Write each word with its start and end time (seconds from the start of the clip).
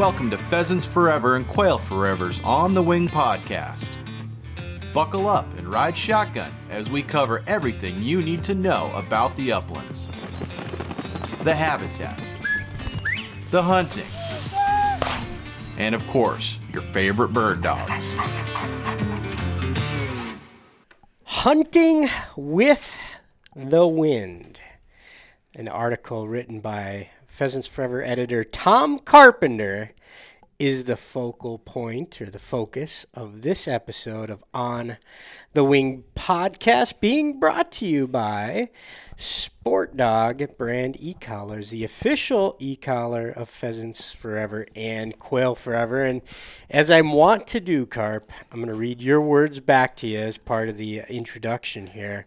Welcome 0.00 0.30
to 0.30 0.38
Pheasants 0.38 0.86
Forever 0.86 1.36
and 1.36 1.46
Quail 1.46 1.76
Forever's 1.76 2.40
On 2.40 2.72
the 2.72 2.82
Wing 2.82 3.06
podcast. 3.06 3.90
Buckle 4.94 5.28
up 5.28 5.46
and 5.58 5.70
ride 5.70 5.94
shotgun 5.94 6.50
as 6.70 6.88
we 6.88 7.02
cover 7.02 7.44
everything 7.46 8.00
you 8.00 8.22
need 8.22 8.42
to 8.44 8.54
know 8.54 8.90
about 8.94 9.36
the 9.36 9.52
uplands 9.52 10.06
the 11.44 11.54
habitat, 11.54 12.18
the 13.50 13.62
hunting, 13.62 14.06
and 15.76 15.94
of 15.94 16.06
course, 16.06 16.56
your 16.72 16.82
favorite 16.94 17.34
bird 17.34 17.60
dogs. 17.60 18.16
Hunting 21.24 22.08
with 22.38 22.98
the 23.54 23.86
Wind, 23.86 24.62
an 25.54 25.68
article 25.68 26.26
written 26.26 26.60
by 26.60 27.10
Pheasants 27.30 27.68
Forever 27.68 28.02
editor 28.02 28.42
Tom 28.42 28.98
Carpenter, 28.98 29.92
is 30.60 30.84
the 30.84 30.96
focal 30.96 31.58
point 31.58 32.20
or 32.20 32.26
the 32.26 32.38
focus 32.38 33.06
of 33.14 33.40
this 33.40 33.66
episode 33.66 34.28
of 34.28 34.44
On 34.52 34.98
the 35.54 35.64
Wing 35.64 36.04
podcast, 36.14 37.00
being 37.00 37.40
brought 37.40 37.72
to 37.72 37.86
you 37.86 38.06
by 38.06 38.68
SportDOG 39.16 40.58
brand 40.58 40.98
e 41.00 41.14
collars, 41.14 41.70
the 41.70 41.82
official 41.82 42.56
e 42.58 42.76
collar 42.76 43.30
of 43.30 43.48
Pheasants 43.48 44.12
Forever 44.12 44.66
and 44.76 45.18
Quail 45.18 45.54
Forever. 45.54 46.04
And 46.04 46.20
as 46.68 46.90
I 46.90 47.00
want 47.00 47.46
to 47.46 47.60
do, 47.60 47.86
Carp, 47.86 48.30
I'm 48.52 48.58
going 48.58 48.68
to 48.68 48.74
read 48.74 49.00
your 49.00 49.22
words 49.22 49.60
back 49.60 49.96
to 49.96 50.06
you 50.06 50.18
as 50.18 50.36
part 50.36 50.68
of 50.68 50.76
the 50.76 51.02
introduction 51.08 51.86
here. 51.86 52.26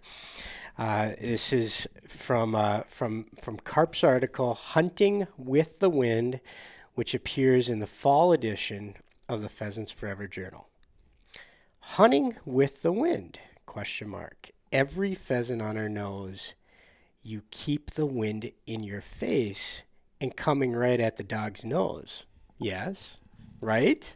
Uh, 0.78 1.12
this 1.22 1.54
is 1.54 1.88
from 2.08 2.56
uh, 2.56 2.82
from 2.88 3.26
from 3.42 3.58
Carp's 3.58 4.04
article 4.04 4.54
"Hunting 4.54 5.28
with 5.38 5.80
the 5.80 5.90
Wind," 5.90 6.40
which 6.96 7.14
appears 7.14 7.70
in 7.70 7.80
the 7.80 7.88
fall 7.88 8.34
edition 8.34 8.96
of 9.30 9.42
the 9.42 9.50
Pheasants 9.50 9.92
Forever 9.92 10.28
Journal. 10.28 10.70
Hunting 11.80 12.38
with 12.46 12.82
the 12.82 12.92
wind? 12.92 13.40
Question 13.66 14.10
mark. 14.10 14.52
Every 14.72 15.14
pheasant 15.14 15.62
hunter 15.62 15.90
knows 15.90 16.54
you 17.22 17.44
keep 17.52 17.92
the 17.92 18.06
wind 18.06 18.52
in 18.66 18.84
your 18.84 19.02
face 19.02 19.84
and 20.20 20.36
coming 20.36 20.74
right 20.74 21.00
at 21.00 21.18
the 21.18 21.24
dog's 21.24 21.64
nose. 21.64 22.26
Yes, 22.58 23.20
right? 23.62 24.16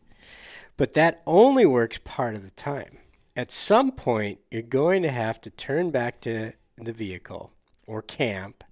But 0.78 0.94
that 0.94 1.22
only 1.26 1.66
works 1.66 2.00
part 2.04 2.36
of 2.36 2.44
the 2.44 2.52
time. 2.52 3.00
At 3.38 3.52
some 3.52 3.92
point, 3.92 4.40
you're 4.50 4.64
going 4.64 5.04
to 5.04 5.12
have 5.12 5.40
to 5.42 5.52
turn 5.52 5.92
back 5.92 6.22
to 6.22 6.54
the 6.76 6.92
vehicle 6.92 7.52
or 7.86 8.02
camp, 8.02 8.64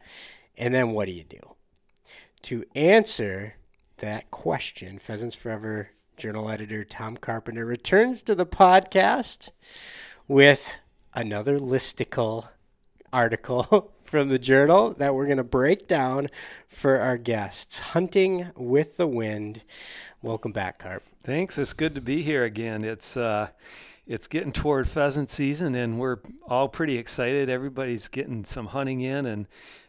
and 0.57 0.73
then 0.73 0.89
what 0.89 1.05
do 1.05 1.11
you 1.11 1.23
do? 1.23 1.53
To 2.41 2.65
answer 2.73 3.57
that 3.97 4.31
question, 4.31 4.97
Pheasants 4.97 5.35
Forever 5.35 5.89
journal 6.17 6.49
editor 6.49 6.83
Tom 6.83 7.15
Carpenter 7.15 7.63
returns 7.63 8.23
to 8.23 8.33
the 8.33 8.47
podcast 8.47 9.51
with 10.27 10.79
another 11.13 11.59
listicle 11.59 12.47
article 13.13 13.93
from 14.03 14.29
the 14.29 14.39
journal 14.39 14.95
that 14.97 15.13
we're 15.13 15.25
going 15.25 15.37
to 15.37 15.43
break 15.43 15.87
down 15.87 16.27
for 16.67 16.97
our 16.97 17.19
guests. 17.19 17.77
Hunting 17.77 18.49
with 18.55 18.97
the 18.97 19.05
Wind. 19.05 19.61
Welcome 20.23 20.53
back, 20.53 20.79
Carp. 20.79 21.03
Thanks. 21.23 21.59
It's 21.59 21.73
good 21.73 21.93
to 21.93 22.01
be 22.01 22.23
here 22.23 22.43
again. 22.43 22.83
It's 22.83 23.15
uh, 23.15 23.49
it's 24.07 24.27
getting 24.27 24.51
toward 24.51 24.87
pheasant 24.87 25.29
season, 25.29 25.75
and 25.75 25.99
we're 25.99 26.19
all 26.47 26.67
pretty 26.67 26.97
excited. 26.97 27.49
Everybody's 27.49 28.07
getting 28.07 28.45
some 28.45 28.67
hunting 28.67 29.01
in, 29.01 29.25
and 29.25 29.47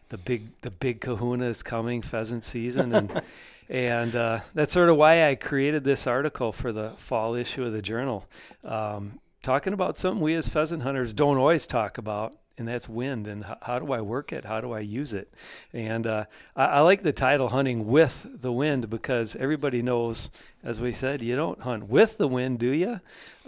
the 0.08 0.18
big 0.18 0.48
the 0.62 0.70
big 0.70 1.00
Kahuna 1.00 1.46
is 1.46 1.62
coming, 1.62 2.02
pheasant 2.02 2.44
season, 2.44 2.94
and 2.94 3.22
and 3.68 4.14
uh, 4.14 4.40
that's 4.54 4.72
sort 4.72 4.88
of 4.88 4.96
why 4.96 5.28
I 5.28 5.34
created 5.34 5.84
this 5.84 6.06
article 6.06 6.52
for 6.52 6.72
the 6.72 6.90
fall 6.96 7.34
issue 7.34 7.64
of 7.64 7.72
the 7.72 7.82
journal, 7.82 8.26
um, 8.64 9.18
talking 9.42 9.72
about 9.72 9.96
something 9.96 10.22
we 10.22 10.34
as 10.34 10.48
pheasant 10.48 10.82
hunters 10.82 11.12
don't 11.12 11.36
always 11.36 11.66
talk 11.66 11.98
about, 11.98 12.34
and 12.58 12.66
that's 12.66 12.88
wind 12.88 13.26
and 13.26 13.44
how, 13.44 13.58
how 13.62 13.78
do 13.78 13.92
I 13.92 14.00
work 14.00 14.32
it? 14.32 14.44
How 14.44 14.60
do 14.60 14.72
I 14.72 14.80
use 14.80 15.12
it? 15.12 15.32
And 15.72 16.06
uh, 16.06 16.24
I, 16.54 16.64
I, 16.64 16.80
like 16.80 17.02
the 17.02 17.12
title 17.12 17.48
"Hunting 17.48 17.86
with 17.86 18.26
the 18.40 18.52
Wind" 18.52 18.88
because 18.88 19.36
everybody 19.36 19.82
knows, 19.82 20.30
as 20.64 20.80
we 20.80 20.92
said, 20.92 21.22
you 21.22 21.36
don't 21.36 21.60
hunt 21.60 21.88
with 21.88 22.18
the 22.18 22.28
wind, 22.28 22.58
do 22.58 22.70
you? 22.70 23.00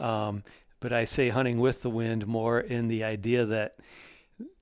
Um, 0.02 0.42
but 0.80 0.92
I 0.92 1.04
say 1.04 1.28
hunting 1.28 1.58
with 1.58 1.82
the 1.82 1.90
wind 1.90 2.26
more 2.26 2.60
in 2.60 2.88
the 2.88 3.04
idea 3.04 3.44
that 3.46 3.76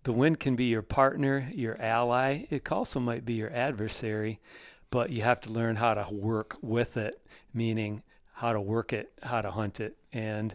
the 0.05 0.13
wind 0.13 0.41
can 0.41 0.57
be 0.57 0.65
your 0.65 0.83
partner, 0.83 1.51
your 1.53 1.81
ally. 1.81 2.45
It 2.49 2.71
also 2.71 3.01
might 3.01 3.25
be 3.25 3.35
your 3.35 3.53
adversary, 3.53 4.41
but 4.91 5.11
you 5.11 5.23
have 5.23 5.41
to 5.43 5.51
learn 5.51 5.77
how 5.77 5.95
to 5.95 6.07
work 6.15 6.57
with 6.63 6.97
it, 6.97 7.21
meaning 7.53 8.03
how 8.33 8.53
to 8.53 8.61
work 8.61 8.93
it, 8.93 9.13
how 9.23 9.43
to 9.43 9.51
hunt 9.51 9.81
it, 9.81 9.97
and 10.13 10.55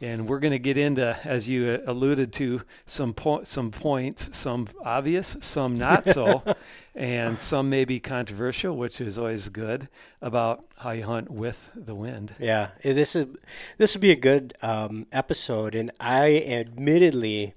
and 0.00 0.28
we're 0.28 0.38
going 0.38 0.52
to 0.52 0.58
get 0.58 0.76
into, 0.76 1.18
as 1.24 1.48
you 1.48 1.82
alluded 1.86 2.32
to, 2.34 2.62
some 2.86 3.12
po- 3.12 3.42
some 3.44 3.70
points, 3.70 4.36
some 4.36 4.68
obvious, 4.82 5.36
some 5.40 5.76
not 5.76 6.08
so, 6.08 6.42
and 6.94 7.38
some 7.38 7.68
may 7.68 7.84
be 7.84 8.00
controversial, 8.00 8.76
which 8.76 9.00
is 9.00 9.18
always 9.18 9.48
good 9.50 9.88
about 10.22 10.64
how 10.78 10.92
you 10.92 11.04
hunt 11.04 11.30
with 11.30 11.70
the 11.74 11.94
wind. 11.94 12.34
Yeah, 12.38 12.70
this 12.82 13.14
is 13.14 13.26
this 13.78 13.94
will 13.94 14.00
be 14.00 14.12
a 14.12 14.16
good 14.16 14.54
um, 14.62 15.06
episode, 15.12 15.74
and 15.74 15.90
I 16.00 16.44
admittedly 16.46 17.54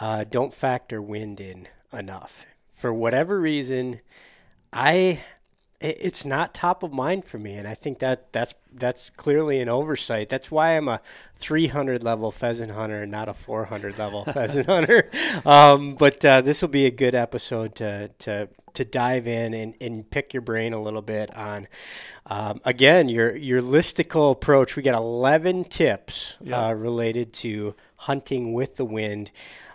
uh, 0.00 0.24
don't 0.24 0.54
factor 0.54 1.02
wind 1.02 1.40
in 1.40 1.68
enough 1.92 2.46
for 2.72 2.92
whatever 2.92 3.40
reason. 3.40 4.00
I 4.72 5.22
it's 5.84 6.24
not 6.24 6.54
top 6.54 6.82
of 6.82 6.92
mind 6.92 7.26
for 7.26 7.38
me, 7.38 7.54
and 7.54 7.68
I 7.68 7.74
think 7.74 7.98
that 7.98 8.32
that's 8.32 8.54
that's 8.72 9.10
clearly 9.10 9.60
an 9.60 9.68
oversight. 9.68 10.30
That's 10.30 10.50
why 10.50 10.76
I'm 10.76 10.88
a 10.88 11.00
300 11.36 12.02
level 12.02 12.30
pheasant 12.30 12.72
hunter 12.72 13.02
and 13.02 13.12
not 13.12 13.28
a 13.28 13.34
400 13.34 13.98
level 13.98 14.24
pheasant 14.32 14.66
hunter. 14.66 15.10
Um, 15.44 15.94
but 15.94 16.24
uh, 16.24 16.40
this 16.40 16.62
will 16.62 16.70
be 16.70 16.86
a 16.86 16.90
good 16.90 17.14
episode 17.14 17.74
to 17.76 18.08
to 18.20 18.48
to 18.72 18.84
dive 18.84 19.28
in 19.28 19.54
and, 19.54 19.74
and 19.80 20.10
pick 20.10 20.34
your 20.34 20.40
brain 20.40 20.72
a 20.72 20.82
little 20.82 21.02
bit 21.02 21.32
on 21.36 21.68
um, 22.26 22.60
again 22.64 23.08
your 23.08 23.36
your 23.36 23.60
listicle 23.60 24.32
approach. 24.32 24.76
We 24.76 24.82
got 24.82 24.96
11 24.96 25.64
tips 25.64 26.38
yeah. 26.40 26.68
uh, 26.68 26.72
related 26.72 27.34
to 27.34 27.74
hunting 27.96 28.54
with 28.54 28.76
the 28.76 28.84
wind. 28.86 29.30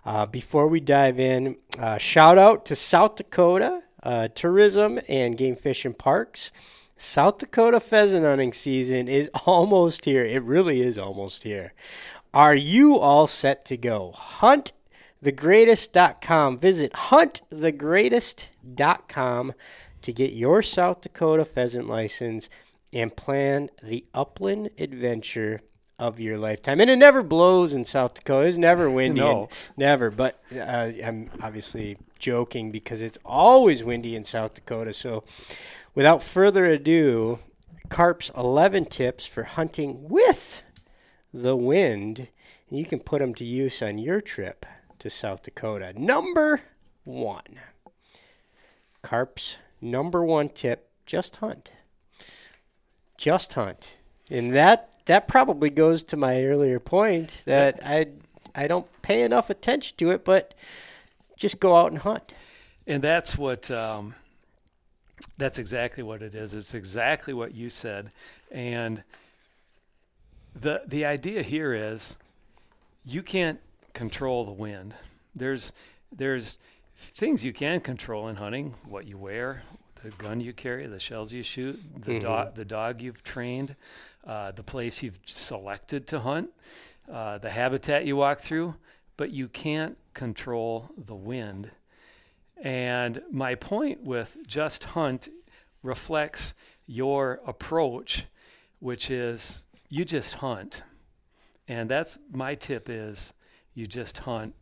Uh, 0.06 0.26
before 0.26 0.68
we 0.68 0.80
dive 0.80 1.20
in, 1.20 1.58
uh, 1.78 2.00
shout 2.00 2.40
out 2.40 2.66
to 2.66 2.76
South 2.76 3.18
Dakota 3.18 3.84
uh, 4.04 4.28
tourism 4.30 5.00
and 5.08 5.38
game 5.38 5.56
fishing 5.56 5.94
parks. 5.94 6.52
South 6.98 7.38
Dakota 7.38 7.80
pheasant 7.80 8.26
hunting 8.26 8.54
season 8.54 9.08
is 9.08 9.30
almost 9.46 10.06
here. 10.06 10.26
It 10.26 10.42
really 10.44 10.82
is 10.82 10.98
almost 10.98 11.44
here. 11.44 11.74
Are 12.34 12.56
you 12.56 12.98
all 12.98 13.28
set 13.28 13.66
to 13.66 13.78
go? 13.78 14.14
HuntTheGreatest.com. 14.16 16.58
Visit 16.60 16.94
HuntTheGreatest.com 16.94 19.54
to 20.02 20.14
get 20.14 20.32
your 20.34 20.62
South 20.62 21.02
Dakota 21.02 21.44
pheasant 21.46 21.88
license 21.88 22.50
and 22.94 23.16
plan 23.16 23.70
the 23.84 24.06
upland 24.14 24.70
adventure 24.78 25.62
of 26.00 26.20
your 26.20 26.38
lifetime. 26.38 26.80
And 26.80 26.90
it 26.90 26.96
never 26.96 27.22
blows 27.22 27.74
in 27.74 27.86
South 27.86 28.14
Dakota. 28.16 28.48
It's 28.48 28.58
never 28.58 28.90
windy. 29.00 29.20
no. 29.20 29.50
Never. 29.78 30.10
But 30.10 30.42
uh, 30.56 30.92
I'm 31.04 31.30
obviously 31.42 31.98
joking 32.18 32.72
because 32.72 33.02
it's 33.02 33.18
always 33.26 33.84
windy 33.84 34.16
in 34.16 34.24
South 34.24 34.56
Dakota. 34.56 34.94
So 34.94 35.24
without 35.94 36.24
further 36.24 36.66
ado, 36.66 37.40
Carp's 37.90 38.32
11 38.36 38.86
tips 38.86 39.26
for 39.26 39.44
hunting 39.44 40.08
with 40.10 40.64
the 41.34 41.56
wind. 41.56 42.30
And 42.70 42.80
you 42.80 42.86
can 42.86 43.00
put 43.00 43.20
them 43.20 43.34
to 43.36 43.46
use 43.46 43.82
on 43.82 43.98
your 43.98 44.22
trip 44.22 44.66
to 45.00 45.10
South 45.10 45.44
Dakota. 45.44 45.94
Number 45.96 46.62
one. 47.04 47.60
Carp's 49.02 49.58
number 49.82 50.24
one 50.24 50.50
tip 50.50 50.90
just 51.06 51.38
hunt. 51.38 51.72
Just 53.18 53.54
hunt. 53.54 53.96
And 54.30 54.54
that 54.54 54.89
that 55.10 55.28
probably 55.28 55.72
goes 55.72 56.04
to 56.04 56.16
my 56.16 56.44
earlier 56.44 56.80
point 56.80 57.42
that 57.46 57.80
I 57.84 58.10
I 58.54 58.68
don't 58.68 58.86
pay 59.02 59.24
enough 59.24 59.50
attention 59.50 59.98
to 59.98 60.12
it, 60.12 60.24
but 60.24 60.54
just 61.36 61.60
go 61.60 61.76
out 61.76 61.92
and 61.92 62.00
hunt. 62.00 62.36
And 62.86 63.04
that's 63.04 63.36
what 63.36 63.72
um, 63.72 64.14
that's 65.36 65.58
exactly 65.58 66.04
what 66.04 66.22
it 66.22 66.36
is. 66.36 66.54
It's 66.54 66.76
exactly 66.76 67.34
what 67.34 67.56
you 67.56 67.72
said, 67.72 68.12
and 68.52 69.02
the 70.54 70.84
the 70.86 71.06
idea 71.06 71.42
here 71.42 71.74
is 71.74 72.20
you 73.04 73.24
can't 73.24 73.60
control 73.94 74.46
the 74.46 74.52
wind. 74.52 74.94
There's 75.36 75.74
there's 76.12 76.60
things 76.96 77.44
you 77.44 77.52
can 77.52 77.80
control 77.80 78.28
in 78.28 78.36
hunting: 78.36 78.76
what 78.86 79.08
you 79.08 79.18
wear, 79.18 79.64
the 80.04 80.12
gun 80.12 80.40
you 80.40 80.54
carry, 80.54 80.86
the 80.86 81.00
shells 81.00 81.34
you 81.34 81.42
shoot, 81.42 81.80
the 82.06 82.12
mm-hmm. 82.12 82.24
dog 82.24 82.54
the 82.54 82.66
dog 82.66 83.02
you've 83.02 83.24
trained 83.24 83.76
uh, 84.30 84.52
the 84.52 84.62
place 84.62 85.02
you've 85.02 85.20
selected 85.26 86.06
to 86.06 86.20
hunt, 86.20 86.52
uh, 87.12 87.40
the 87.40 87.50
habitat 87.50 88.06
you 88.06 88.16
walk 88.16 88.40
through, 88.40 88.76
but 89.18 89.32
you 89.32 89.48
can't 89.48 89.98
control 90.14 90.88
the 90.96 91.16
wind. 91.16 91.72
And 92.62 93.24
my 93.32 93.56
point 93.56 94.04
with 94.04 94.38
just 94.46 94.84
hunt 94.84 95.30
reflects 95.82 96.54
your 96.86 97.40
approach, 97.48 98.26
which 98.80 99.10
is 99.10 99.64
you 99.90 100.06
just 100.06 100.36
hunt. 100.36 100.84
And 101.68 101.90
that's 101.90 102.20
my 102.32 102.54
tip 102.54 102.88
is 102.88 103.34
you 103.74 103.88
just 103.88 104.20
hunt. 104.20 104.54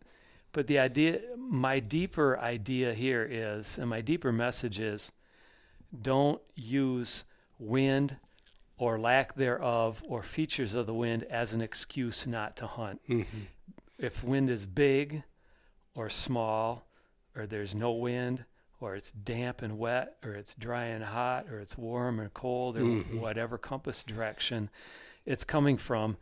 But 0.54 0.68
the 0.68 0.80
idea, 0.80 1.19
my 1.38 1.80
deeper 1.80 2.40
idea 2.40 2.94
here 2.94 3.28
is, 3.30 3.80
and 3.80 3.90
my 3.90 4.00
deeper 4.00 4.31
message 4.31 4.80
is 4.80 5.12
don't 6.02 6.42
use 6.56 7.25
wind 7.60 8.18
or 8.78 9.00
lack 9.00 9.36
thereof 9.36 10.04
or 10.08 10.22
features 10.22 10.74
of 10.74 10.86
the 10.86 10.94
wind 10.94 11.24
as 11.24 11.54
an 11.54 11.62
excuse 11.62 12.28
not 12.28 12.56
to 12.58 12.68
hunt. 12.68 13.02
Mm-hmm. 13.10 13.40
If 13.98 14.24
wind 14.24 14.50
is 14.50 14.66
big 14.66 15.24
or 15.96 16.10
small, 16.10 16.88
or 17.36 17.48
there's 17.48 17.74
no 17.74 17.92
wind, 17.92 18.46
or 18.80 18.96
it's 18.96 19.12
damp 19.12 19.64
and 19.64 19.80
wet, 19.80 20.18
or 20.24 20.34
it's 20.34 20.54
dry 20.54 20.86
and 20.86 21.04
hot, 21.04 21.48
or 21.50 21.60
it's 21.60 21.76
warm 21.78 22.22
or 22.22 22.30
cold, 22.30 22.78
or 22.78 22.82
Mhm. 22.82 23.20
whatever 23.20 23.58
compass 23.58 24.04
direction 24.04 24.70
it's 25.26 25.44
coming 25.44 25.78
from, 25.78 26.16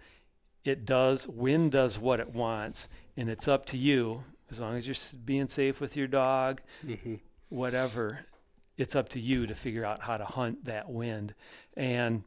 it 0.63 0.86
does, 0.86 1.28
wind 1.28 1.74
does 1.74 2.00
what 2.00 2.19
it 2.22 2.30
wants, 2.34 2.88
and 3.18 3.30
it's 3.30 3.48
up 3.48 3.66
to 3.68 3.78
you, 3.78 4.24
as 4.50 4.60
long 4.62 4.75
as 4.78 4.88
you're 4.88 5.19
being 5.25 5.48
safe 5.50 5.81
with 5.81 5.98
your 5.98 6.07
dog, 6.07 6.62
Mm-hmm. 6.86 7.16
whatever, 7.50 8.25
it's 8.78 8.96
up 8.96 9.10
to 9.10 9.19
you 9.19 9.46
to 9.48 9.54
figure 9.56 9.84
out 9.86 10.00
how 10.04 10.16
to 10.18 10.25
hunt 10.25 10.63
that 10.66 10.90
wind. 10.90 11.34
And 11.75 12.24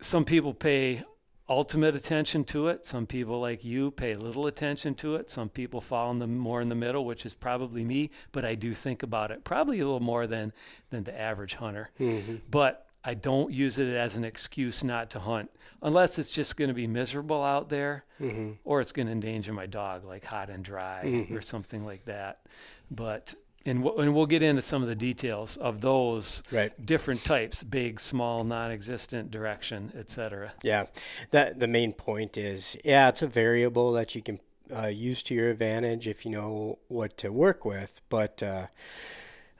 some 0.00 0.24
people 0.24 0.54
pay 0.54 1.02
ultimate 1.48 1.96
attention 1.96 2.44
to 2.44 2.68
it. 2.68 2.86
Some 2.86 3.06
people, 3.06 3.40
like 3.40 3.64
you, 3.64 3.90
pay 3.90 4.14
little 4.14 4.46
attention 4.46 4.94
to 4.96 5.16
it. 5.16 5.30
Some 5.30 5.48
people 5.48 5.80
fall 5.80 6.10
in 6.12 6.18
the 6.20 6.26
more 6.26 6.60
in 6.60 6.68
the 6.68 6.74
middle, 6.76 7.04
which 7.04 7.26
is 7.26 7.34
probably 7.34 7.82
me. 7.84 8.10
But 8.32 8.44
I 8.44 8.54
do 8.54 8.74
think 8.74 9.02
about 9.02 9.30
it 9.30 9.42
probably 9.44 9.80
a 9.80 9.84
little 9.84 10.00
more 10.00 10.26
than 10.26 10.52
than 10.90 11.04
the 11.04 11.18
average 11.20 11.54
hunter. 11.54 11.90
Mm-hmm. 11.98 12.36
But 12.50 12.86
I 13.04 13.14
don't 13.14 13.50
use 13.52 13.78
it 13.78 13.88
as 13.94 14.14
an 14.16 14.24
excuse 14.24 14.84
not 14.84 15.08
to 15.10 15.18
hunt, 15.20 15.50
unless 15.82 16.18
it's 16.18 16.30
just 16.30 16.56
going 16.58 16.68
to 16.68 16.74
be 16.74 16.86
miserable 16.86 17.42
out 17.42 17.68
there, 17.70 18.04
Mm-hmm. 18.20 18.50
or 18.64 18.82
it's 18.82 18.92
going 18.92 19.06
to 19.06 19.12
endanger 19.12 19.52
my 19.54 19.64
dog, 19.64 20.04
like 20.04 20.22
hot 20.24 20.50
and 20.50 20.62
dry 20.62 21.00
Mhm. 21.04 21.30
or 21.34 21.40
something 21.40 21.84
like 21.86 22.04
that. 22.04 22.42
But 22.90 23.34
and 23.66 23.82
we'll, 23.82 23.98
and 24.00 24.14
we'll 24.14 24.26
get 24.26 24.42
into 24.42 24.62
some 24.62 24.82
of 24.82 24.88
the 24.88 24.94
details 24.94 25.56
of 25.56 25.80
those 25.80 26.42
Right. 26.50 26.72
different 26.84 27.24
types: 27.24 27.62
big, 27.62 28.00
small, 28.00 28.44
non-existent, 28.44 29.30
direction, 29.30 29.92
etc. 29.96 30.52
Yeah, 30.62 30.86
that 31.30 31.60
the 31.60 31.66
main 31.68 31.92
point 31.92 32.36
is, 32.36 32.76
yeah, 32.84 33.08
it's 33.08 33.22
a 33.22 33.26
variable 33.26 33.92
that 33.92 34.14
you 34.14 34.22
can 34.22 34.40
uh, 34.74 34.86
use 34.86 35.22
to 35.24 35.34
your 35.34 35.50
advantage 35.50 36.06
if 36.08 36.24
you 36.24 36.30
know 36.30 36.78
what 36.88 37.16
to 37.18 37.30
work 37.32 37.64
with. 37.64 38.00
But 38.08 38.42
uh, 38.42 38.66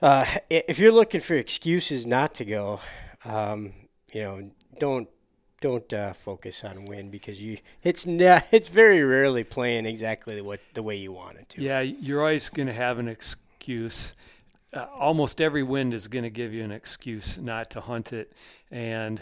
uh, 0.01 0.25
if 0.49 0.79
you're 0.79 0.91
looking 0.91 1.21
for 1.21 1.35
excuses 1.35 2.05
not 2.07 2.33
to 2.35 2.45
go, 2.45 2.79
um, 3.25 3.73
you 4.13 4.21
know, 4.21 4.51
don't 4.79 5.09
don't 5.59 5.93
uh, 5.93 6.11
focus 6.11 6.63
on 6.63 6.85
win 6.85 7.11
because 7.11 7.39
you 7.39 7.57
it's 7.83 8.07
not, 8.07 8.45
it's 8.51 8.67
very 8.67 9.03
rarely 9.03 9.43
playing 9.43 9.85
exactly 9.85 10.41
what 10.41 10.59
the 10.73 10.81
way 10.81 10.95
you 10.95 11.11
want 11.11 11.37
it 11.37 11.49
to. 11.49 11.61
Yeah, 11.61 11.81
you're 11.81 12.21
always 12.21 12.49
going 12.49 12.67
to 12.67 12.73
have 12.73 12.97
an 12.97 13.07
excuse. 13.71 14.15
Uh, 14.73 14.85
almost 14.97 15.41
every 15.41 15.63
wind 15.63 15.93
is 15.93 16.07
going 16.07 16.23
to 16.23 16.29
give 16.29 16.53
you 16.53 16.63
an 16.63 16.71
excuse 16.71 17.37
not 17.37 17.69
to 17.71 17.81
hunt 17.81 18.13
it, 18.13 18.31
and 18.71 19.21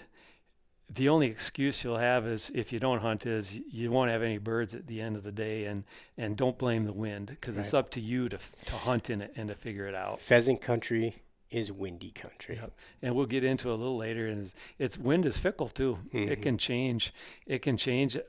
the 0.92 1.10
only 1.10 1.28
excuse 1.28 1.84
you'll 1.84 1.98
have 1.98 2.26
is 2.28 2.52
if 2.54 2.72
you 2.72 2.80
don't 2.80 3.00
hunt 3.02 3.26
is 3.26 3.60
you 3.72 3.92
won't 3.92 4.12
have 4.12 4.22
any 4.24 4.38
birds 4.38 4.74
at 4.76 4.86
the 4.88 5.02
end 5.02 5.16
of 5.16 5.24
the 5.24 5.32
day, 5.32 5.66
and 5.66 5.84
and 6.18 6.38
don't 6.38 6.58
blame 6.58 6.86
the 6.86 6.94
wind 6.94 7.28
because 7.28 7.58
it's 7.58 7.74
up 7.74 7.90
to 7.92 8.00
you 8.00 8.30
to 8.30 8.38
to 8.38 8.74
hunt 8.76 9.10
in 9.10 9.22
it 9.22 9.34
and 9.36 9.50
to 9.50 9.56
figure 9.56 9.88
it 9.88 9.96
out. 9.96 10.20
Pheasant 10.20 10.62
country 10.62 11.16
is 11.50 11.72
windy 11.72 12.12
country. 12.12 12.56
Yep. 12.62 12.72
And 13.02 13.16
we'll 13.16 13.26
get 13.26 13.44
into 13.44 13.70
a 13.72 13.74
little 13.74 13.98
later. 13.98 14.28
And 14.28 14.42
it's, 14.42 14.54
it's 14.78 15.00
wind 15.00 15.26
is 15.26 15.40
fickle 15.40 15.68
too. 15.68 15.98
It 16.14 16.40
Mhm. 16.40 16.42
can 16.44 16.58
change. 16.60 17.12
It 17.48 17.64
can 17.64 17.76
change 17.76 18.16
uh, 18.16 18.22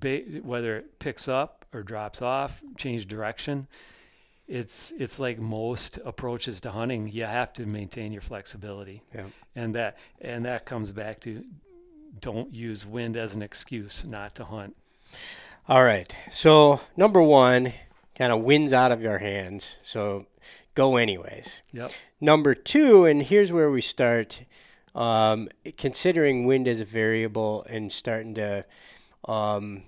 ba- 0.00 0.22
whether 0.42 0.78
it 0.78 0.98
picks 0.98 1.28
up 1.28 1.66
or 1.74 1.82
drops 1.82 2.22
off, 2.22 2.62
change 2.78 3.06
direction. 3.08 3.68
It's 4.48 4.92
it's 4.98 5.18
like 5.20 5.38
most 5.38 5.98
approaches 6.04 6.60
to 6.62 6.70
hunting. 6.70 7.08
You 7.08 7.24
have 7.24 7.52
to 7.54 7.66
maintain 7.66 8.12
your 8.12 8.22
flexibility, 8.22 9.02
Yeah. 9.14 9.26
and 9.54 9.74
that 9.74 9.96
and 10.20 10.44
that 10.44 10.66
comes 10.66 10.92
back 10.92 11.20
to 11.20 11.44
don't 12.20 12.52
use 12.54 12.84
wind 12.86 13.16
as 13.16 13.34
an 13.34 13.42
excuse 13.42 14.04
not 14.04 14.34
to 14.34 14.44
hunt. 14.44 14.76
All 15.68 15.84
right. 15.84 16.14
So 16.30 16.80
number 16.96 17.22
one 17.22 17.72
kind 18.16 18.32
of 18.32 18.40
wins 18.40 18.72
out 18.72 18.92
of 18.92 19.00
your 19.00 19.18
hands. 19.18 19.76
So 19.82 20.26
go 20.74 20.96
anyways. 20.96 21.62
Yep. 21.72 21.92
Number 22.20 22.54
two, 22.54 23.04
and 23.04 23.22
here's 23.22 23.52
where 23.52 23.70
we 23.70 23.80
start. 23.80 24.42
Um, 24.94 25.48
considering 25.78 26.44
wind 26.44 26.68
as 26.68 26.80
a 26.80 26.84
variable 26.84 27.64
and 27.70 27.90
starting 27.90 28.34
to 28.34 28.66
um, 29.24 29.84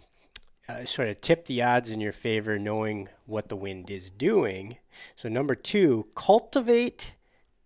uh, 0.69 0.85
sort 0.85 1.09
of 1.09 1.21
tip 1.21 1.47
the 1.47 1.63
odds 1.63 1.91
in 1.91 2.01
your 2.01 2.13
favor, 2.13 2.59
knowing 2.59 3.09
what 3.27 3.49
the 3.49 3.57
wind 3.57 3.91
is 3.91 4.11
doing. 4.11 4.79
So 5.17 5.29
number 5.29 5.55
two, 5.55 6.07
cultivate. 6.15 7.15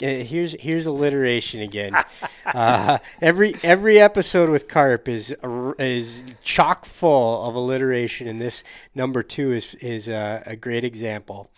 Uh, 0.00 0.22
here's 0.22 0.54
here's 0.60 0.86
alliteration 0.86 1.60
again. 1.60 1.96
uh, 2.46 2.98
every 3.20 3.54
every 3.62 3.98
episode 3.98 4.48
with 4.48 4.68
Carp 4.68 5.08
is 5.08 5.34
is 5.78 6.22
chock 6.42 6.84
full 6.84 7.44
of 7.46 7.54
alliteration, 7.54 8.28
and 8.28 8.40
this 8.40 8.62
number 8.94 9.22
two 9.22 9.52
is 9.52 9.74
is 9.76 10.08
a, 10.08 10.42
a 10.46 10.56
great 10.56 10.84
example. 10.84 11.50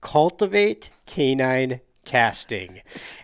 Cultivate 0.00 0.90
canine 1.06 1.80
casting, 2.06 2.80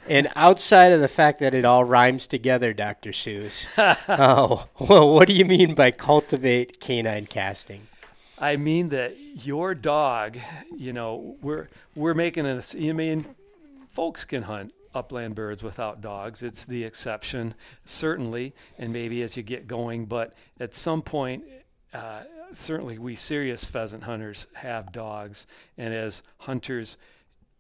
and 0.07 0.31
outside 0.37 0.93
of 0.93 1.01
the 1.01 1.09
fact 1.09 1.41
that 1.41 1.55
it 1.55 1.65
all 1.65 1.85
rhymes 1.85 2.27
together, 2.27 2.75
Doctor 2.75 3.11
Seuss. 3.11 3.67
oh, 4.09 4.67
well, 4.79 5.15
what 5.15 5.27
do 5.27 5.33
you 5.33 5.47
mean 5.47 5.75
by 5.75 5.91
cultivate 5.91 6.81
canine 6.81 7.25
casting? 7.25 7.89
I 8.39 8.57
mean 8.57 8.91
that 8.91 9.17
your 9.47 9.75
dog, 9.75 10.37
you 10.77 10.93
know, 10.93 11.37
we're 11.41 11.69
we're 11.95 12.13
making 12.13 12.45
an. 12.45 12.61
You 12.77 12.93
mean 12.93 13.25
folks 13.89 14.25
can 14.25 14.43
hunt 14.43 14.75
upland 14.95 15.35
birds 15.35 15.63
without 15.63 16.01
dogs. 16.01 16.43
It's 16.43 16.65
the 16.65 16.85
exception, 16.85 17.55
certainly, 17.85 18.55
and 18.79 18.93
maybe 18.93 19.23
as 19.23 19.37
you 19.37 19.43
get 19.43 19.67
going. 19.67 20.07
But 20.07 20.35
at 20.61 20.75
some 20.75 21.03
point, 21.03 21.45
uh, 21.95 22.23
certainly 22.53 22.99
we 22.99 23.17
serious 23.17 23.65
pheasant 23.65 24.03
hunters 24.03 24.47
have 24.55 24.93
dogs, 24.93 25.47
and 25.79 25.95
as 25.95 26.23
hunters 26.39 26.99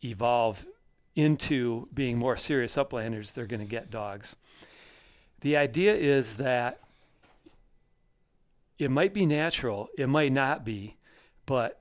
evolve 0.05 0.67
into 1.15 1.89
being 1.93 2.19
more 2.19 2.37
serious 2.37 2.77
uplanders, 2.77 3.33
they're 3.33 3.47
going 3.47 3.61
to 3.61 3.67
get 3.67 3.91
dogs. 3.91 4.37
The 5.41 5.57
idea 5.57 5.95
is 5.95 6.37
that 6.37 6.81
it 8.79 8.91
might 8.91 9.13
be 9.13 9.27
natural, 9.27 9.89
it 9.99 10.09
might 10.09 10.33
not 10.33 10.65
be, 10.65 10.97
but 11.47 11.81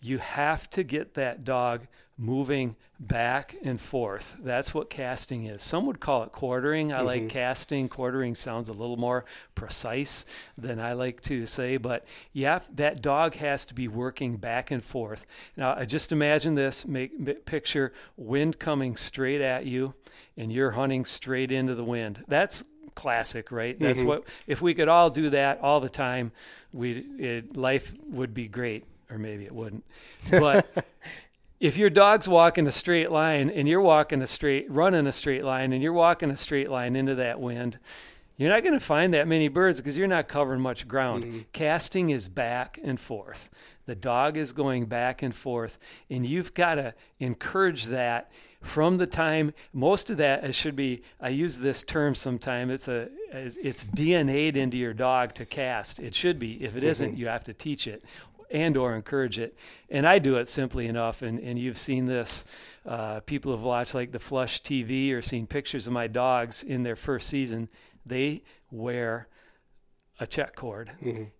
you 0.00 0.18
have 0.18 0.68
to 0.70 0.82
get 0.82 1.14
that 1.14 1.44
dog 1.44 1.86
moving 2.18 2.76
back 3.00 3.56
and 3.64 3.80
forth. 3.80 4.36
That's 4.40 4.72
what 4.72 4.90
casting 4.90 5.46
is. 5.46 5.62
Some 5.62 5.86
would 5.86 5.98
call 5.98 6.22
it 6.22 6.32
quartering. 6.32 6.92
I 6.92 7.00
like 7.00 7.22
mm-hmm. 7.22 7.28
casting. 7.28 7.88
Quartering 7.88 8.34
sounds 8.34 8.68
a 8.68 8.72
little 8.72 8.96
more 8.96 9.24
precise 9.54 10.24
than 10.56 10.78
I 10.78 10.92
like 10.92 11.20
to 11.22 11.46
say, 11.46 11.78
but 11.78 12.04
yeah, 12.32 12.60
that 12.74 13.02
dog 13.02 13.34
has 13.34 13.66
to 13.66 13.74
be 13.74 13.88
working 13.88 14.36
back 14.36 14.70
and 14.70 14.82
forth. 14.82 15.26
Now, 15.56 15.74
I 15.76 15.84
just 15.84 16.12
imagine 16.12 16.54
this, 16.54 16.86
make 16.86 17.44
picture 17.44 17.92
wind 18.16 18.58
coming 18.58 18.96
straight 18.96 19.40
at 19.40 19.66
you 19.66 19.94
and 20.36 20.52
you're 20.52 20.70
hunting 20.70 21.04
straight 21.04 21.50
into 21.50 21.74
the 21.74 21.84
wind. 21.84 22.24
That's 22.28 22.64
classic, 22.94 23.50
right? 23.50 23.78
That's 23.78 24.00
mm-hmm. 24.00 24.08
what 24.08 24.24
if 24.46 24.62
we 24.62 24.74
could 24.74 24.88
all 24.88 25.10
do 25.10 25.30
that 25.30 25.60
all 25.60 25.80
the 25.80 25.88
time, 25.88 26.32
we 26.72 27.04
it, 27.18 27.56
life 27.56 27.94
would 28.08 28.34
be 28.34 28.48
great 28.48 28.84
or 29.10 29.18
maybe 29.18 29.44
it 29.44 29.52
wouldn't. 29.52 29.84
But 30.30 30.66
if 31.62 31.76
your 31.76 31.90
dog's 31.90 32.28
walking 32.28 32.66
a 32.66 32.72
straight 32.72 33.12
line 33.12 33.48
and 33.48 33.68
you're 33.68 33.80
walking 33.80 34.20
a 34.20 34.26
straight, 34.26 34.68
running 34.68 35.06
a 35.06 35.12
straight 35.12 35.44
line 35.44 35.72
and 35.72 35.80
you're 35.80 35.92
walking 35.92 36.28
a 36.28 36.36
straight 36.36 36.68
line 36.68 36.96
into 36.96 37.14
that 37.14 37.38
wind, 37.38 37.78
you're 38.36 38.50
not 38.50 38.64
going 38.64 38.74
to 38.74 38.80
find 38.80 39.14
that 39.14 39.28
many 39.28 39.46
birds 39.46 39.80
because 39.80 39.96
you're 39.96 40.08
not 40.08 40.26
covering 40.26 40.60
much 40.60 40.88
ground. 40.88 41.22
Mm-hmm. 41.22 41.38
Casting 41.52 42.10
is 42.10 42.28
back 42.28 42.80
and 42.82 42.98
forth. 42.98 43.48
The 43.86 43.94
dog 43.94 44.36
is 44.36 44.52
going 44.52 44.86
back 44.86 45.22
and 45.22 45.32
forth, 45.32 45.78
and 46.10 46.26
you've 46.26 46.52
got 46.52 46.76
to 46.76 46.94
encourage 47.20 47.86
that 47.86 48.32
from 48.60 48.98
the 48.98 49.06
time. 49.06 49.54
Most 49.72 50.10
of 50.10 50.16
that 50.16 50.42
it 50.42 50.56
should 50.56 50.74
be. 50.74 51.02
I 51.20 51.28
use 51.28 51.60
this 51.60 51.84
term 51.84 52.16
sometime. 52.16 52.70
It's 52.70 52.88
a 52.88 53.08
it's 53.32 53.84
DNA'd 53.84 54.56
into 54.56 54.76
your 54.76 54.94
dog 54.94 55.34
to 55.34 55.46
cast. 55.46 56.00
It 56.00 56.14
should 56.14 56.38
be. 56.38 56.62
If 56.62 56.76
it 56.76 56.82
isn't, 56.82 57.10
mm-hmm. 57.10 57.18
you 57.18 57.28
have 57.28 57.44
to 57.44 57.54
teach 57.54 57.86
it 57.86 58.04
and 58.52 58.76
or 58.76 58.94
encourage 58.94 59.38
it. 59.38 59.56
And 59.90 60.06
I 60.06 60.18
do 60.18 60.36
it 60.36 60.48
simply 60.48 60.86
enough. 60.86 61.22
And, 61.22 61.40
and 61.40 61.58
you've 61.58 61.78
seen 61.78 62.04
this. 62.04 62.44
Uh, 62.86 63.20
people 63.20 63.52
have 63.52 63.62
watched 63.62 63.94
like 63.94 64.12
the 64.12 64.18
Flush 64.18 64.62
TV 64.62 65.12
or 65.12 65.22
seen 65.22 65.46
pictures 65.46 65.86
of 65.86 65.92
my 65.92 66.06
dogs 66.06 66.62
in 66.62 66.82
their 66.82 66.96
first 66.96 67.28
season. 67.28 67.68
They 68.04 68.42
wear 68.70 69.28
a 70.20 70.26
check 70.26 70.54
cord. 70.54 70.92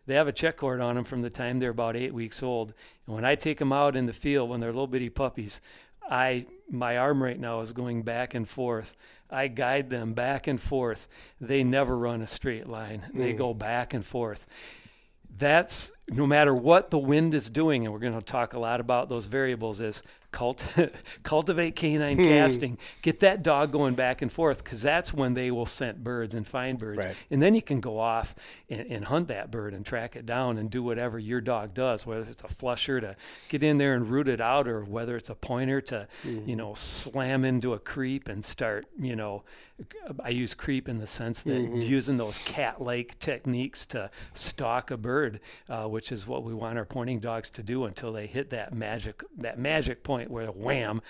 They 0.07 0.15
have 0.15 0.29
a 0.29 0.33
check 0.33 0.57
cord 0.57 0.81
on 0.81 0.97
them 0.97 1.05
from 1.05 1.23
the 1.23 1.31
time 1.31 1.59
they're 1.59 1.71
about 1.71 1.95
eight 1.95 2.15
weeks 2.15 2.43
old. 2.43 2.75
And 3.07 3.15
when 3.15 3.25
I 3.25 3.35
take 3.35 3.59
them 3.59 3.73
out 3.73 3.95
in 3.95 4.07
the 4.07 4.13
field 4.13 4.49
when 4.51 4.61
they're 4.61 4.73
little 4.73 4.87
bitty 4.87 5.11
puppies, 5.11 5.61
I 6.11 6.47
my 6.71 6.97
arm 6.97 7.23
right 7.23 7.39
now 7.39 7.61
is 7.61 7.73
going 7.73 8.03
back 8.03 8.35
and 8.35 8.49
forth. 8.49 8.97
I 9.31 9.49
guide 9.49 9.91
them 9.91 10.15
back 10.15 10.47
and 10.47 10.61
forth. 10.61 11.07
They 11.41 11.63
never 11.65 11.97
run 11.97 12.23
a 12.23 12.27
straight 12.27 12.67
line. 12.69 13.03
They 13.15 13.33
go 13.35 13.55
back 13.55 13.95
and 13.95 14.05
forth. 14.05 14.47
That's 15.37 15.93
no 16.09 16.27
matter 16.27 16.55
what 16.55 16.91
the 16.91 16.99
wind 16.99 17.35
is 17.35 17.49
doing, 17.51 17.85
and 17.85 17.93
we're 17.93 18.01
going 18.01 18.19
to 18.19 18.25
talk 18.25 18.53
a 18.53 18.59
lot 18.59 18.81
about 18.81 19.09
those 19.09 19.27
variables. 19.27 19.81
Is 19.81 20.03
cult- 20.33 20.65
cultivate 21.23 21.77
canine 21.77 22.17
hmm. 22.17 22.25
casting. 22.25 22.79
Get 23.03 23.21
that 23.21 23.43
dog 23.43 23.71
going 23.71 23.95
back 23.95 24.23
and 24.23 24.33
forth 24.33 24.65
because 24.65 24.83
that's 24.83 25.15
when 25.15 25.35
they 25.35 25.51
will 25.51 25.67
scent 25.67 26.03
birds 26.03 26.35
and 26.35 26.47
find 26.47 26.79
birds. 26.79 27.05
Right. 27.07 27.15
And 27.31 27.41
then 27.41 27.55
you 27.55 27.63
can 27.63 27.81
go 27.81 27.99
off 27.99 28.35
and, 28.69 28.81
and 28.91 29.05
hunt 29.05 29.29
that 29.29 29.51
bird 29.51 29.75
and 29.75 29.85
track 29.87 30.17
it 30.17 30.27
down 30.27 30.59
and 30.59 30.71
do 30.71 30.83
whatever 30.83 31.19
your 31.19 31.41
dog 31.41 31.75
does, 31.75 32.07
whether 32.07 32.25
it's 32.29 32.43
a 32.43 32.49
flusher 32.49 33.01
to 33.01 33.17
get 33.49 33.63
in 33.63 33.79
there 33.79 33.95
and 33.95 34.09
root 34.09 34.29
it 34.29 34.41
out, 34.41 34.67
or 34.67 34.83
whether 34.85 35.17
it's 35.17 35.31
a 35.31 35.35
pointer 35.35 35.81
to, 35.83 36.09
you 36.25 36.31
mm-hmm. 36.31 36.55
know, 36.55 36.75
slam 36.75 37.45
into 37.45 37.75
a 37.75 37.79
creep 37.79 38.29
and 38.29 38.45
start, 38.45 38.87
you 38.99 39.15
know, 39.15 39.45
I 40.23 40.31
use 40.31 40.55
creep 40.55 40.89
in 40.89 40.99
the 40.99 41.07
sense 41.07 41.43
that 41.45 41.53
mm-hmm. 41.53 41.81
using 41.81 42.17
those 42.17 42.39
cat-like 42.39 43.19
techniques 43.19 43.87
to 43.87 44.11
stalk 44.35 44.91
a 44.91 44.97
bird, 44.97 45.41
uh, 45.69 45.85
which 45.85 46.13
is 46.13 46.27
what 46.27 46.45
we 46.45 46.55
want 46.55 46.79
our 46.79 46.85
pointing 46.85 47.21
dogs 47.21 47.51
to 47.51 47.63
do 47.63 47.85
until 47.85 48.13
they 48.13 48.27
hit 48.27 48.51
that 48.51 48.75
magic 48.75 49.23
that 49.39 49.59
magic 49.59 50.03
point 50.03 50.22
where 50.31 50.49
wham, 50.49 51.03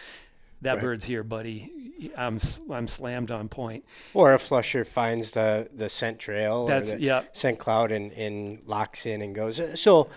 that 0.62 0.74
Right. 0.74 0.80
bird's 0.80 1.04
here, 1.04 1.22
buddy. 1.22 1.70
I'm 2.16 2.40
I'm 2.70 2.86
slammed 2.88 3.30
on 3.30 3.48
point. 3.48 3.84
Or 4.14 4.34
a 4.34 4.38
flusher 4.38 4.84
finds 4.84 5.32
the, 5.32 5.68
the 5.74 5.88
scent 5.88 6.18
trail 6.18 6.66
That's- 6.66 6.92
or 6.92 6.96
the 6.96 7.02
yeah. 7.02 7.22
scent 7.32 7.58
cloud 7.58 7.92
and, 7.92 8.12
and 8.12 8.62
locks 8.66 9.06
in 9.06 9.22
and 9.22 9.34
goes. 9.34 9.60
Uh, 9.60 9.76
so 9.76 10.08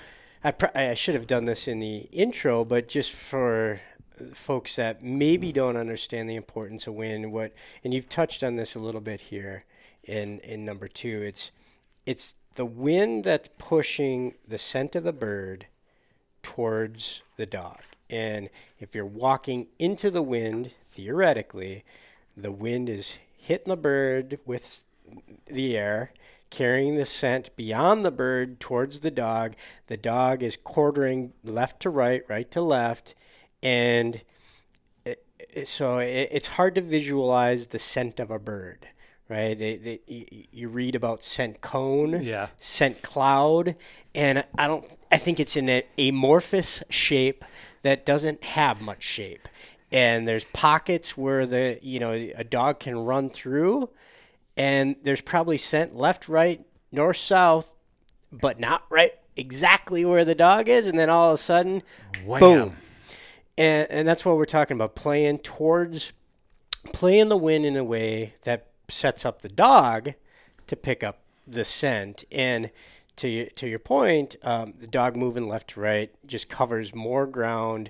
I, 0.44 0.52
pr- 0.52 0.75
I 0.75 0.94
should 0.94 1.16
have 1.16 1.28
done 1.28 1.46
this 1.46 1.68
in 1.68 1.80
the 1.80 2.08
intro, 2.12 2.64
but 2.64 2.88
just 2.88 3.12
for 3.12 3.82
folks 4.34 4.75
that 4.78 5.04
maybe 5.04 5.52
mm. 5.52 5.56
don't 5.56 5.78
understand 5.78 6.30
the 6.30 6.36
importance 6.36 6.88
of 6.88 6.94
wind, 6.94 7.32
what 7.32 7.52
and 7.84 7.94
you've 7.94 8.10
touched 8.10 8.44
on 8.44 8.56
this 8.56 8.75
a 8.75 8.80
little 8.80 9.02
bit 9.02 9.22
here 9.22 9.66
in 10.04 10.40
in 10.40 10.64
number 10.66 10.88
two. 10.88 11.22
It's 11.24 11.52
it's 12.06 12.36
the 12.56 12.66
wind 12.66 13.24
that's 13.25 13.50
pushing 13.58 14.36
the 14.48 14.58
scent 14.58 14.96
of 14.96 15.04
the 15.04 15.14
bird 15.14 15.68
towards 16.42 17.22
the 17.38 17.46
dog. 17.46 17.82
And 18.15 18.50
if 18.79 18.95
you're 18.95 19.05
walking 19.05 19.67
into 19.77 20.10
the 20.10 20.22
wind, 20.22 20.72
theoretically, 20.88 21.84
the 22.38 22.51
wind 22.51 22.88
is 22.89 23.17
hitting 23.38 23.69
the 23.69 23.77
bird 23.77 24.39
with 24.45 24.84
the 25.48 25.77
air, 25.77 26.12
carrying 26.50 26.95
the 26.95 27.05
scent 27.05 27.55
beyond 27.57 28.05
the 28.05 28.12
bird 28.12 28.60
towards 28.60 29.01
the 29.01 29.12
dog. 29.12 29.55
The 29.88 29.98
dog 29.98 30.41
is 30.43 30.55
quartering 30.57 31.34
left 31.43 31.81
to 31.81 31.89
right, 31.89 32.24
right 32.29 32.50
to 32.51 32.62
left, 32.62 33.15
and 33.62 34.22
it, 35.05 35.25
it- 35.39 35.67
so 35.67 35.98
it, 35.98 36.29
it's 36.31 36.48
hard 36.50 36.75
to 36.75 36.81
visualize 36.81 37.67
the 37.67 37.79
scent 37.79 38.19
of 38.19 38.31
a 38.31 38.39
bird, 38.39 38.88
right? 39.29 39.60
It, 39.60 40.03
you, 40.07 40.25
you 40.51 40.69
read 40.69 40.95
about 40.95 41.24
scent 41.24 41.60
cone, 41.62 42.24
Yeah. 42.24 42.48
scent 42.60 43.01
cloud, 43.01 43.75
and 44.13 44.45
I 44.57 44.67
don't. 44.67 44.86
I 45.12 45.17
think 45.17 45.39
it's 45.39 45.55
in 45.55 45.69
an 45.69 45.84
amorphous 45.98 46.84
shape 46.89 47.45
that 47.86 48.04
doesn't 48.04 48.44
have 48.44 48.82
much 48.82 49.04
shape. 49.04 49.48
And 49.92 50.27
there's 50.27 50.44
pockets 50.46 51.15
where 51.15 51.46
the 51.46 51.77
you 51.84 52.00
know 52.00 52.12
a 52.12 52.44
dog 52.44 52.80
can 52.80 52.98
run 52.98 53.30
through, 53.30 53.89
and 54.58 54.96
there's 55.04 55.22
probably 55.22 55.60
scent 55.60 55.96
left, 55.96 56.27
right, 56.27 56.65
north, 56.92 57.18
south, 57.18 57.75
but 58.32 58.60
not 58.60 58.84
right 58.89 59.12
exactly 59.36 60.04
where 60.04 60.25
the 60.25 60.34
dog 60.34 60.68
is. 60.68 60.88
And 60.88 60.98
then 60.98 61.12
all 61.12 61.30
of 61.30 61.36
a 61.36 61.38
sudden, 61.38 61.84
Wham. 62.25 62.39
boom, 62.39 62.75
and 63.56 63.88
and 63.92 64.08
that's 64.08 64.25
what 64.25 64.36
we're 64.36 64.46
talking 64.46 64.75
about 64.75 64.96
playing 64.96 65.39
towards 65.39 66.12
playing 66.92 67.30
the 67.30 67.38
wind 67.38 67.65
in 67.65 67.77
a 67.77 67.84
way 67.84 68.34
that 68.44 68.65
sets 68.88 69.25
up 69.25 69.42
the 69.42 69.50
dog 69.50 70.13
to 70.65 70.75
pick 70.75 71.04
up 71.04 71.20
the 71.46 71.63
scent 71.63 72.24
and 72.32 72.72
to 73.17 73.27
your, 73.27 73.45
to 73.48 73.67
your 73.67 73.79
point 73.79 74.36
um, 74.43 74.74
the 74.79 74.88
dog 74.88 75.15
moving 75.15 75.48
left 75.48 75.69
to 75.69 75.79
right 75.79 76.12
just 76.25 76.50
covers 76.50 76.93
more 76.93 77.25
ground 77.25 77.89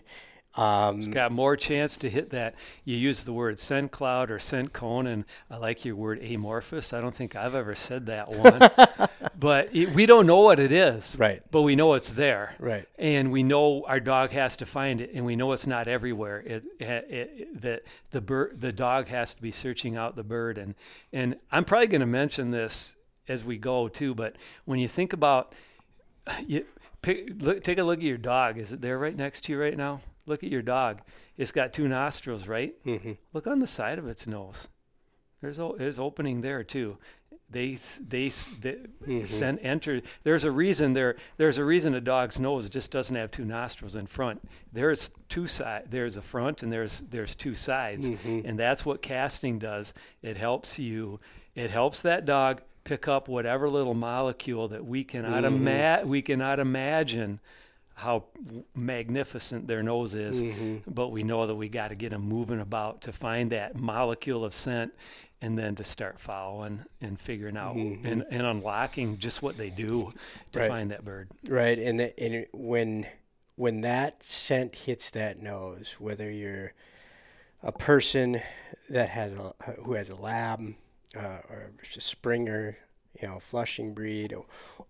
um, 0.57 1.01
got 1.11 1.31
more 1.31 1.57
chance 1.57 1.97
to 1.97 2.09
hit 2.09 2.29
that. 2.29 2.55
You 2.85 2.95
use 2.95 3.23
the 3.23 3.33
word 3.33 3.59
scent 3.59 3.91
cloud 3.91 4.31
or 4.31 4.39
scent 4.39 4.71
cone, 4.71 5.07
and 5.07 5.25
I 5.49 5.57
like 5.57 5.83
your 5.83 5.95
word 5.95 6.23
amorphous. 6.23 6.93
I 6.93 7.01
don't 7.01 7.13
think 7.13 7.35
I've 7.35 7.55
ever 7.55 7.75
said 7.75 8.05
that 8.05 8.29
one, 8.29 9.09
but 9.39 9.75
it, 9.75 9.93
we 9.93 10.05
don't 10.05 10.25
know 10.25 10.39
what 10.39 10.59
it 10.59 10.71
is. 10.71 11.17
Right. 11.19 11.41
But 11.51 11.63
we 11.63 11.75
know 11.75 11.93
it's 11.95 12.13
there. 12.13 12.55
Right. 12.57 12.87
And 12.97 13.31
we 13.31 13.43
know 13.43 13.83
our 13.85 13.99
dog 13.99 14.29
has 14.31 14.55
to 14.57 14.65
find 14.65 15.01
it, 15.01 15.11
and 15.13 15.25
we 15.25 15.35
know 15.35 15.51
it's 15.51 15.67
not 15.67 15.89
everywhere. 15.89 16.41
It, 16.45 16.65
it, 16.79 16.87
it, 17.09 17.61
that 17.61 17.83
the 18.11 18.21
bird, 18.21 18.61
the 18.61 18.71
dog 18.71 19.09
has 19.09 19.35
to 19.35 19.41
be 19.41 19.51
searching 19.51 19.97
out 19.97 20.15
the 20.15 20.23
bird, 20.23 20.57
and 20.57 20.75
and 21.11 21.35
I'm 21.51 21.65
probably 21.65 21.87
going 21.87 22.01
to 22.01 22.07
mention 22.07 22.51
this 22.51 22.95
as 23.27 23.43
we 23.43 23.57
go 23.57 23.87
too. 23.87 24.13
But 24.13 24.35
when 24.65 24.79
you 24.79 24.87
think 24.87 25.13
about 25.13 25.53
you 26.45 26.65
pick, 27.01 27.29
look, 27.39 27.63
take 27.63 27.77
a 27.77 27.83
look 27.83 27.99
at 27.99 28.05
your 28.05 28.17
dog. 28.17 28.57
Is 28.57 28.71
it 28.71 28.81
there 28.81 28.97
right 28.97 29.15
next 29.15 29.41
to 29.45 29.53
you 29.53 29.59
right 29.59 29.77
now? 29.77 30.01
Look 30.25 30.43
at 30.43 30.49
your 30.49 30.61
dog. 30.61 31.01
It's 31.37 31.51
got 31.51 31.73
two 31.73 31.87
nostrils, 31.87 32.47
right? 32.47 32.73
Mm-hmm. 32.85 33.13
Look 33.33 33.47
on 33.47 33.59
the 33.59 33.67
side 33.67 33.99
of 33.99 34.07
its 34.07 34.25
nose. 34.25 34.69
There's 35.41 35.59
there's 35.77 35.99
opening 35.99 36.41
there 36.41 36.63
too. 36.63 36.97
They 37.47 37.77
they, 38.07 38.31
they 39.05 39.23
send 39.25 39.59
enter. 39.59 40.01
There's 40.23 40.45
a 40.45 40.51
reason 40.51 40.93
there. 40.93 41.15
There's 41.37 41.59
a 41.59 41.63
reason 41.63 41.93
a 41.93 42.01
dog's 42.01 42.39
nose 42.39 42.69
just 42.69 42.91
doesn't 42.91 43.15
have 43.15 43.29
two 43.29 43.45
nostrils 43.45 43.95
in 43.95 44.07
front. 44.07 44.41
There's 44.73 45.11
two 45.29 45.45
side. 45.45 45.83
There's 45.89 46.17
a 46.17 46.23
front 46.23 46.63
and 46.63 46.71
there's 46.71 47.01
there's 47.01 47.35
two 47.35 47.53
sides, 47.53 48.07
and 48.45 48.57
that's 48.57 48.83
what 48.83 49.03
casting 49.03 49.59
does. 49.59 49.93
It 50.23 50.37
helps 50.37 50.79
you. 50.79 51.19
It 51.53 51.69
helps 51.69 52.01
that 52.01 52.25
dog 52.25 52.61
pick 52.85 53.07
up 53.09 53.27
whatever 53.27 53.67
little 53.67 53.93
molecule 53.95 54.69
that 54.69 54.85
we 54.85 55.03
cannot 55.03 55.43
ima- 55.43 55.69
mm-hmm. 55.69 56.07
we 56.07 56.21
cannot 56.21 56.59
imagine 56.59 57.41
how 57.95 58.25
magnificent 58.75 59.67
their 59.67 59.81
nose 59.81 60.13
is, 60.15 60.43
mm-hmm. 60.43 60.77
but 60.85 61.09
we 61.09 61.23
know 61.23 61.47
that 61.47 61.55
we 61.55 61.69
got 61.69 61.89
to 61.89 61.95
get 61.95 62.11
them 62.11 62.21
moving 62.21 62.59
about 62.59 63.01
to 63.01 63.11
find 63.13 63.51
that 63.51 63.75
molecule 63.75 64.43
of 64.43 64.53
scent 64.53 64.93
and 65.41 65.57
then 65.57 65.75
to 65.75 65.83
start 65.83 66.19
following 66.19 66.83
and 67.01 67.19
figuring 67.19 67.55
out 67.57 67.75
mm-hmm. 67.75 68.05
and, 68.05 68.25
and 68.31 68.41
unlocking 68.41 69.17
just 69.17 69.41
what 69.41 69.57
they 69.57 69.69
do 69.69 70.11
to 70.51 70.59
Right. 70.59 70.69
find 70.69 70.91
that 70.91 71.03
bird. 71.05 71.29
right 71.49 71.77
and, 71.77 71.99
the, 71.99 72.19
and 72.19 72.45
when 72.53 73.05
when 73.55 73.81
that 73.81 74.21
scent 74.23 74.75
hits 74.75 75.11
that 75.11 75.41
nose 75.41 75.95
whether 75.99 76.29
you're 76.29 76.73
a 77.63 77.71
person 77.71 78.41
that 78.89 79.09
has 79.09 79.33
a 79.33 79.53
who 79.83 79.93
has 79.93 80.09
a 80.09 80.15
lab 80.15 80.61
uh, 81.15 81.39
or 81.49 81.71
a 81.81 82.01
springer 82.01 82.77
you 83.21 83.27
know 83.27 83.39
flushing 83.39 83.93
breed 83.93 84.33
or, 84.33 84.45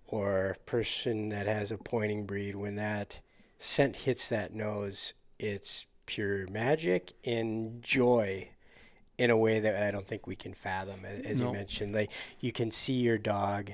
or 0.07 0.57
person 0.65 1.29
that 1.29 1.45
has 1.47 1.71
a 1.71 1.77
pointing 1.77 2.25
breed 2.25 2.55
when 2.55 2.75
that 2.75 3.19
scent 3.59 3.95
hits 3.97 4.29
that 4.29 4.53
nose 4.53 5.13
it's 5.39 5.85
pure 6.05 6.47
magic 6.49 7.13
and 7.25 7.81
joy 7.83 8.49
in 9.17 9.29
a 9.29 9.37
way 9.37 9.59
that 9.59 9.81
I 9.81 9.91
don't 9.91 10.07
think 10.07 10.27
we 10.27 10.35
can 10.35 10.53
fathom 10.53 11.05
as, 11.05 11.25
as 11.25 11.39
No. 11.39 11.47
you 11.47 11.53
mentioned 11.53 11.93
like 11.95 12.11
you 12.39 12.51
can 12.51 12.71
see 12.71 12.93
your 12.93 13.17
dog 13.17 13.71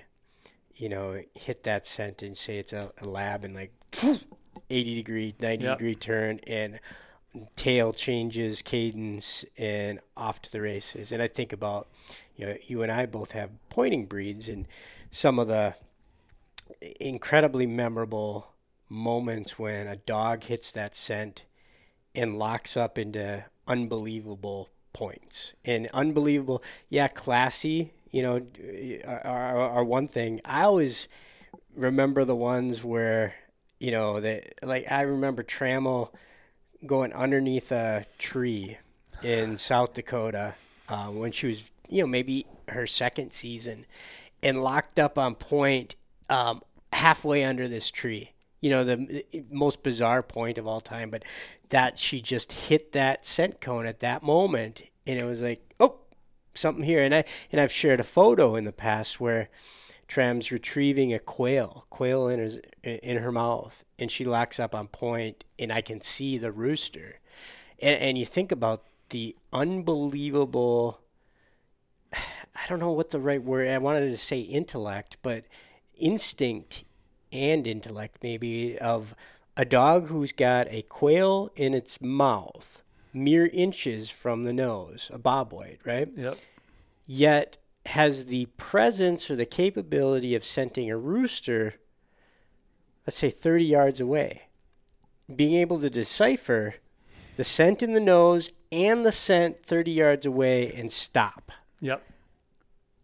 you 0.75 0.89
know 0.89 1.21
hit 1.35 1.63
that 1.63 1.85
scent 1.85 2.21
and 2.21 2.35
say 2.35 2.57
it's 2.57 2.73
a, 2.73 2.91
a 3.01 3.05
lab 3.05 3.43
and 3.43 3.53
like 3.55 3.71
80 4.69 4.95
degree 4.95 5.35
90 5.39 5.63
Yep. 5.65 5.77
degree 5.77 5.95
turn 5.95 6.39
and 6.47 6.79
tail 7.55 7.93
changes 7.93 8.61
cadence 8.61 9.45
and 9.57 9.99
off 10.17 10.41
to 10.41 10.51
the 10.51 10.59
races 10.61 11.11
and 11.13 11.21
i 11.21 11.27
think 11.27 11.53
about 11.53 11.87
you 12.41 12.47
know 12.47 12.55
you 12.67 12.81
and 12.81 12.91
i 12.91 13.05
both 13.05 13.31
have 13.31 13.51
pointing 13.69 14.05
breeds 14.05 14.49
and 14.49 14.67
some 15.11 15.37
of 15.37 15.47
the 15.47 15.75
incredibly 16.99 17.67
memorable 17.67 18.47
moments 18.89 19.59
when 19.59 19.87
a 19.87 19.95
dog 19.95 20.43
hits 20.43 20.71
that 20.71 20.95
scent 20.95 21.45
and 22.15 22.39
locks 22.39 22.75
up 22.75 22.97
into 22.97 23.45
unbelievable 23.67 24.69
points. 24.91 25.53
And 25.63 25.87
unbelievable 25.93 26.63
yeah 26.89 27.07
classy 27.07 27.93
you 28.09 28.23
know 28.23 28.45
are, 29.05 29.57
are, 29.57 29.83
one 29.83 30.09
thing. 30.09 30.41
I 30.43 30.63
always 30.63 31.07
remember 31.75 32.25
the 32.25 32.35
ones 32.35 32.83
where 32.83 33.35
you 33.79 33.91
know 33.91 34.19
that 34.19 34.53
like 34.61 34.91
i 34.91 35.01
remember 35.01 35.41
trammell 35.41 36.09
going 36.85 37.13
underneath 37.13 37.71
a 37.71 38.05
tree 38.17 38.77
in 39.23 39.57
south 39.57 39.93
dakota 39.93 40.53
uh, 40.89 41.07
when 41.07 41.31
she 41.31 41.47
was 41.47 41.71
you 41.91 42.01
know 42.01 42.07
maybe 42.07 42.45
her 42.69 42.87
second 42.87 43.31
season 43.31 43.85
and 44.41 44.63
locked 44.63 44.97
up 44.97 45.17
on 45.17 45.35
point 45.35 45.95
um, 46.29 46.61
halfway 46.93 47.43
under 47.43 47.67
this 47.67 47.91
tree 47.91 48.31
you 48.61 48.69
know 48.69 48.83
the 48.83 49.23
most 49.49 49.83
bizarre 49.83 50.23
point 50.23 50.57
of 50.57 50.65
all 50.65 50.81
time 50.81 51.09
but 51.09 51.23
that 51.69 51.99
she 51.99 52.21
just 52.21 52.51
hit 52.51 52.91
that 52.93 53.25
scent 53.25 53.61
cone 53.61 53.85
at 53.85 53.99
that 53.99 54.23
moment 54.23 54.81
and 55.05 55.19
it 55.19 55.25
was 55.25 55.41
like 55.41 55.61
oh 55.79 55.99
something 56.53 56.83
here 56.83 57.03
and 57.03 57.13
i 57.13 57.23
and 57.51 57.61
i've 57.61 57.71
shared 57.71 57.99
a 57.99 58.03
photo 58.03 58.55
in 58.55 58.63
the 58.63 58.71
past 58.71 59.19
where 59.19 59.49
Tram's 60.11 60.51
retrieving 60.51 61.13
a 61.13 61.19
quail, 61.19 61.85
quail 61.89 62.27
in 62.27 62.37
his 62.37 62.59
in 62.83 63.19
her 63.19 63.31
mouth, 63.31 63.85
and 63.97 64.11
she 64.11 64.25
locks 64.25 64.59
up 64.59 64.75
on 64.75 64.89
point, 64.89 65.45
and 65.57 65.71
I 65.71 65.79
can 65.79 66.01
see 66.01 66.37
the 66.37 66.51
rooster, 66.51 67.21
and, 67.79 67.97
and 67.97 68.17
you 68.17 68.25
think 68.25 68.51
about 68.51 68.83
the 69.11 69.37
unbelievable. 69.53 70.99
I 72.61 72.67
don't 72.67 72.79
know 72.79 72.91
what 72.91 73.09
the 73.09 73.19
right 73.19 73.41
word. 73.41 73.67
I 73.67 73.77
wanted 73.79 74.09
to 74.09 74.17
say 74.17 74.41
intellect, 74.41 75.17
but 75.21 75.45
instinct 75.97 76.83
and 77.31 77.65
intellect 77.65 78.17
maybe 78.21 78.77
of 78.77 79.15
a 79.57 79.65
dog 79.65 80.07
who's 80.07 80.31
got 80.31 80.67
a 80.69 80.83
quail 80.83 81.51
in 81.55 81.73
its 81.73 82.01
mouth, 82.01 82.83
mere 83.13 83.47
inches 83.47 84.09
from 84.09 84.43
the 84.43 84.53
nose, 84.53 85.09
a 85.13 85.17
bobwhite, 85.17 85.79
right? 85.85 86.09
Yep. 86.15 86.37
Yet 87.07 87.57
has 87.87 88.27
the 88.27 88.45
presence 88.57 89.31
or 89.31 89.35
the 89.35 89.45
capability 89.45 90.35
of 90.35 90.45
scenting 90.45 90.89
a 90.91 90.97
rooster, 90.97 91.75
let's 93.07 93.17
say 93.17 93.29
30 93.29 93.65
yards 93.65 93.99
away. 93.99 94.43
Being 95.33 95.55
able 95.55 95.79
to 95.79 95.89
decipher 95.89 96.75
the 97.37 97.43
scent 97.43 97.81
in 97.81 97.93
the 97.93 97.99
nose 97.99 98.51
and 98.71 99.05
the 99.05 99.11
scent 99.11 99.65
30 99.65 99.91
yards 99.91 100.25
away 100.25 100.71
and 100.73 100.91
stop. 100.91 101.51
Yep. 101.79 102.03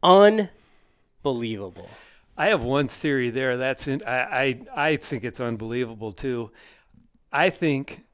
Unbelievable. 0.07 1.89
I 2.37 2.47
have 2.47 2.63
one 2.63 2.87
theory 2.87 3.29
there. 3.29 3.57
That's 3.57 3.87
in, 3.87 4.01
I, 4.05 4.19
I 4.19 4.61
I 4.75 4.95
think 4.95 5.25
it's 5.25 5.41
unbelievable 5.41 6.13
too. 6.13 6.51
I 7.31 7.49
think 7.49 8.05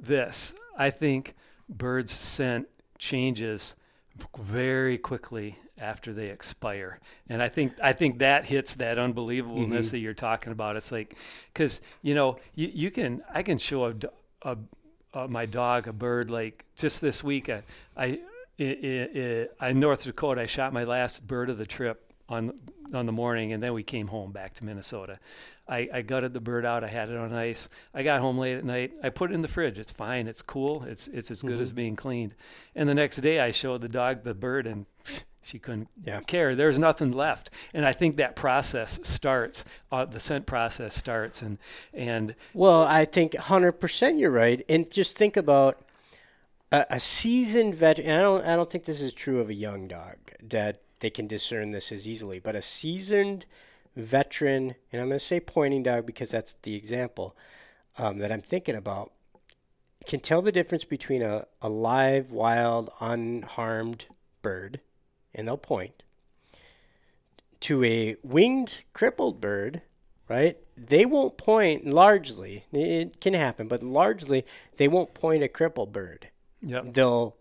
this. 0.00 0.54
I 0.78 0.90
think 0.90 1.34
birds' 1.68 2.12
scent 2.12 2.68
changes 2.98 3.76
very 4.38 4.96
quickly 4.96 5.58
after 5.78 6.14
they 6.14 6.26
expire, 6.26 7.00
and 7.28 7.42
I 7.42 7.48
think 7.48 7.74
I 7.82 7.92
think 7.92 8.20
that 8.20 8.46
hits 8.46 8.76
that 8.76 8.96
unbelievableness 8.96 9.68
mm-hmm. 9.68 9.90
that 9.90 9.98
you're 9.98 10.14
talking 10.14 10.52
about. 10.52 10.76
It's 10.76 10.90
like 10.90 11.16
because 11.52 11.82
you 12.00 12.14
know 12.14 12.38
you, 12.54 12.70
you 12.72 12.90
can 12.90 13.22
I 13.34 13.42
can 13.42 13.58
show 13.58 13.86
a, 13.86 13.94
a, 14.42 14.56
a 15.12 15.28
my 15.28 15.44
dog 15.44 15.86
a 15.86 15.92
bird 15.92 16.30
like 16.30 16.64
just 16.76 17.02
this 17.02 17.22
week 17.22 17.50
uh, 17.50 17.60
I 17.94 18.04
I 18.04 18.18
i 18.58 19.48
i 19.60 19.66
i 19.66 19.68
in 19.70 19.80
North 19.80 20.04
Dakota 20.04 20.40
I 20.42 20.46
shot 20.46 20.72
my 20.72 20.84
last 20.84 21.26
bird 21.26 21.50
of 21.50 21.58
the 21.58 21.66
trip 21.66 22.12
on 22.28 22.52
on 22.94 23.06
the 23.06 23.12
morning, 23.12 23.52
and 23.52 23.62
then 23.62 23.72
we 23.74 23.82
came 23.82 24.06
home 24.08 24.30
back 24.32 24.54
to 24.54 24.64
Minnesota. 24.64 25.18
I, 25.68 25.88
I 25.92 26.02
gutted 26.02 26.32
the 26.32 26.40
bird 26.40 26.64
out. 26.64 26.84
I 26.84 26.86
had 26.88 27.08
it 27.10 27.16
on 27.16 27.32
ice. 27.32 27.68
I 27.92 28.04
got 28.04 28.20
home 28.20 28.38
late 28.38 28.56
at 28.56 28.64
night. 28.64 28.92
I 29.02 29.08
put 29.08 29.32
it 29.32 29.34
in 29.34 29.42
the 29.42 29.48
fridge. 29.48 29.80
It's 29.80 29.90
fine. 29.90 30.28
It's 30.28 30.40
cool. 30.42 30.84
It's 30.84 31.08
it's 31.08 31.30
as 31.30 31.42
good 31.42 31.60
as 31.60 31.72
being 31.72 31.96
cleaned. 31.96 32.34
And 32.76 32.88
the 32.88 32.94
next 32.94 33.16
day, 33.18 33.40
I 33.40 33.50
showed 33.50 33.80
the 33.80 33.88
dog 33.88 34.22
the 34.22 34.34
bird, 34.34 34.66
and 34.68 34.86
she 35.42 35.58
couldn't 35.58 35.88
Yeah. 36.04 36.20
care. 36.20 36.54
There's 36.54 36.78
nothing 36.78 37.10
left. 37.12 37.50
And 37.74 37.84
I 37.84 37.92
think 37.92 38.16
that 38.16 38.36
process 38.36 39.00
starts. 39.02 39.64
Uh, 39.90 40.04
the 40.04 40.20
scent 40.20 40.46
process 40.46 40.94
starts, 40.94 41.42
and 41.42 41.58
and 41.92 42.34
Well, 42.54 42.82
I 42.82 43.04
think 43.04 43.32
100% 43.32 44.20
you're 44.20 44.30
right. 44.30 44.64
And 44.68 44.88
just 44.90 45.16
think 45.16 45.36
about 45.36 45.80
a, 46.72 46.86
a 46.90 47.00
seasoned 47.00 47.74
veteran. 47.74 48.10
I 48.10 48.22
don't, 48.22 48.44
I 48.44 48.56
don't 48.56 48.70
think 48.70 48.84
this 48.84 49.00
is 49.00 49.12
true 49.12 49.40
of 49.40 49.48
a 49.48 49.54
young 49.54 49.88
dog 49.88 50.16
that 50.42 50.82
they 51.00 51.10
can 51.10 51.26
discern 51.26 51.70
this 51.70 51.92
as 51.92 52.06
easily, 52.06 52.38
but 52.38 52.56
a 52.56 52.62
seasoned 52.62 53.46
veteran, 53.94 54.74
and 54.92 55.00
I'm 55.00 55.08
going 55.08 55.18
to 55.18 55.24
say 55.24 55.40
pointing 55.40 55.82
dog 55.82 56.06
because 56.06 56.30
that's 56.30 56.54
the 56.62 56.74
example 56.74 57.36
um, 57.98 58.18
that 58.18 58.32
I'm 58.32 58.42
thinking 58.42 58.74
about, 58.74 59.12
can 60.06 60.20
tell 60.20 60.42
the 60.42 60.52
difference 60.52 60.84
between 60.84 61.22
a, 61.22 61.46
a 61.60 61.68
live, 61.68 62.30
wild, 62.30 62.90
unharmed 63.00 64.06
bird, 64.42 64.80
and 65.34 65.46
they'll 65.46 65.56
point, 65.56 66.02
to 67.60 67.82
a 67.84 68.16
winged, 68.22 68.84
crippled 68.92 69.40
bird, 69.40 69.82
right? 70.28 70.58
They 70.76 71.04
won't 71.04 71.36
point 71.36 71.86
largely. 71.86 72.64
It 72.72 73.20
can 73.20 73.34
happen, 73.34 73.66
but 73.66 73.82
largely 73.82 74.44
they 74.76 74.88
won't 74.88 75.14
point 75.14 75.42
a 75.42 75.48
crippled 75.48 75.92
bird. 75.92 76.30
Yep, 76.62 76.92
They'll 76.92 77.36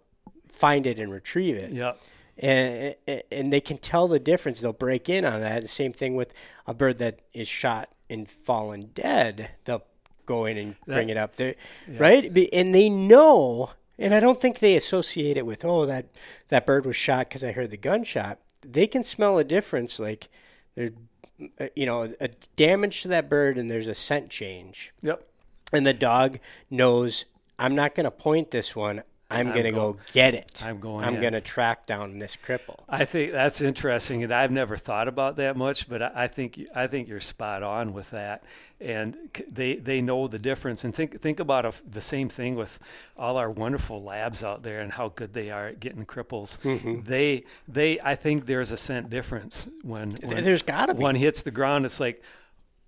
find 0.49 0.85
it 0.87 0.99
and 0.99 1.11
retrieve 1.11 1.55
it. 1.55 1.71
yep, 1.71 2.01
And, 2.37 2.95
and 3.31 3.51
they 3.51 3.61
can 3.61 3.77
tell 3.77 4.07
the 4.07 4.19
difference. 4.19 4.59
They'll 4.61 4.73
break 4.73 5.09
in 5.09 5.25
on 5.25 5.41
that. 5.41 5.61
The 5.61 5.67
same 5.67 5.93
thing 5.93 6.15
with 6.15 6.33
a 6.65 6.73
bird 6.73 6.97
that 6.99 7.19
is 7.33 7.47
shot 7.47 7.89
and 8.09 8.29
fallen 8.29 8.91
dead. 8.93 9.51
They'll 9.65 9.83
go 10.25 10.45
in 10.45 10.57
and 10.57 10.75
bring 10.85 11.09
it 11.09 11.17
up 11.17 11.35
there, 11.35 11.55
right? 11.99 12.25
And 12.51 12.73
they 12.73 12.89
know, 12.89 13.71
and 13.99 14.13
I 14.13 14.19
don't 14.19 14.41
think 14.41 14.59
they 14.59 14.75
associate 14.75 15.37
it 15.37 15.45
with, 15.45 15.63
oh, 15.63 15.85
that, 15.85 16.07
that 16.49 16.65
bird 16.65 16.85
was 16.85 16.95
shot 16.95 17.29
because 17.29 17.43
I 17.43 17.51
heard 17.51 17.69
the 17.71 17.77
gunshot. 17.77 18.39
They 18.61 18.87
can 18.87 19.03
smell 19.03 19.37
a 19.37 19.43
difference, 19.43 19.99
like 19.99 20.27
there's, 20.73 20.91
uh, 21.59 21.67
you 21.75 21.85
know, 21.85 22.13
a 22.19 22.29
damage 22.55 23.03
to 23.03 23.07
that 23.09 23.29
bird 23.29 23.57
and 23.57 23.69
there's 23.69 23.87
a 23.87 23.93
scent 23.93 24.29
change 24.29 24.93
yep. 25.01 25.27
and 25.71 25.85
the 25.85 25.93
dog 25.93 26.39
knows 26.69 27.25
I'm 27.59 27.75
not 27.75 27.95
going 27.95 28.05
to 28.05 28.11
point 28.11 28.51
this 28.51 28.75
one. 28.75 29.03
I'm, 29.31 29.51
going 29.51 29.63
to 29.63 29.71
go 29.71 29.97
get 30.13 30.33
it. 30.33 30.63
I'm 30.65 30.79
going 30.79 31.03
I'm 31.03 31.15
in. 31.15 31.21
going 31.21 31.33
to 31.33 31.41
track 31.41 31.85
down 31.85 32.19
this 32.19 32.35
cripple. 32.35 32.83
I 32.87 33.05
think 33.05 33.31
that's 33.31 33.59
interesting, 33.59 34.23
and 34.23 34.31
I've 34.31 34.51
never 34.51 34.77
thought 34.77 35.07
about 35.07 35.37
that 35.37 35.57
much, 35.57 35.89
but 35.89 36.01
I, 36.01 36.11
I 36.15 36.27
think 36.27 36.65
I 36.75 36.87
think 36.87 37.07
you're 37.07 37.19
spot 37.19 37.63
on 37.63 37.93
with 37.93 38.11
that, 38.11 38.43
and 38.79 39.17
they 39.51 39.77
they 39.77 40.01
know 40.01 40.27
the 40.27 40.37
difference. 40.37 40.83
And 40.83 40.93
think 40.93 41.19
think 41.21 41.39
about 41.39 41.65
a, 41.65 41.73
the 41.89 42.01
same 42.01 42.29
thing 42.29 42.55
with 42.55 42.77
all 43.17 43.37
our 43.37 43.49
wonderful 43.49 44.03
labs 44.03 44.43
out 44.43 44.61
there 44.61 44.81
and 44.81 44.91
how 44.91 45.09
good 45.09 45.33
they 45.33 45.49
are 45.49 45.69
at 45.69 45.79
getting 45.79 46.05
cripples. 46.05 46.59
Mm-hmm. 46.59 47.01
They 47.01 47.45
they 47.67 47.99
I 48.01 48.15
think 48.15 48.45
there's 48.45 48.71
a 48.71 48.77
scent 48.77 49.09
difference 49.09 49.67
when, 49.81 50.11
when 50.11 50.43
There's 50.43 50.61
gotta 50.61 50.93
be. 50.93 51.01
one 51.01 51.15
hits 51.15 51.43
the 51.43 51.51
ground. 51.51 51.85
It's 51.85 51.99
like. 51.99 52.21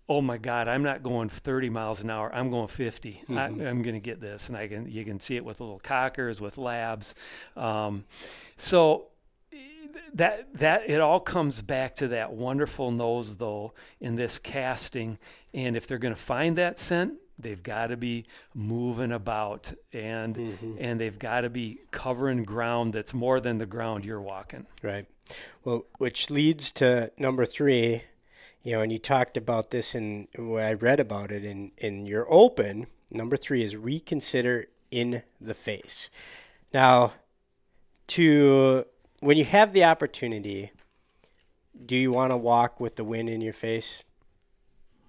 Oh 0.09 0.21
my 0.21 0.37
God! 0.37 0.67
I'm 0.67 0.83
not 0.83 1.03
going 1.03 1.27
30 1.29 1.69
miles 1.69 2.01
an 2.01 2.09
hour. 2.09 2.33
I'm 2.33 2.49
going 2.49 2.67
50. 2.67 3.23
I, 3.29 3.33
I'm 3.45 3.81
going 3.81 3.95
to 3.95 3.99
get 3.99 4.21
this, 4.21 4.47
and 4.47 4.57
I 4.57 4.67
can. 4.67 4.89
You 4.89 5.03
can 5.03 5.19
see 5.19 5.35
it 5.35 5.43
with 5.43 5.59
little 5.59 5.79
cockers, 5.79 6.39
with 6.39 6.57
labs. 6.57 7.13
Um, 7.55 8.05
so 8.57 9.07
that 10.13 10.53
that 10.55 10.89
it 10.89 11.01
all 11.01 11.19
comes 11.19 11.61
back 11.61 11.95
to 11.95 12.09
that 12.09 12.31
wonderful 12.31 12.91
nose 12.91 13.37
though 13.37 13.73
in 13.99 14.15
this 14.15 14.39
casting 14.39 15.17
and 15.53 15.75
if 15.75 15.87
they're 15.87 15.97
going 15.97 16.13
to 16.13 16.19
find 16.19 16.57
that 16.57 16.79
scent 16.79 17.15
they've 17.39 17.61
got 17.61 17.87
to 17.87 17.97
be 17.97 18.25
moving 18.55 19.11
about 19.11 19.73
and 19.93 20.37
and 20.79 20.99
they've 20.99 21.19
got 21.19 21.41
to 21.41 21.49
be 21.49 21.79
covering 21.91 22.43
ground 22.43 22.93
that's 22.93 23.13
more 23.13 23.39
than 23.39 23.57
the 23.57 23.65
ground 23.65 24.05
you're 24.05 24.21
walking 24.21 24.65
Right. 24.81 25.05
Well, 25.63 25.85
which 25.97 26.29
leads 26.29 26.71
to 26.73 27.11
number 27.17 27.45
three. 27.45 28.03
You 28.67 28.73
know, 28.73 28.81
and 28.81 28.91
you 28.91 28.97
talked 28.97 29.37
about 29.37 29.71
this 29.71 29.95
in 29.95 30.27
when 30.37 30.61
I 30.61 30.73
read 30.73 30.99
about 30.99 31.31
it 31.31 31.45
in 31.45 31.71
in 31.77 32.05
your 32.05 32.27
open. 32.29 32.87
Number 33.09 33.37
three 33.37 33.63
is 33.63 33.77
reconsider 33.77 34.65
in 34.91 35.23
the 35.39 35.53
face. 35.53 36.09
Now, 36.73 37.13
to 38.07 38.83
when 39.21 39.37
you 39.37 39.45
have 39.45 39.71
the 39.71 39.85
opportunity, 39.85 40.71
do 41.85 41.95
you 41.95 42.11
want 42.11 42.31
to 42.31 42.35
walk 42.37 42.81
with 42.81 42.97
the 42.97 43.05
wind 43.05 43.29
in 43.29 43.39
your 43.39 43.53
face? 43.53 44.03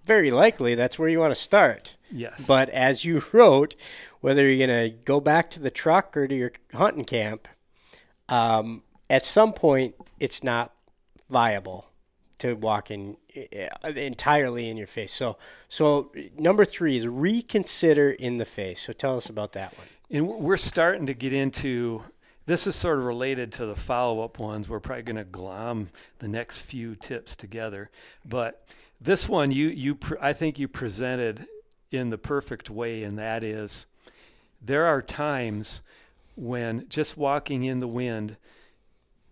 Very 0.04 0.30
likely, 0.30 0.76
that's 0.76 0.96
where 0.96 1.08
you 1.08 1.18
want 1.18 1.32
to 1.32 1.42
start. 1.42 1.96
yes 2.12 2.46
But 2.46 2.68
as 2.68 3.04
you 3.04 3.24
wrote, 3.32 3.74
whether 4.20 4.48
you're 4.48 4.68
going 4.68 4.92
to 4.92 4.96
go 5.04 5.18
back 5.18 5.50
to 5.50 5.58
the 5.58 5.72
truck 5.72 6.16
or 6.16 6.28
to 6.28 6.34
your 6.36 6.52
hunting 6.74 7.04
camp, 7.04 7.48
um, 8.28 8.84
at 9.10 9.24
some 9.24 9.52
point 9.52 9.96
it's 10.20 10.44
not 10.44 10.72
viable 11.28 11.87
to 12.38 12.54
walk 12.54 12.90
in 12.90 13.16
uh, 13.36 13.88
entirely 13.88 14.68
in 14.68 14.76
your 14.76 14.86
face. 14.86 15.12
So, 15.12 15.36
so 15.68 16.12
number 16.38 16.64
three 16.64 16.96
is 16.96 17.06
reconsider 17.06 18.10
in 18.10 18.38
the 18.38 18.44
face. 18.44 18.80
So 18.82 18.92
tell 18.92 19.16
us 19.16 19.28
about 19.28 19.52
that 19.52 19.76
one. 19.76 19.86
and 20.10 20.28
we're 20.28 20.56
starting 20.56 21.06
to 21.06 21.14
get 21.14 21.32
into 21.32 22.02
this 22.46 22.66
is 22.66 22.74
sort 22.74 22.98
of 22.98 23.04
related 23.04 23.52
to 23.52 23.66
the 23.66 23.76
follow-up 23.76 24.38
ones 24.38 24.68
we're 24.70 24.80
probably 24.80 25.02
going 25.02 25.16
to 25.16 25.24
glom 25.24 25.88
the 26.18 26.28
next 26.28 26.62
few 26.62 26.94
tips 26.96 27.36
together 27.36 27.90
but 28.24 28.64
this 29.00 29.28
one 29.28 29.50
you 29.50 29.68
you 29.68 29.94
pre- 29.94 30.16
i 30.20 30.32
think 30.32 30.58
you 30.58 30.66
presented 30.66 31.46
in 31.90 32.08
the 32.08 32.16
perfect 32.16 32.70
way 32.70 33.02
and 33.02 33.18
that 33.18 33.44
is 33.44 33.86
there 34.62 34.86
are 34.86 35.02
times 35.02 35.82
when 36.36 36.86
just 36.88 37.18
walking 37.18 37.64
in 37.64 37.80
the 37.80 37.88
wind 37.88 38.36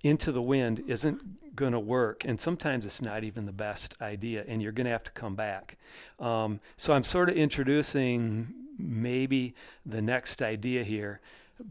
into 0.03 0.33
the 0.33 0.43
wind 0.43 0.83
isn't 0.87 1.57
going 1.57 1.73
to 1.73 1.81
work 1.81 2.25
and 2.25 2.39
sometimes 2.39 2.85
it's 2.85 3.01
not 3.01 3.25
even 3.25 3.47
the 3.47 3.53
best 3.53 3.95
idea 4.03 4.45
and 4.47 4.63
you're 4.63 4.73
going 4.73 4.87
to 4.87 4.93
have 4.93 5.05
to 5.05 5.13
come 5.13 5.35
back. 5.35 5.77
Um, 6.21 6.61
so 6.77 6.93
i'm 6.93 7.03
sort 7.03 7.29
of 7.29 7.37
introducing 7.37 8.53
maybe 8.79 9.55
the 9.87 10.03
next 10.03 10.43
idea 10.43 10.85
here 10.85 11.21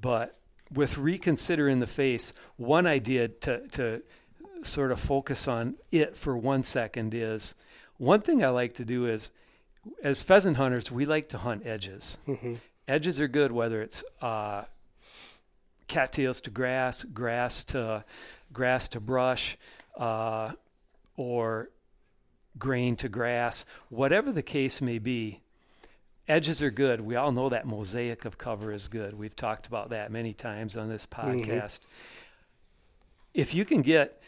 but 0.02 0.36
with 0.74 0.98
reconsider 0.98 1.70
in 1.70 1.80
the 1.80 1.88
face 1.88 2.34
one 2.58 2.88
idea 2.88 3.28
to, 3.28 3.68
to 3.68 4.02
sort 4.64 4.92
of 4.92 5.00
focus 5.00 5.48
on 5.48 5.76
it 5.92 6.18
for 6.18 6.36
one 6.36 6.64
second 6.64 7.14
is 7.14 7.54
one 7.98 8.22
thing 8.22 8.44
i 8.44 8.50
like 8.50 8.74
to 8.74 8.86
do 8.86 9.06
is 9.06 9.32
as 10.04 10.22
pheasant 10.22 10.58
hunters 10.58 10.92
we 10.92 11.06
like 11.06 11.30
to 11.30 11.38
hunt 11.38 11.66
edges. 11.66 12.18
Edges 12.88 13.20
are 13.20 13.28
good 13.28 13.52
whether 13.52 13.82
it's 13.82 14.04
uh, 14.22 14.64
cattails 15.88 16.41
to 16.41 16.50
grass, 16.50 17.04
grass 17.04 17.63
to 17.65 18.04
grass 18.54 18.88
to 18.89 19.00
brush, 19.00 19.58
uh, 19.98 20.52
or 21.17 21.69
grain 22.58 22.95
to 22.95 23.10
grass, 23.10 23.65
whatever 23.89 24.32
the 24.32 24.41
case 24.41 24.82
may 24.82 24.98
be. 25.00 25.41
edges 26.28 26.62
are 26.63 26.71
good. 26.71 27.02
We 27.02 27.15
all 27.15 27.32
know 27.32 27.50
that 27.50 27.67
mosaic 27.67 28.26
of 28.26 28.38
cover 28.38 28.71
is 28.71 28.88
good. 28.88 29.13
We've 29.17 29.36
talked 29.36 29.67
about 29.67 29.89
that 29.91 30.12
many 30.12 30.34
times 30.34 30.76
on 30.76 30.89
this 30.89 31.06
podcast. 31.06 31.82
If 33.34 33.54
you 33.54 33.65
can 33.65 33.82
get 33.82 34.21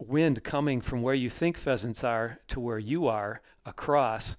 wind 0.00 0.42
coming 0.44 0.80
from 0.80 1.02
where 1.02 1.14
you 1.14 1.28
think 1.28 1.56
pheasants 1.58 2.04
are 2.04 2.38
to 2.48 2.60
where 2.60 2.78
you 2.78 3.06
are 3.06 3.40
across, 3.66 4.36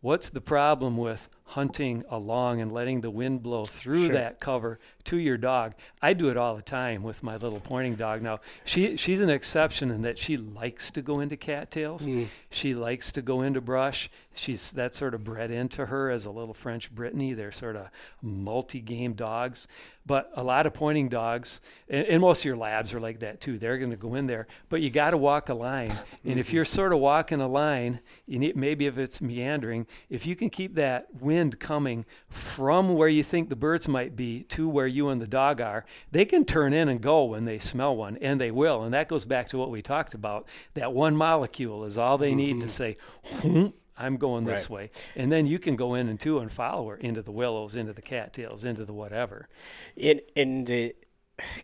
what's 0.00 0.30
the 0.30 0.40
problem 0.40 0.96
with 0.96 1.28
hunting 1.50 2.04
along 2.08 2.60
and 2.60 2.70
letting 2.70 3.00
the 3.00 3.10
wind 3.10 3.42
blow 3.42 3.64
through 3.64 4.04
Sure. 4.06 4.14
that 4.14 4.38
cover 4.38 4.78
to 5.02 5.16
your 5.16 5.36
dog? 5.36 5.74
I 6.00 6.12
do 6.12 6.28
it 6.28 6.36
all 6.36 6.54
the 6.54 6.62
time 6.62 7.02
with 7.02 7.24
my 7.24 7.36
little 7.36 7.58
pointing 7.58 7.96
dog. 7.96 8.22
Now, 8.22 8.38
she 8.64 8.96
she's 8.96 9.20
an 9.20 9.30
exception 9.30 9.90
in 9.90 10.02
that 10.02 10.16
she 10.16 10.36
likes 10.36 10.92
to 10.92 11.02
go 11.02 11.18
into 11.18 11.36
cattails. 11.36 12.06
Hmm. 12.06 12.24
She 12.50 12.74
likes 12.74 13.10
to 13.12 13.22
go 13.22 13.42
into 13.42 13.60
brush. 13.60 14.08
She's 14.34 14.70
that 14.72 14.94
sort 14.94 15.14
of 15.14 15.24
bred 15.24 15.50
into 15.50 15.86
her 15.86 16.08
as 16.10 16.24
a 16.24 16.30
little 16.30 16.54
French 16.54 16.94
Brittany. 16.94 17.32
They're 17.32 17.50
sort 17.50 17.74
of 17.74 17.88
multi-game 18.22 19.14
dogs. 19.14 19.66
But 20.06 20.30
a 20.34 20.42
lot 20.42 20.66
of 20.66 20.72
pointing 20.72 21.08
dogs, 21.08 21.60
and, 21.88 22.06
and 22.06 22.20
most 22.20 22.40
of 22.40 22.44
your 22.46 22.56
labs 22.56 22.94
are 22.94 23.00
like 23.00 23.20
that 23.20 23.40
too. 23.40 23.58
They're 23.58 23.78
going 23.78 23.90
to 23.90 23.96
go 23.96 24.14
in 24.14 24.26
there, 24.26 24.46
but 24.68 24.80
you 24.80 24.90
got 24.90 25.10
to 25.10 25.16
walk 25.16 25.50
a 25.50 25.54
line. 25.54 25.92
And 26.24 26.38
if 26.38 26.50
hmm. 26.50 26.56
you're 26.56 26.64
sort 26.64 26.92
of 26.92 27.00
walking 27.00 27.40
a 27.40 27.48
line, 27.48 28.00
you 28.26 28.38
need, 28.38 28.56
maybe 28.56 28.86
if 28.86 28.98
it's 28.98 29.20
meandering, 29.20 29.86
if 30.08 30.26
you 30.26 30.36
can 30.36 30.48
keep 30.48 30.74
that 30.76 31.08
wind 31.20 31.39
coming 31.48 32.04
from 32.28 32.94
where 32.94 33.08
you 33.08 33.22
think 33.22 33.48
the 33.48 33.56
birds 33.56 33.88
might 33.88 34.14
be 34.14 34.42
to 34.44 34.68
where 34.68 34.86
you 34.86 35.08
and 35.08 35.20
the 35.20 35.26
dog 35.26 35.60
are, 35.60 35.84
they 36.10 36.24
can 36.24 36.44
turn 36.44 36.72
in 36.72 36.88
and 36.88 37.00
go 37.00 37.24
when 37.24 37.44
they 37.44 37.58
smell 37.58 37.96
one, 37.96 38.18
and 38.18 38.40
they 38.40 38.50
will. 38.50 38.82
And 38.82 38.92
that 38.92 39.08
goes 39.08 39.24
back 39.24 39.48
to 39.48 39.58
what 39.58 39.70
we 39.70 39.80
talked 39.80 40.12
about. 40.14 40.46
That 40.74 40.92
one 40.92 41.16
molecule 41.16 41.84
is 41.84 41.96
all 41.96 42.18
they 42.18 42.34
need 42.34 42.60
to 42.60 42.66
mm-hmm. 42.66 42.68
say, 42.68 43.72
I'm 43.96 44.16
going 44.16 44.44
this 44.44 44.70
Right. 44.70 44.76
way. 44.76 44.90
And 45.14 45.30
then 45.30 45.46
you 45.46 45.58
can 45.58 45.76
go 45.76 45.94
in 45.94 46.08
and 46.08 46.18
too 46.18 46.38
and 46.38 46.50
follow 46.50 46.88
her 46.88 46.96
into 46.96 47.22
the 47.22 47.32
willows, 47.32 47.76
into 47.76 47.92
the 47.92 48.02
cattails, 48.02 48.64
into 48.64 48.84
the 48.84 48.92
whatever. 48.92 49.48
in 49.96 50.20
in 50.34 50.64
the 50.64 50.94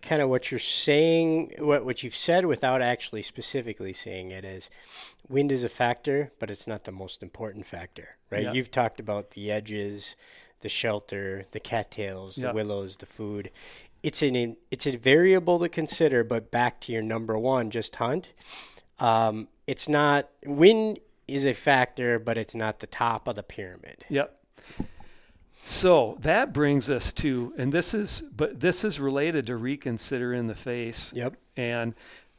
kind 0.02 0.20
of 0.22 0.28
what 0.28 0.50
you're 0.50 0.58
saying 0.58 1.52
what 1.58 1.84
what 1.84 2.02
you've 2.02 2.14
said 2.14 2.44
without 2.46 2.82
actually 2.82 3.22
specifically 3.22 3.92
saying 3.92 4.30
it 4.30 4.44
is 4.44 4.70
wind 5.28 5.50
is 5.52 5.64
a 5.64 5.68
factor 5.68 6.32
but 6.38 6.50
it's 6.50 6.66
not 6.66 6.84
the 6.84 6.92
most 6.92 7.22
important 7.22 7.66
factor 7.66 8.16
right 8.30 8.42
Yeah. 8.44 8.52
you've 8.52 8.70
talked 8.70 9.00
about 9.00 9.32
the 9.32 9.50
edges 9.50 10.16
the 10.60 10.68
shelter 10.68 11.44
the 11.52 11.60
cattails 11.60 12.38
Yeah. 12.38 12.48
the 12.48 12.54
willows 12.54 12.96
the 12.96 13.06
food 13.06 13.50
it's 14.02 14.22
an 14.22 14.56
it's 14.70 14.86
a 14.86 14.96
variable 14.96 15.58
to 15.58 15.68
consider 15.68 16.22
but 16.24 16.50
back 16.50 16.80
to 16.82 16.92
your 16.92 17.02
number 17.02 17.38
one 17.38 17.70
just 17.70 17.96
hunt 17.96 18.32
um, 18.98 19.48
it's 19.66 19.88
not 19.88 20.28
wind 20.44 20.98
is 21.28 21.44
a 21.44 21.52
factor 21.52 22.18
but 22.18 22.38
it's 22.38 22.54
not 22.54 22.78
the 22.80 22.86
top 22.86 23.26
of 23.28 23.36
the 23.36 23.42
pyramid 23.42 24.04
Yep. 24.08 24.32
So 25.66 26.16
that 26.20 26.52
brings 26.52 26.88
us 26.88 27.12
to, 27.14 27.52
and 27.59 27.72
this 27.72 27.92
is, 27.92 28.22
but 28.22 28.61
this 28.61 28.85
is 28.85 29.00
related 29.00 29.46
to 29.48 29.57
reconsider 29.57 30.33
in 30.33 30.46
the 30.46 30.55
face. 30.55 31.12
Yep. 31.12 31.35
And 31.57 31.94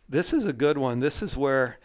this 0.08 0.34
is 0.34 0.46
a 0.46 0.54
good 0.54 0.78
one. 0.78 1.00
This 1.00 1.22
is 1.22 1.36
where 1.36 1.78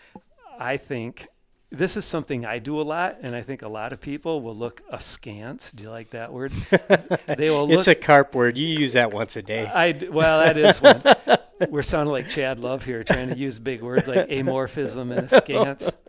I 0.59 0.77
think 0.77 1.27
this 1.73 1.97
is 1.97 2.05
something 2.05 2.45
I 2.45 2.59
do 2.59 2.81
a 2.81 2.83
lot, 2.83 3.19
and 3.23 3.35
I 3.35 3.41
think 3.41 3.63
a 3.63 3.69
lot 3.69 3.93
of 3.93 4.01
people 4.01 4.43
will 4.43 4.55
look 4.55 4.83
askance. 4.91 5.73
Do 5.73 5.85
you 5.85 5.91
like 5.91 6.11
that 6.11 6.33
word? 6.33 6.53
they 7.27 7.51
will 7.51 7.67
look. 7.67 7.79
it's 7.79 7.89
a 7.89 7.95
carp 7.95 8.35
word 8.35 8.59
you 8.59 8.67
use 8.67 8.93
that 8.93 9.11
once 9.13 9.37
a 9.37 9.43
day 9.43 9.67
I 9.67 9.99
well, 10.11 10.41
that 10.41 10.57
is 10.57 10.81
one. 10.81 11.03
We're 11.71 11.83
sounding 11.83 12.13
like 12.13 12.29
Chad 12.29 12.61
Love 12.61 12.85
here, 12.85 13.03
trying 13.05 13.31
to 13.31 13.37
use 13.39 13.59
big 13.59 13.83
words 13.83 14.07
like 14.07 14.29
amorphism 14.29 15.17
and 15.17 15.33
askance. 15.33 15.93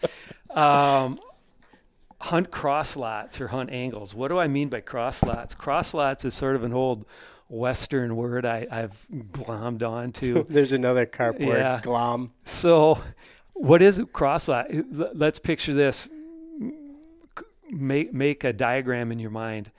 Um, 0.54 1.20
hunt 2.24 2.52
cross 2.52 2.96
lots 2.96 3.42
or 3.42 3.50
hunt 3.50 3.70
angles. 3.70 4.16
What 4.16 4.30
do 4.30 4.40
I 4.40 4.48
mean 4.48 4.70
by 4.70 4.80
cross 4.80 5.24
lots? 5.24 5.54
Cross 5.54 5.94
lots 5.94 6.24
is 6.24 6.34
sort 6.34 6.56
of 6.56 6.64
an 6.64 6.74
old 6.74 7.06
Western 7.50 8.16
word 8.16 8.46
I, 8.46 8.66
I've 8.72 9.06
glommed 9.12 9.84
onto. 9.88 10.44
There's 10.50 10.72
another 10.74 11.06
carp 11.06 11.40
word, 11.40 11.58
Yeah. 11.58 11.82
glom. 11.84 12.32
So, 12.46 13.00
what 13.54 13.82
is 13.82 14.00
a 14.00 14.06
cross 14.06 14.48
lot? 14.48 14.68
Let's 14.92 15.38
picture 15.38 15.74
this. 15.74 16.10
Make 17.70 18.14
make 18.14 18.44
a 18.44 18.54
diagram 18.54 19.12
in 19.12 19.20
your 19.20 19.32
mind. 19.32 19.72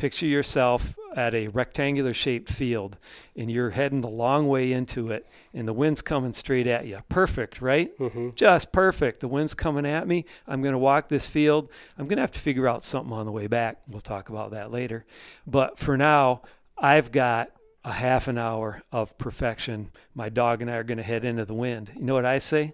Picture 0.00 0.26
yourself 0.26 0.96
at 1.14 1.34
a 1.34 1.48
rectangular 1.48 2.14
shaped 2.14 2.50
field, 2.50 2.96
and 3.36 3.50
you're 3.50 3.68
heading 3.70 4.00
the 4.00 4.08
long 4.08 4.48
way 4.48 4.72
into 4.72 5.10
it, 5.10 5.26
and 5.52 5.68
the 5.68 5.74
wind's 5.74 6.00
coming 6.00 6.32
straight 6.32 6.66
at 6.66 6.86
you. 6.86 7.00
Perfect, 7.10 7.60
right? 7.60 7.90
Just 8.34 8.72
perfect. 8.72 9.20
The 9.20 9.28
wind's 9.28 9.52
coming 9.52 9.84
at 9.84 10.08
me. 10.08 10.24
I'm 10.46 10.62
going 10.62 10.72
to 10.72 10.78
walk 10.78 11.08
this 11.08 11.26
field. 11.26 11.68
I'm 11.98 12.06
going 12.06 12.16
to 12.16 12.22
have 12.22 12.30
to 12.32 12.38
figure 12.40 12.66
out 12.66 12.82
something 12.82 13.12
on 13.12 13.26
the 13.26 13.32
way 13.32 13.46
back. 13.46 13.82
We'll 13.88 14.00
talk 14.00 14.30
about 14.30 14.52
that 14.52 14.70
later. 14.70 15.04
But 15.46 15.78
for 15.78 15.98
now, 15.98 16.42
I've 16.78 17.12
got 17.12 17.50
a 17.84 17.92
half 17.92 18.26
an 18.26 18.38
hour 18.38 18.82
of 18.90 19.18
perfection. 19.18 19.90
My 20.14 20.30
dog 20.30 20.62
and 20.62 20.70
I 20.70 20.76
are 20.76 20.84
going 20.84 20.96
to 20.98 21.04
head 21.04 21.26
into 21.26 21.44
the 21.44 21.54
wind. 21.54 21.92
You 21.94 22.04
know 22.04 22.14
what 22.14 22.24
I 22.24 22.38
say? 22.38 22.72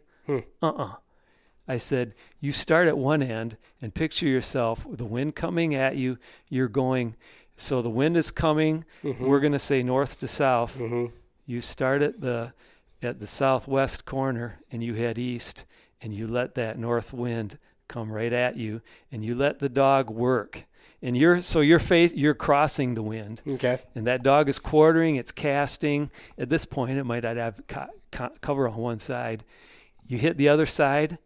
Uh 0.62 0.68
uh 0.68 0.92
I 1.68 1.78
said, 1.78 2.14
you 2.40 2.52
start 2.52 2.86
at 2.88 2.96
one 2.98 3.22
end 3.22 3.56
and 3.82 3.92
picture 3.94 4.26
yourself 4.26 4.86
with 4.86 4.98
the 4.98 5.04
wind 5.04 5.34
coming 5.34 5.74
at 5.74 5.96
you. 5.96 6.18
You're 6.48 6.68
going, 6.68 7.16
so 7.56 7.82
the 7.82 7.90
wind 7.90 8.16
is 8.16 8.30
coming. 8.30 8.84
Mm-hmm. 9.02 9.24
We're 9.24 9.40
going 9.40 9.52
to 9.52 9.58
say 9.58 9.82
north 9.82 10.18
to 10.20 10.28
south. 10.28 10.78
Mm-hmm. 10.78 11.06
You 11.46 11.60
start 11.60 12.02
at 12.02 12.20
the 12.20 12.52
at 13.02 13.20
the 13.20 13.26
southwest 13.26 14.04
corner 14.06 14.58
and 14.72 14.82
you 14.82 14.94
head 14.94 15.18
east 15.18 15.64
and 16.00 16.14
you 16.14 16.26
let 16.26 16.54
that 16.54 16.78
north 16.78 17.12
wind 17.12 17.58
come 17.88 18.10
right 18.10 18.32
at 18.32 18.56
you 18.56 18.80
and 19.12 19.24
you 19.24 19.34
let 19.34 19.58
the 19.58 19.68
dog 19.68 20.10
work. 20.10 20.64
And 21.02 21.16
you're 21.16 21.40
so 21.40 21.60
you're 21.60 21.78
face 21.78 22.14
you're 22.14 22.34
crossing 22.34 22.94
the 22.94 23.02
wind 23.02 23.42
Okay. 23.46 23.78
and 23.94 24.06
that 24.06 24.22
dog 24.22 24.48
is 24.48 24.58
quartering, 24.58 25.16
it's 25.16 25.30
casting. 25.30 26.10
At 26.38 26.48
this 26.48 26.64
point, 26.64 26.98
it 26.98 27.04
might 27.04 27.22
not 27.22 27.36
have 27.36 27.60
co- 27.68 27.86
co- 28.10 28.32
cover 28.40 28.66
on 28.66 28.76
one 28.76 28.98
side. 28.98 29.44
You 30.08 30.18
hit 30.18 30.36
the 30.36 30.48
other 30.48 30.66
side, 30.66 31.18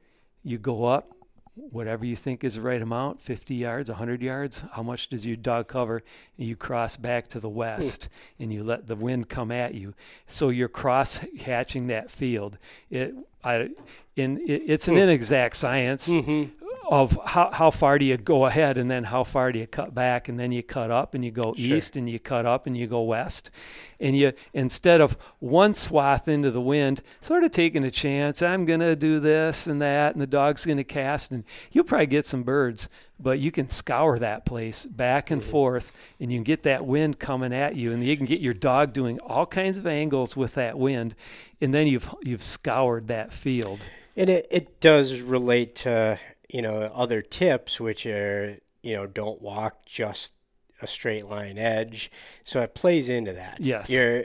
you 0.43 0.59
go 0.59 0.85
up, 0.85 1.13
whatever 1.55 2.05
you 2.05 2.17
think 2.17 2.45
is 2.45 2.55
the 2.55 2.61
right 2.61 2.81
amount 2.81 3.21
50 3.21 3.55
yards, 3.55 3.91
100 3.91 4.23
yards. 4.23 4.63
How 4.73 4.83
much 4.83 5.09
does 5.09 5.27
your 5.27 5.37
dog 5.37 5.69
cover? 5.69 6.03
And 6.39 6.47
you 6.47 6.57
cross 6.57 6.97
back 6.97 7.29
to 7.29 7.41
the 7.41 7.49
west 7.49 8.05
hmm. 8.05 8.43
and 8.43 8.53
you 8.53 8.65
let 8.65 8.87
the 8.87 8.97
wind 8.97 9.29
come 9.29 9.51
at 9.51 9.75
you. 9.75 9.95
So 10.27 10.49
you're 10.49 10.69
cross 10.69 11.25
hatching 11.41 11.89
that 11.89 12.11
field. 12.11 12.59
It, 12.91 13.15
I, 13.43 13.71
in, 14.17 14.39
it, 14.47 14.63
it's 14.67 14.89
an 14.89 14.95
hmm. 14.95 15.01
inexact 15.01 15.57
science 15.57 16.09
mm-hmm. 16.09 16.60
Of 16.91 17.17
how, 17.25 17.51
how 17.53 17.71
far 17.71 18.01
do 18.01 18.05
you 18.05 18.17
go 18.17 18.47
ahead 18.47 18.77
and 18.77 18.91
then 18.91 19.05
how 19.05 19.23
far 19.23 19.53
do 19.53 19.61
you 19.61 19.67
cut 19.67 19.95
back 19.95 20.29
and 20.29 20.41
then 20.41 20.51
you 20.51 20.61
cut 20.61 20.91
up 20.91 21.15
and 21.15 21.25
you 21.25 21.31
go 21.31 21.55
Sure. 21.57 21.77
east 21.77 21.95
and 21.95 22.11
you 22.11 22.19
cut 22.19 22.45
up 22.45 22.67
and 22.67 22.77
you 22.77 22.89
go 22.89 23.01
west. 23.03 23.49
And 24.01 24.19
you 24.19 24.33
instead 24.53 25.01
of 25.01 25.17
one 25.39 25.73
swath 25.73 26.27
into 26.27 26.51
the 26.51 26.61
wind 26.61 27.01
sort 27.21 27.45
of 27.45 27.51
taking 27.51 27.85
a 27.85 27.91
chance 27.91 28.41
i'm 28.41 28.65
going 28.65 28.81
to 28.81 28.97
do 28.97 29.21
this 29.21 29.67
and 29.67 29.83
that 29.83 30.15
and 30.15 30.23
the 30.23 30.27
dog's 30.27 30.65
going 30.65 30.79
to 30.79 30.85
cast 30.85 31.31
and 31.31 31.45
you'll 31.71 31.85
probably 31.85 32.07
get 32.07 32.25
some 32.25 32.43
birds 32.43 32.89
but 33.19 33.41
you 33.41 33.51
can 33.51 33.69
scour 33.69 34.19
that 34.19 34.47
place 34.47 34.87
back 34.87 35.31
and 35.31 35.43
mm-hmm. 35.43 35.51
forth 35.51 35.95
and 36.19 36.33
you 36.33 36.39
can 36.39 36.45
get 36.45 36.63
that 36.63 36.87
wind 36.87 37.19
coming 37.19 37.53
at 37.53 37.77
you 37.77 37.93
and 37.93 38.03
you 38.03 38.17
can 38.17 38.25
get 38.25 38.41
your 38.41 38.55
dog 38.55 38.95
doing 38.95 39.19
all 39.21 39.45
kinds 39.45 39.77
of 39.77 39.87
angles 39.87 40.35
with 40.35 40.55
that 40.55 40.79
wind 40.79 41.15
and 41.61 41.75
then 41.75 41.87
you've 41.87 42.13
you've 42.23 42.43
scoured 42.43 43.09
that 43.09 43.33
field. 43.33 43.81
And 44.17 44.29
it, 44.29 44.47
it 44.51 44.81
does 44.81 45.21
relate 45.21 45.77
to, 45.77 46.19
you 46.53 46.63
know, 46.63 46.83
other 46.95 47.23
tips, 47.23 47.81
which 47.81 48.07
are, 48.07 48.59
you 48.83 48.97
know, 48.97 49.07
don't 49.07 49.41
walk 49.41 49.85
just 49.87 50.33
a 50.83 50.87
straight 50.87 51.27
line 51.27 51.59
edge. 51.59 52.11
So 52.45 52.63
it 52.63 52.75
plays 52.75 53.09
into 53.09 53.33
that. 53.35 53.59
Yes. 53.61 53.91
You're, 53.91 54.25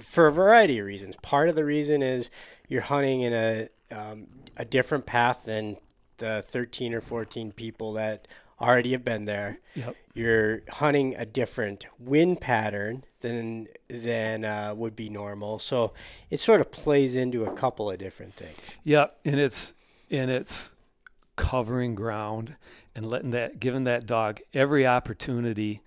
for 0.00 0.26
a 0.26 0.32
variety 0.32 0.78
of 0.78 0.86
reasons. 0.86 1.16
Part 1.22 1.48
of 1.48 1.56
the 1.56 1.64
reason 1.64 2.02
is 2.02 2.30
you're 2.68 2.82
hunting 2.82 3.20
in 3.22 3.32
a, 3.32 3.68
um, 3.90 4.26
a 4.56 4.64
different 4.64 5.06
path 5.06 5.44
than 5.44 5.76
the 6.16 6.42
13 6.42 6.94
or 6.94 7.00
14 7.00 7.52
people 7.52 7.94
that 7.94 8.28
already 8.60 8.92
have 8.92 9.04
been 9.04 9.24
there. 9.24 9.58
Yep. 9.74 9.96
You're 10.14 10.62
hunting 10.68 11.14
a 11.16 11.24
different 11.24 11.86
wind 11.98 12.40
pattern 12.40 13.04
than 13.20 13.68
than 13.88 14.44
uh, 14.44 14.74
would 14.74 14.96
be 14.96 15.08
normal. 15.08 15.58
So 15.58 15.92
it 16.30 16.38
sort 16.38 16.60
of 16.60 16.70
plays 16.70 17.16
into 17.16 17.44
a 17.44 17.52
couple 17.52 17.90
of 17.90 17.98
different 17.98 18.34
things. 18.34 18.76
Yep, 18.84 19.18
and 19.24 19.40
it's 19.40 19.74
and 20.10 20.30
it's 20.30 20.76
covering 21.40 21.94
ground 21.94 22.54
and 22.94 23.08
letting 23.08 23.30
that 23.30 23.58
giving 23.58 23.84
that 23.84 24.04
dog 24.04 24.40
every 24.52 24.86
opportunity 24.86 25.80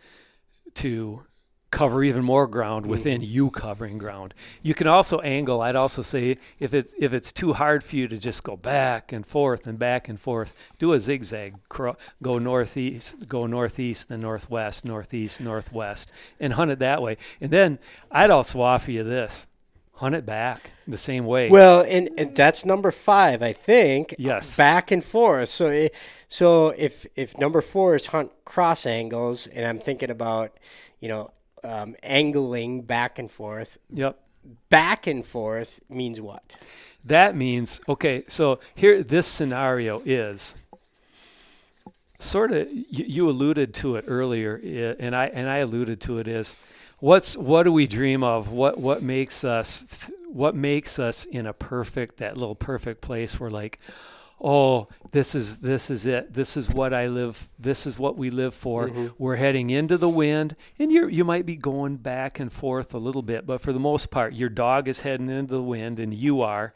to 0.73 1.23
cover 1.69 2.03
even 2.03 2.23
more 2.23 2.47
ground 2.47 2.85
mm. 2.85 2.89
within 2.89 3.21
you 3.21 3.51
covering 3.51 3.99
ground. 3.99 4.33
You 4.63 4.73
can 4.73 4.87
also 4.87 5.19
angle. 5.19 5.61
I'd 5.61 5.75
also 5.75 6.01
say 6.01 6.37
if 6.59 6.73
it's 6.73 6.93
if 6.97 7.13
it's 7.13 7.31
too 7.31 7.53
hard 7.53 7.83
for 7.83 7.95
you 7.95 8.07
to 8.07 8.17
just 8.17 8.43
go 8.43 8.57
back 8.57 9.11
and 9.11 9.25
forth 9.25 9.67
and 9.67 9.77
back 9.77 10.09
and 10.09 10.19
forth, 10.19 10.55
do 10.79 10.93
a 10.93 10.99
zigzag. 10.99 11.55
Go 11.69 12.39
northeast, 12.39 13.27
go 13.27 13.45
northeast, 13.45 14.09
then 14.09 14.21
northwest, 14.21 14.85
northeast, 14.85 15.39
northwest, 15.39 16.11
and 16.39 16.53
hunt 16.53 16.71
it 16.71 16.79
that 16.79 17.01
way. 17.01 17.17
And 17.39 17.51
then 17.51 17.77
I'd 18.11 18.31
also 18.31 18.61
offer 18.61 18.91
you 18.91 19.03
this: 19.03 19.45
hunt 19.93 20.15
it 20.15 20.25
back 20.25 20.71
the 20.88 20.97
same 20.97 21.25
way. 21.25 21.49
Well, 21.49 21.82
and, 21.88 22.10
and 22.17 22.36
that's 22.36 22.65
number 22.65 22.91
five, 22.91 23.41
I 23.41 23.53
think. 23.53 24.15
Yes. 24.17 24.56
Back 24.56 24.91
and 24.91 25.03
forth. 25.03 25.49
So, 25.49 25.67
it, 25.67 25.95
so 26.27 26.69
if 26.69 27.06
if 27.15 27.38
number 27.38 27.62
four 27.62 27.95
is 27.95 28.08
hunt 28.08 28.32
cross 28.45 28.86
angles, 28.86 29.47
and 29.47 29.65
I'm 29.65 29.79
thinking 29.79 30.10
about, 30.10 30.58
you 30.99 31.10
know, 31.10 31.32
um, 31.63 31.95
angling 32.03 32.82
back 32.82 33.19
and 33.19 33.32
forth. 33.32 33.77
yep. 33.91 34.19
Back 34.69 35.08
and 35.08 35.25
forth 35.25 35.79
means 35.89 36.19
what? 36.19 36.58
That 37.06 37.36
means 37.36 37.79
okay. 37.88 38.23
So 38.27 38.60
here, 38.75 39.01
this 39.01 39.25
scenario 39.25 40.01
is 40.03 40.56
sort 42.19 42.51
of 42.51 42.69
you, 42.69 43.06
you 43.08 43.29
alluded 43.29 43.73
to 43.75 43.95
it 43.95 44.06
earlier, 44.08 44.56
and 44.99 45.15
I 45.15 45.27
and 45.27 45.49
I 45.49 45.58
alluded 45.60 46.01
to 46.01 46.17
it 46.17 46.27
is 46.27 46.62
what's 47.03 47.35
what 47.35 47.63
do 47.63 47.71
we 47.73 47.85
dream 47.85 48.23
of? 48.23 48.49
What 48.49 48.77
what 48.77 49.03
makes 49.03 49.43
us 49.43 49.85
what 50.29 50.55
makes 50.55 50.99
us 50.99 51.25
in 51.25 51.45
a 51.45 51.53
perfect 51.53 52.17
that 52.17 52.37
little 52.37 52.55
perfect 52.55 53.01
place 53.01 53.39
where 53.39 53.51
like 53.51 53.77
oh 54.41 54.87
this 55.11 55.35
is 55.35 55.59
this 55.59 55.91
is 55.91 56.05
it. 56.05 56.33
This 56.33 56.55
is 56.55 56.69
what 56.69 56.93
i 56.93 57.07
live 57.07 57.49
this 57.59 57.85
is 57.85 57.99
what 57.99 58.17
we 58.17 58.29
live 58.29 58.53
for. 58.53 58.87
Mm-hmm. 58.87 59.07
We're 59.17 59.35
heading 59.35 59.69
into 59.69 59.97
the 59.97 60.07
wind. 60.07 60.55
And 60.79 60.91
you 60.93 61.07
you 61.09 61.25
might 61.25 61.45
be 61.45 61.57
going 61.57 61.97
back 61.97 62.39
and 62.39 62.51
forth 62.51 62.93
a 62.93 62.99
little 62.99 63.21
bit 63.21 63.45
but 63.45 63.59
for 63.59 63.73
the 63.73 63.79
most 63.79 64.09
part 64.09 64.33
your 64.33 64.49
dog 64.49 64.87
is 64.87 65.01
heading 65.01 65.29
into 65.29 65.55
the 65.55 65.61
wind 65.61 65.99
and 65.99 66.13
you 66.13 66.41
are 66.41 66.73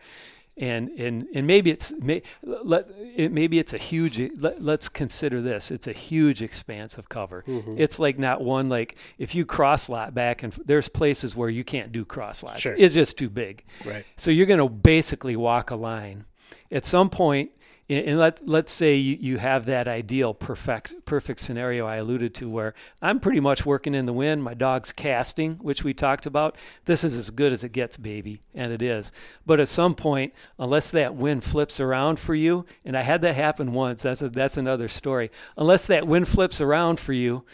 and 0.60 0.90
and 0.90 1.28
and 1.34 1.46
maybe 1.48 1.70
it's 1.72 1.94
may, 2.00 2.22
let 2.44 2.88
it, 3.16 3.32
maybe 3.32 3.60
it's 3.60 3.74
a 3.74 3.78
huge 3.78 4.20
let, 4.40 4.62
let's 4.62 4.90
consider 4.90 5.42
this 5.42 5.70
it's 5.72 5.88
a 5.88 5.94
huge 5.94 6.42
expanse 6.42 6.98
of 6.98 7.10
cover 7.10 7.44
mm-hmm. 7.48 7.76
it's 7.78 8.00
like 8.00 8.18
not 8.18 8.42
one 8.42 8.68
like 8.70 8.96
if 9.18 9.36
you 9.36 9.46
cross 9.46 9.88
lot 9.90 10.14
back 10.14 10.44
and 10.44 10.54
there's 10.66 10.88
places 10.90 11.36
where 11.36 11.50
you 11.50 11.64
can't 11.64 11.92
do 11.92 12.04
cross 12.04 12.44
lots 12.44 12.62
Sure. 12.62 12.76
it's 12.78 12.94
just 12.94 13.18
too 13.18 13.30
big 13.30 13.64
Right. 13.86 14.06
so 14.18 14.32
you're 14.32 14.46
going 14.48 14.60
to 14.60 14.70
basically 14.70 15.36
walk 15.36 15.72
a 15.72 15.76
line. 15.76 16.26
At 16.72 16.86
some 16.86 17.10
point, 17.10 17.52
and 17.90 18.20
let 18.20 18.46
let's 18.48 18.72
say 18.72 18.96
you, 18.96 19.18
you 19.20 19.38
have 19.38 19.66
that 19.66 19.88
ideal 19.88 20.34
perfect 20.34 21.06
perfect 21.06 21.40
scenario 21.40 21.88
I 21.88 21.98
alluded 21.98 22.34
to 22.36 22.50
where 22.50 22.74
I'm 23.02 23.20
pretty 23.20 23.40
much 23.40 23.66
working 23.66 23.96
in 23.96 24.06
the 24.06 24.14
wind. 24.14 24.44
My 24.44 24.54
dog's 24.54 24.92
casting, 24.92 25.54
which 25.56 25.84
we 25.84 25.94
talked 25.94 26.26
about. 26.26 26.58
This 26.86 27.04
is 27.04 27.16
as 27.16 27.30
good 27.30 27.54
as 27.54 27.64
it 27.64 27.72
gets, 27.72 27.96
baby, 27.96 28.42
and 28.54 28.74
it 28.74 28.82
is. 28.82 29.12
But 29.46 29.60
at 29.60 29.70
some 29.70 29.96
point, 29.96 30.34
unless 30.60 30.92
that 30.92 31.16
wind 31.16 31.44
flips 31.44 31.80
around 31.80 32.20
for 32.20 32.36
you, 32.36 32.66
and 32.84 32.98
I 32.98 33.04
had 33.04 33.22
that 33.22 33.36
happen 33.36 33.72
once. 33.72 34.04
That's 34.04 34.22
a, 34.22 34.30
that's 34.30 34.58
another 34.58 34.90
story. 34.90 35.32
Unless 35.56 35.88
that 35.88 36.08
wind 36.08 36.28
flips 36.28 36.60
around 36.60 37.00
for 37.00 37.14
you, 37.14 37.46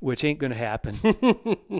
which 0.00 0.24
ain't 0.24 0.38
going 0.38 0.52
to 0.52 0.58
happen. 0.58 0.96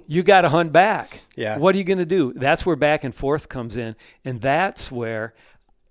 you 0.06 0.22
got 0.22 0.42
to 0.42 0.48
hunt 0.48 0.72
back. 0.72 1.20
Yeah. 1.36 1.58
What 1.58 1.74
are 1.74 1.78
you 1.78 1.84
going 1.84 1.98
to 1.98 2.06
do? 2.06 2.32
That's 2.34 2.66
where 2.66 2.76
back 2.76 3.04
and 3.04 3.14
forth 3.14 3.48
comes 3.48 3.76
in, 3.76 3.96
and 4.24 4.40
that's 4.40 4.90
where 4.90 5.34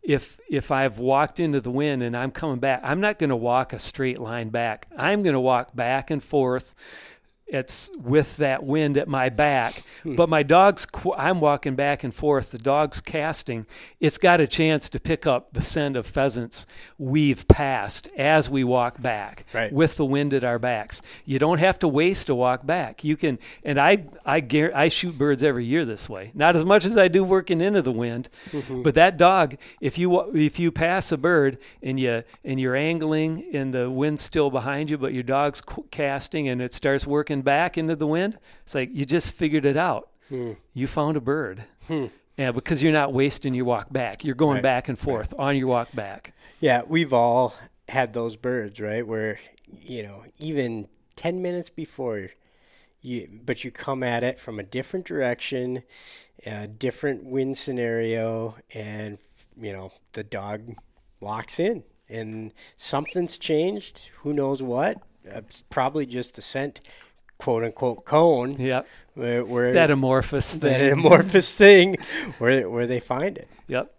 if 0.07 0.39
if 0.49 0.71
I've 0.71 0.99
walked 0.99 1.37
into 1.37 1.59
the 1.59 1.69
wind 1.69 2.01
and 2.01 2.15
I'm 2.15 2.31
coming 2.31 2.59
back, 2.59 2.79
I'm 2.81 3.01
not 3.01 3.19
going 3.19 3.29
to 3.29 3.35
walk 3.35 3.73
a 3.73 3.79
straight 3.79 4.19
line 4.19 4.47
back. 4.49 4.87
I'm 4.97 5.21
going 5.21 5.33
to 5.33 5.39
walk 5.39 5.75
back 5.75 6.09
and 6.09 6.23
forth. 6.23 6.73
It's 7.47 7.89
with 7.97 8.37
that 8.37 8.63
wind 8.63 8.97
at 8.97 9.07
my 9.07 9.29
back, 9.29 9.81
hmm. 10.03 10.15
but 10.15 10.27
my 10.27 10.43
dog's. 10.43 10.85
I'm 11.15 11.39
walking 11.39 11.75
back 11.75 12.03
and 12.03 12.13
forth. 12.13 12.51
The 12.51 12.57
dog's 12.57 12.99
casting. 12.99 13.65
It's 14.01 14.17
got 14.17 14.41
a 14.41 14.47
chance 14.47 14.89
to 14.89 14.99
pick 14.99 15.25
up 15.25 15.53
the 15.53 15.61
scent 15.61 15.95
of 15.95 16.05
pheasants 16.05 16.65
we've 16.97 17.47
passed 17.47 18.09
as 18.17 18.49
we 18.49 18.65
walk 18.65 19.01
back 19.01 19.45
Right. 19.53 19.71
with 19.71 19.95
the 19.95 20.05
wind 20.05 20.33
at 20.33 20.43
our 20.43 20.59
backs. 20.59 21.01
You 21.25 21.39
don't 21.39 21.59
have 21.59 21.79
to 21.79 21.87
waste 21.87 22.27
a 22.27 22.35
walk 22.35 22.65
back. 22.65 23.05
You 23.05 23.15
can, 23.15 23.39
and 23.63 23.79
I, 23.79 24.05
I, 24.25 24.45
I 24.75 24.89
shoot 24.89 25.17
birds 25.17 25.41
every 25.41 25.65
year 25.65 25.85
this 25.85 26.09
way. 26.09 26.31
Not 26.33 26.57
as 26.57 26.65
much 26.65 26.85
as 26.85 26.97
I 26.97 27.07
do 27.07 27.23
working 27.23 27.61
into 27.61 27.81
the 27.81 27.93
wind, 27.93 28.27
mm-hmm. 28.51 28.81
but 28.81 28.95
that 28.95 29.17
dog, 29.17 29.55
if 29.79 29.97
you 29.97 30.35
if 30.35 30.59
you 30.59 30.71
pass 30.71 31.11
a 31.11 31.17
bird 31.17 31.57
and 31.81 31.97
you 31.97 32.23
and 32.43 32.59
you're 32.59 32.75
angling 32.75 33.45
and 33.53 33.73
the 33.73 33.89
wind's 33.89 34.21
still 34.21 34.49
behind 34.49 34.89
you, 34.89 34.97
but 34.97 35.13
your 35.13 35.23
dog's 35.23 35.61
casting 35.91 36.49
and 36.49 36.61
it 36.61 36.73
starts 36.73 37.07
working 37.07 37.36
back 37.41 37.77
into 37.77 37.95
the 37.95 38.07
wind, 38.07 38.37
it's 38.63 38.75
like 38.75 38.89
you 38.93 39.05
just 39.05 39.33
figured 39.33 39.65
it 39.65 39.77
out. 39.77 40.09
You 40.73 40.87
found 40.87 41.15
a 41.17 41.21
bird. 41.21 41.63
Yeah, 42.37 42.51
because 42.51 42.83
you're 42.83 42.91
not 42.93 43.13
wasting 43.13 43.53
your 43.53 43.65
walk 43.65 43.91
back. 43.91 44.23
You're 44.23 44.35
going 44.35 44.55
Right. 44.55 44.63
back 44.63 44.89
and 44.89 44.99
forth 44.99 45.33
on 45.39 45.55
your 45.57 45.67
walk 45.67 45.91
back. 45.93 46.33
Yeah, 46.59 46.81
we've 46.87 47.13
all 47.13 47.55
had 47.89 48.13
those 48.13 48.35
birds, 48.35 48.79
right? 48.79 49.05
Where 49.07 49.39
you 49.81 50.03
know, 50.03 50.23
even 50.37 50.87
ten 51.15 51.41
minutes 51.41 51.69
before 51.69 52.29
you, 53.01 53.39
but 53.45 53.63
you 53.63 53.71
come 53.71 54.03
at 54.03 54.23
it 54.23 54.39
from 54.39 54.59
a 54.59 54.63
different 54.63 55.05
direction, 55.05 55.83
a 56.45 56.67
different 56.67 57.23
wind 57.25 57.57
scenario, 57.57 58.55
and 58.73 59.17
you 59.55 59.73
know 59.73 59.93
the 60.13 60.23
dog 60.23 60.75
locks 61.21 61.59
in, 61.59 61.83
and 62.09 62.53
something's 62.75 63.37
changed. 63.37 64.11
Who 64.19 64.33
knows 64.33 64.61
what? 64.61 65.01
Uh, 65.33 65.41
probably 65.69 66.05
just 66.05 66.35
the 66.35 66.41
scent, 66.41 66.81
quote 67.37 67.63
unquote, 67.63 68.05
cone. 68.05 68.53
Yep. 68.59 68.87
Where, 69.15 69.43
where 69.43 69.73
That 69.73 69.89
amorphous 69.91 70.55
thing. 70.55 70.71
that 70.71 70.91
amorphous 70.91 71.53
thing, 71.57 71.95
where 72.37 72.69
where 72.69 72.85
they 72.87 72.99
find 72.99 73.37
it. 73.37 73.47
Yep. 73.67 73.93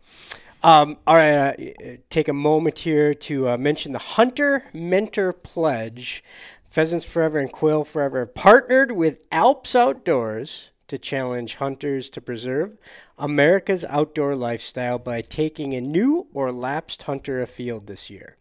Um, 0.62 0.96
all 1.06 1.14
right, 1.16 1.54
uh, 1.84 1.96
take 2.10 2.26
a 2.28 2.32
moment 2.32 2.80
here 2.80 3.14
to 3.14 3.48
uh, 3.50 3.56
mention 3.56 3.92
the 3.92 3.98
Hunter 4.00 4.64
Mentor 4.72 5.32
Pledge. 5.32 6.24
Pheasants 6.68 7.04
Forever 7.04 7.38
and 7.38 7.50
Quail 7.50 7.84
Forever 7.84 8.26
partnered 8.26 8.92
with 8.92 9.18
ALPS 9.30 9.74
OutdoorZ 9.74 10.70
to 10.88 10.98
challenge 10.98 11.56
hunters 11.56 12.10
to 12.10 12.20
preserve 12.20 12.76
America's 13.16 13.84
outdoor 13.88 14.34
lifestyle 14.34 14.98
by 14.98 15.20
taking 15.20 15.74
a 15.74 15.80
new 15.80 16.26
or 16.34 16.50
lapsed 16.50 17.04
hunter 17.04 17.40
afield 17.40 17.86
this 17.86 18.10
year. 18.10 18.36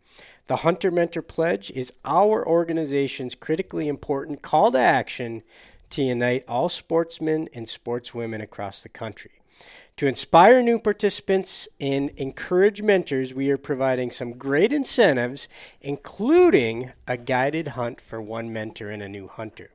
The 0.48 0.58
Hunter 0.58 0.92
Mentor 0.92 1.22
Pledge 1.22 1.72
is 1.72 1.92
our 2.06 2.48
organization's 2.48 3.36
critically 3.36 3.90
important 3.90 4.42
call 4.42 4.72
to 4.72 4.78
action 4.78 5.44
to 5.90 6.02
unite 6.02 6.46
all 6.48 6.70
sportsmen 6.70 7.50
and 7.54 7.66
sportswomen 7.66 8.42
across 8.42 8.82
the 8.82 8.88
country. 8.88 9.32
To 9.98 10.08
inspire 10.08 10.62
new 10.62 10.80
participants 10.80 11.68
and 11.82 12.12
encourage 12.12 12.82
mentors, 12.82 13.34
we 13.34 13.52
are 13.52 13.58
providing 13.58 14.10
some 14.10 14.38
great 14.38 14.72
incentives, 14.72 15.50
including 15.82 16.92
a 17.08 17.18
guided 17.18 17.70
hunt 17.70 18.00
for 18.00 18.22
one 18.22 18.54
mentor 18.54 18.90
and 18.90 19.04
a 19.04 19.10
new 19.10 19.28
hunter. 19.28 19.72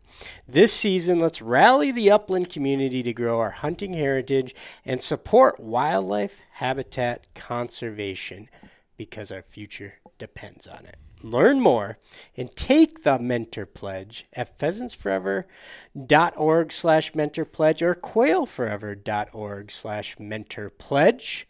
This 0.49 0.73
season, 0.73 1.21
let's 1.21 1.43
rally 1.43 1.93
the 1.93 2.11
upland 2.11 2.49
community 2.49 3.03
to 3.03 3.13
grow 3.13 3.41
our 3.41 3.51
hunting 3.51 3.93
heritage 3.93 4.55
and 4.87 5.03
support 5.03 5.61
wildlife 5.61 6.41
habitat 6.53 7.29
conservation 7.35 8.49
because 8.97 9.31
our 9.31 9.43
future 9.43 9.95
depends 10.19 10.67
on 10.67 10.87
it. 10.87 10.97
Learn 11.23 11.61
more 11.61 11.99
and 12.37 12.55
take 12.57 13.05
the 13.05 13.19
mentor 13.19 13.67
pledge 13.67 14.27
at 14.33 14.59
pheasantsforever.org 14.59 16.73
slash 16.73 17.15
mentor 17.15 17.45
pledge 17.45 17.83
or 17.83 17.95
quailforever.org 17.95 19.71
slash 19.71 20.19
mentor 20.19 20.71
pledge. 20.71 21.47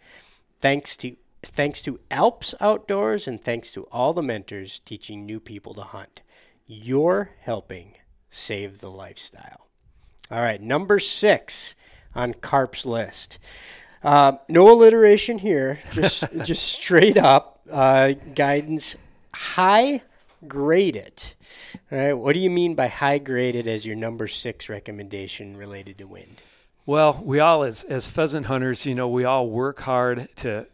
Thanks 0.60 0.96
to 0.98 1.16
thanks 1.42 1.80
to 1.82 1.98
ALPS 2.10 2.54
OutdoorZ 2.60 3.26
and 3.26 3.42
thanks 3.42 3.72
to 3.72 3.82
all 3.90 4.12
the 4.12 4.22
mentors 4.22 4.78
teaching 4.78 5.26
new 5.26 5.40
people 5.40 5.74
to 5.74 5.82
hunt. 5.82 6.22
You're 6.66 7.30
helping 7.40 7.94
save 8.30 8.80
the 8.80 8.90
lifestyle. 8.90 9.66
All 10.30 10.40
right, 10.40 10.62
number 10.62 10.98
six 10.98 11.74
on 12.14 12.34
Carp's 12.34 12.86
list. 12.86 13.38
Uh, 14.02 14.32
no 14.48 14.70
alliteration 14.70 15.38
here, 15.38 15.78
just 15.92 16.24
just 16.44 16.64
straight 16.64 17.16
up 17.16 17.51
uh, 17.70 18.12
guidance. 18.34 18.96
High 19.34 20.02
grade 20.46 20.96
it. 20.96 21.34
All 21.90 21.98
right, 21.98 22.12
what 22.12 22.34
do 22.34 22.40
you 22.40 22.50
mean 22.50 22.74
by 22.74 22.88
high 22.88 23.18
graded 23.18 23.66
as 23.66 23.86
your 23.86 23.96
number 23.96 24.26
six 24.26 24.68
recommendation 24.68 25.56
related 25.56 25.98
to 25.98 26.04
wind? 26.04 26.42
Well, 26.84 27.20
we 27.22 27.38
all 27.38 27.62
as 27.62 27.84
as 27.84 28.06
pheasant 28.06 28.46
hunters, 28.46 28.84
you 28.86 28.94
know, 28.94 29.08
we 29.08 29.24
all 29.24 29.48
work 29.48 29.80
hard 29.80 30.28
to 30.36 30.66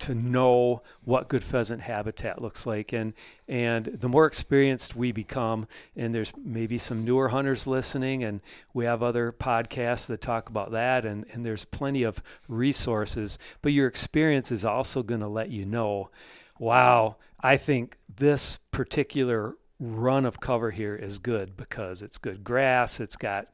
to 0.00 0.14
know 0.14 0.82
what 1.04 1.28
good 1.28 1.44
pheasant 1.44 1.82
habitat 1.82 2.40
looks 2.40 2.66
like. 2.66 2.92
And 2.92 3.14
and 3.48 3.86
the 3.86 4.08
more 4.08 4.26
experienced 4.26 4.94
we 4.94 5.12
become 5.12 5.66
and 5.96 6.14
there's 6.14 6.32
maybe 6.36 6.78
some 6.78 7.04
newer 7.04 7.28
hunters 7.28 7.66
listening 7.66 8.22
and 8.22 8.40
we 8.74 8.84
have 8.84 9.02
other 9.02 9.32
podcasts 9.32 10.06
that 10.06 10.20
talk 10.20 10.48
about 10.48 10.70
that 10.72 11.06
and 11.06 11.24
and 11.32 11.46
there's 11.46 11.64
plenty 11.64 12.02
of 12.02 12.22
resources 12.46 13.38
but 13.62 13.72
your 13.72 13.86
experience 13.86 14.52
is 14.52 14.64
also 14.64 15.02
going 15.02 15.20
to 15.20 15.28
let 15.28 15.50
you 15.50 15.64
know 15.64 16.10
wow 16.58 17.16
I 17.40 17.56
think 17.56 17.96
this 18.14 18.58
particular 18.70 19.54
run 19.80 20.26
of 20.26 20.40
cover 20.40 20.72
here 20.72 20.96
is 20.96 21.18
good 21.20 21.56
because 21.56 22.02
it's 22.02 22.18
good 22.18 22.42
grass 22.44 23.00
it's 23.00 23.16
got 23.16 23.46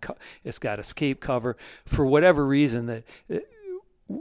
it's 0.43 0.59
got 0.59 0.79
escape 0.79 1.21
cover. 1.21 1.57
For 1.85 2.05
whatever 2.05 2.45
reason 2.47 2.87
that 2.87 3.05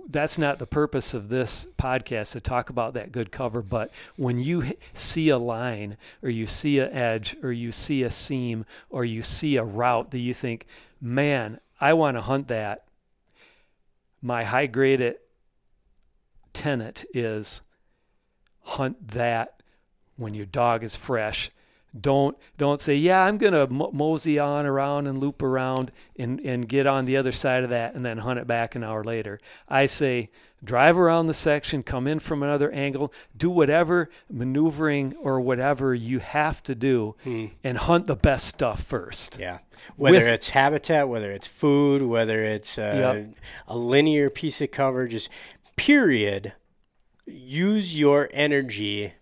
that's 0.10 0.38
not 0.38 0.60
the 0.60 0.65
purpose 0.65 1.13
of 1.13 1.30
this 1.30 1.67
podcast 1.78 2.32
to 2.32 2.39
talk 2.39 2.69
about 2.69 2.93
that 2.93 3.12
good 3.12 3.32
cover 3.32 3.62
but 3.62 3.91
when 4.15 4.39
you 4.39 4.74
see 4.93 5.30
a 5.30 5.38
line 5.38 5.98
or 6.22 6.30
you 6.30 6.48
see 6.48 6.80
an 6.80 6.91
edge 6.93 7.36
or 7.43 7.52
you 7.52 7.72
see 7.72 8.04
a 8.04 8.12
seam 8.12 8.65
or 8.89 9.04
you 9.04 9.22
see 9.22 9.58
a 9.58 9.63
route 9.63 10.12
that 10.12 10.19
you 10.19 10.34
think 10.34 10.65
man 11.02 11.60
i 11.82 11.91
want 11.91 12.15
to 12.15 12.22
hunt 12.22 12.48
that 12.48 12.86
my 14.22 14.46
high 14.46 14.67
graded 14.67 15.17
tenet 16.54 17.04
is 17.13 17.62
hunt 18.62 19.10
that 19.10 19.62
when 20.15 20.34
your 20.34 20.46
dog 20.46 20.84
is 20.84 20.96
fresh. 20.96 21.52
Don't 22.00 22.36
don't 22.58 22.82
say, 22.82 22.96
yeah, 22.96 23.24
I'm 23.24 23.38
gonna 23.38 23.68
mosey 23.68 24.40
on 24.40 24.66
around 24.66 25.06
and 25.06 25.20
loop 25.20 25.44
around 25.44 25.92
and 26.18 26.40
and 26.40 26.68
get 26.68 26.88
on 26.88 27.06
the 27.06 27.18
other 27.18 27.32
side 27.32 27.64
of 27.64 27.70
that 27.70 27.94
and 27.94 28.04
then 28.04 28.20
hunt 28.20 28.40
it 28.40 28.48
back 28.48 28.74
an 28.74 28.84
hour 28.84 29.04
later. 29.04 29.40
I 29.70 29.86
say, 29.86 30.32
drive 30.64 30.98
around 30.98 31.28
the 31.28 31.34
section, 31.36 31.84
come 31.84 32.08
in 32.08 32.18
from 32.18 32.42
another 32.42 32.72
angle, 32.72 33.14
do 33.38 33.50
whatever 33.50 34.10
maneuvering 34.28 35.14
or 35.18 35.40
whatever 35.40 35.94
you 35.94 36.18
have 36.20 36.64
to 36.64 36.74
do, 36.74 37.16
hmm. 37.24 37.48
and 37.64 37.78
hunt 37.78 38.08
the 38.08 38.16
best 38.16 38.48
stuff 38.48 38.82
first. 38.82 39.38
Yeah, 39.40 39.60
whether 39.96 40.18
With, 40.18 40.28
it's 40.28 40.50
habitat, 40.50 41.10
whether 41.10 41.32
it's 41.32 41.48
food, 41.48 42.02
whether 42.02 42.44
it's 42.44 42.78
yep. 42.78 43.36
a 43.68 43.78
linear 43.78 44.30
piece 44.30 44.62
of 44.62 44.72
cover, 44.72 45.08
just 45.08 45.30
period. 45.76 46.54
Use 47.26 47.98
your 47.98 48.30
energy 48.34 49.14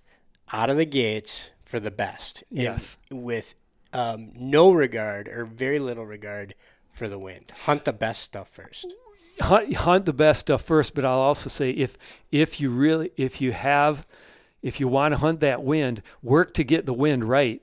out 0.51 0.69
of 0.69 0.77
the 0.77 0.85
gates 0.85 1.51
for 1.71 1.79
the 1.79 1.89
best. 1.89 2.43
Yes. 2.51 2.97
with 3.09 3.55
um, 3.93 4.31
no 4.35 4.73
regard 4.73 5.29
or 5.29 5.45
very 5.45 5.79
little 5.79 6.05
regard 6.05 6.53
for 6.91 7.07
the 7.07 7.17
wind. 7.17 7.51
Hunt 7.63 7.85
the 7.85 7.93
best 7.93 8.21
stuff 8.23 8.49
first. 8.49 8.93
Hunt, 9.39 9.73
hunt 9.77 10.05
the 10.05 10.13
best 10.13 10.41
stuff 10.41 10.61
first, 10.61 10.93
but 10.93 11.05
I'll 11.05 11.19
also 11.19 11.49
say 11.49 11.71
if 11.71 11.97
if 12.29 12.59
you 12.59 12.69
really 12.69 13.11
if 13.15 13.39
you 13.39 13.53
have 13.53 14.05
if 14.61 14.81
you 14.81 14.89
want 14.89 15.13
to 15.13 15.17
hunt 15.17 15.39
that 15.39 15.63
wind, 15.63 16.03
work 16.21 16.53
to 16.55 16.65
get 16.65 16.85
the 16.85 16.93
wind 16.93 17.23
right. 17.23 17.61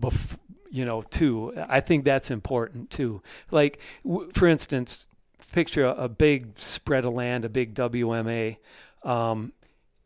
Bef- 0.00 0.38
you 0.70 0.84
know, 0.84 1.00
too. 1.02 1.54
I 1.68 1.80
think 1.80 2.04
that's 2.04 2.30
important 2.30 2.90
too. 2.90 3.22
Like 3.50 3.80
w- 4.04 4.30
for 4.34 4.46
instance, 4.46 5.06
picture 5.52 5.86
a, 5.86 5.94
a, 5.94 6.08
big 6.08 6.58
spread 6.58 7.06
of 7.06 7.14
land, 7.14 7.46
a 7.46 7.48
big 7.48 7.74
WMA. 7.74 8.58
Um, 9.02 9.52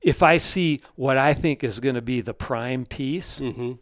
if 0.00 0.22
I 0.22 0.38
see 0.38 0.80
what 0.96 1.18
I 1.18 1.34
think 1.34 1.62
is 1.62 1.80
going 1.80 1.94
to 1.94 2.02
be 2.02 2.20
the 2.20 2.34
prime 2.34 2.86
piece, 2.86 3.40
mm-hmm. 3.40 3.72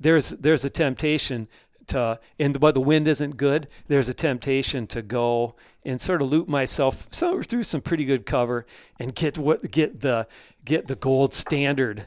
there's 0.00 0.30
there's 0.30 0.64
a 0.64 0.70
temptation 0.70 1.48
to, 1.88 2.20
and 2.38 2.58
but 2.58 2.74
the 2.74 2.80
wind 2.80 3.08
isn't 3.08 3.36
good. 3.36 3.68
There's 3.88 4.08
a 4.08 4.14
temptation 4.14 4.86
to 4.88 5.02
go 5.02 5.54
and 5.84 6.00
sort 6.00 6.22
of 6.22 6.30
loop 6.30 6.48
myself 6.48 7.08
so, 7.10 7.42
through 7.42 7.64
some 7.64 7.80
pretty 7.80 8.04
good 8.04 8.26
cover 8.26 8.66
and 8.98 9.14
get 9.14 9.36
what 9.36 9.70
get 9.70 10.00
the 10.00 10.26
get 10.64 10.86
the 10.86 10.96
gold 10.96 11.34
standard 11.34 12.06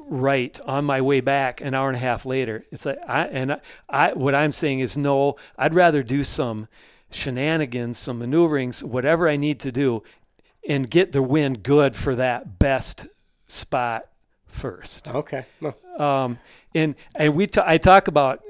right 0.00 0.58
on 0.66 0.84
my 0.84 1.00
way 1.00 1.20
back 1.20 1.60
an 1.60 1.74
hour 1.74 1.88
and 1.88 1.96
a 1.96 2.00
half 2.00 2.26
later. 2.26 2.64
It's 2.70 2.84
like 2.84 2.98
I 3.06 3.26
and 3.26 3.52
I, 3.52 3.60
I 3.88 4.12
what 4.12 4.34
I'm 4.34 4.52
saying 4.52 4.80
is 4.80 4.96
no. 4.96 5.36
I'd 5.56 5.74
rather 5.74 6.02
do 6.02 6.24
some 6.24 6.68
shenanigans, 7.10 7.98
some 7.98 8.18
maneuverings, 8.18 8.82
whatever 8.82 9.28
I 9.28 9.36
need 9.36 9.60
to 9.60 9.72
do, 9.72 10.02
and 10.68 10.88
get 10.88 11.12
the 11.12 11.22
wind 11.22 11.62
good 11.62 11.94
for 11.96 12.14
that 12.16 12.58
best 12.58 13.06
spot 13.48 14.06
first. 14.46 15.12
Okay. 15.12 15.44
Um, 15.98 16.38
and 16.74 16.94
and 17.14 17.34
we 17.34 17.46
t- 17.46 17.60
I 17.64 17.78
talk 17.78 18.08
about 18.08 18.42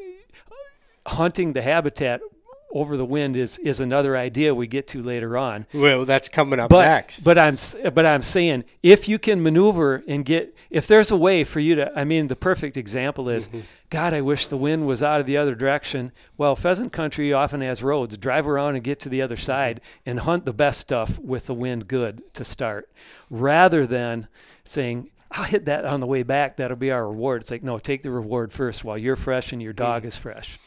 hunting 1.07 1.53
the 1.53 1.63
habitat 1.63 2.21
over 2.73 2.97
the 2.97 3.05
wind 3.05 3.37
is 3.37 3.59
is 3.59 3.81
another 3.81 4.17
idea 4.17 4.55
we 4.55 4.67
get 4.67 4.89
to 4.89 5.03
later 5.03 5.37
on. 5.37 5.67
Well, 5.73 6.05
that's 6.05 6.29
coming 6.29 6.59
up 6.59 6.71
but, 6.71 6.87
next. 6.87 7.21
But 7.21 7.39
I'm 7.39 7.57
but 7.95 8.07
I'm 8.07 8.23
saying 8.23 8.65
if 8.83 9.09
you 9.09 9.19
can 9.19 9.43
maneuver 9.43 10.03
and 10.09 10.25
get 10.25 10.57
if 10.71 10.87
there's 10.87 11.11
a 11.11 11.17
way 11.17 11.45
for 11.45 11.61
you 11.61 11.75
to 11.77 11.93
I 11.99 12.05
mean 12.05 12.29
the 12.29 12.37
perfect 12.37 12.77
example 12.77 13.29
is 13.29 13.49
mm-hmm. 13.49 13.61
God, 13.91 14.15
I 14.15 14.23
wish 14.23 14.49
the 14.49 14.57
wind 14.57 14.87
was 14.87 15.03
out 15.03 15.21
of 15.21 15.27
the 15.27 15.37
other 15.37 15.55
direction. 15.55 16.13
Well, 16.39 16.57
pheasant 16.57 16.93
country 16.93 17.31
often 17.33 17.61
has 17.61 17.83
roads. 17.83 18.17
Drive 18.17 18.49
around 18.49 18.75
and 18.75 18.83
get 18.83 18.99
to 19.01 19.11
the 19.11 19.21
other 19.21 19.37
mm-hmm. 19.37 19.45
side 19.45 19.81
and 20.07 20.21
hunt 20.21 20.47
the 20.47 20.55
best 20.55 20.81
stuff 20.81 21.19
with 21.19 21.47
the 21.47 21.55
wind 21.55 21.89
good 21.89 22.23
to 22.35 22.45
start, 22.45 22.91
rather 23.29 23.87
than 23.87 24.29
saying 24.65 25.11
I'll 25.31 25.45
hit 25.45 25.67
that 25.67 25.85
on 25.85 26.01
the 26.01 26.07
way 26.07 26.23
back. 26.23 26.57
That'll 26.57 26.77
be 26.77 26.91
our 26.91 27.07
reward. 27.07 27.43
It's 27.43 27.51
like 27.51 27.63
no, 27.63 27.79
take 27.79 28.03
the 28.03 28.11
reward 28.11 28.53
first 28.53 28.83
while 28.83 28.97
you're 28.97 29.17
fresh 29.17 29.53
and 29.53 29.63
your 29.63 29.75
dog 29.75 30.01
mm-hmm. 30.01 30.09
is 30.09 30.17
fresh 30.17 30.59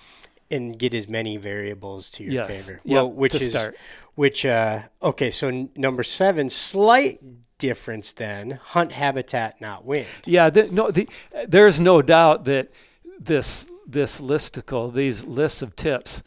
and 0.51 0.77
get 0.77 0.93
as 0.93 1.07
many 1.07 1.37
variables 1.37 2.11
to 2.11 2.23
your 2.23 2.33
yes. 2.33 2.67
favor. 2.67 2.81
Well, 2.85 3.07
yep, 3.07 3.15
which 3.15 3.35
is 3.35 3.49
start. 3.49 3.75
which 4.15 4.45
uh, 4.45 4.83
okay. 5.01 5.31
So 5.31 5.47
n- 5.47 5.69
number 5.75 6.03
seven, 6.03 6.49
slight 6.49 7.19
difference 7.57 8.13
then 8.13 8.51
hunt 8.51 8.91
habitat 8.91 9.61
not 9.61 9.85
wind. 9.85 10.07
Yeah, 10.25 10.49
the, 10.49 10.67
no, 10.71 10.91
the, 10.91 11.07
there's 11.47 11.79
no 11.79 12.01
doubt 12.01 12.45
that 12.45 12.71
this 13.19 13.69
this 13.87 14.19
listicle, 14.19 14.93
these 14.93 15.25
lists 15.25 15.61
of 15.61 15.75
tips, 15.75 16.23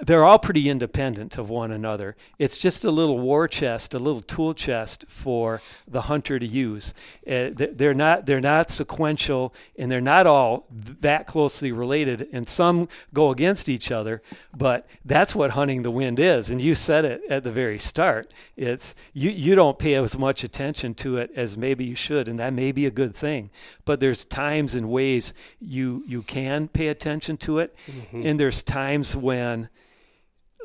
they're 0.00 0.24
all 0.24 0.38
pretty 0.38 0.68
independent 0.68 1.38
of 1.38 1.50
one 1.50 1.70
another. 1.70 2.16
It's 2.38 2.56
just 2.56 2.82
a 2.82 2.90
little 2.90 3.20
war 3.20 3.46
chest, 3.46 3.94
a 3.94 3.98
little 3.98 4.22
tool 4.22 4.54
chest 4.54 5.04
for 5.08 5.60
the 5.86 6.02
hunter 6.02 6.38
to 6.38 6.46
use. 6.46 6.94
Uh, 7.26 7.50
they're 7.52 7.94
not 7.94 8.26
they're 8.26 8.40
not 8.40 8.70
sequential, 8.70 9.54
and 9.78 9.90
they're 9.90 10.00
not 10.00 10.26
all 10.26 10.66
that 10.70 11.26
closely 11.26 11.72
related. 11.72 12.28
And 12.32 12.48
some 12.48 12.88
go 13.12 13.30
against 13.30 13.68
each 13.68 13.90
other, 13.90 14.22
but 14.56 14.88
that's 15.04 15.34
what 15.34 15.52
hunting 15.52 15.82
the 15.82 15.90
wind 15.90 16.18
is. 16.18 16.50
And 16.50 16.60
you 16.60 16.74
said 16.74 17.04
it 17.04 17.22
at 17.28 17.44
the 17.44 17.52
very 17.52 17.78
start. 17.78 18.32
It's 18.56 18.94
you 19.12 19.30
you 19.30 19.54
don't 19.54 19.78
pay 19.78 19.94
as 19.94 20.18
much 20.18 20.42
attention 20.42 20.94
to 20.94 21.18
it 21.18 21.30
as 21.36 21.56
maybe 21.56 21.84
you 21.84 21.94
should, 21.94 22.28
and 22.28 22.38
that 22.40 22.54
may 22.54 22.72
be 22.72 22.86
a 22.86 22.90
good 22.90 23.14
thing. 23.14 23.50
But 23.84 24.00
there's 24.00 24.24
times 24.24 24.74
and 24.74 24.88
ways 24.88 25.34
you 25.60 26.02
you 26.06 26.22
can 26.22 26.66
pay 26.68 26.88
attention 26.88 27.36
to 27.38 27.58
it, 27.58 27.76
mm-hmm. 27.86 28.26
and 28.26 28.40
there's 28.40 28.62
times 28.62 29.14
when 29.14 29.68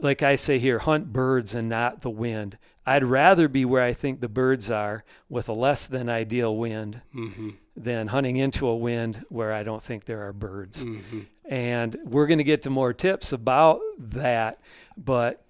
like 0.01 0.21
I 0.21 0.36
say 0.36 0.60
here, 0.60 0.79
hunt 0.79 1.12
birds 1.12 1.53
and 1.55 1.69
not 1.69 2.01
the 2.01 2.10
wind. 2.10 2.57
I'd 2.86 3.03
rather 3.03 3.49
be 3.49 3.65
where 3.65 3.83
I 3.83 3.91
think 3.91 4.21
the 4.21 4.29
birds 4.29 4.71
are 4.71 5.03
with 5.27 5.49
a 5.49 5.53
less 5.53 5.88
than 5.88 6.07
ideal 6.07 6.55
wind 6.55 7.01
mm-hmm. 7.13 7.49
than 7.75 8.07
hunting 8.07 8.38
into 8.38 8.65
a 8.65 8.75
wind 8.77 9.25
where 9.27 9.51
I 9.51 9.63
don't 9.63 9.83
think 9.83 10.05
there 10.05 10.25
are 10.25 10.31
birds. 10.31 10.86
Mm-hmm. 10.86 11.19
And 11.49 11.97
we're 12.05 12.27
going 12.27 12.38
to 12.38 12.45
get 12.45 12.62
to 12.62 12.69
more 12.69 12.93
tips 12.93 13.33
about 13.33 13.81
that, 13.97 14.60
but 14.95 15.43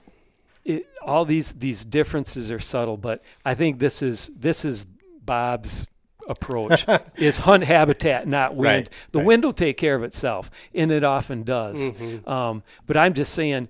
it, 0.65 0.87
all 1.03 1.25
these 1.25 1.53
these 1.53 1.85
differences 1.85 2.51
are 2.51 2.59
subtle. 2.59 2.97
But 2.97 3.23
I 3.45 3.53
think 3.53 3.77
this 3.77 4.01
is 4.01 4.27
this 4.27 4.65
is 4.65 4.83
Bob's 4.83 5.85
approach 6.27 6.85
is 7.17 7.39
hunt 7.39 7.63
habitat, 7.63 8.27
not 8.27 8.55
wind. 8.55 8.65
Right, 8.65 8.89
the 9.11 9.19
right. 9.19 9.27
wind 9.27 9.43
will 9.43 9.53
take 9.53 9.77
care 9.77 9.95
of 9.95 10.03
itself, 10.03 10.49
and 10.73 10.91
it 10.91 11.03
often 11.03 11.43
does. 11.43 11.91
Mm-hmm. 11.91 12.27
Um, 12.27 12.63
but 12.85 12.97
I'm 12.97 13.13
just 13.13 13.33
saying 13.33 13.69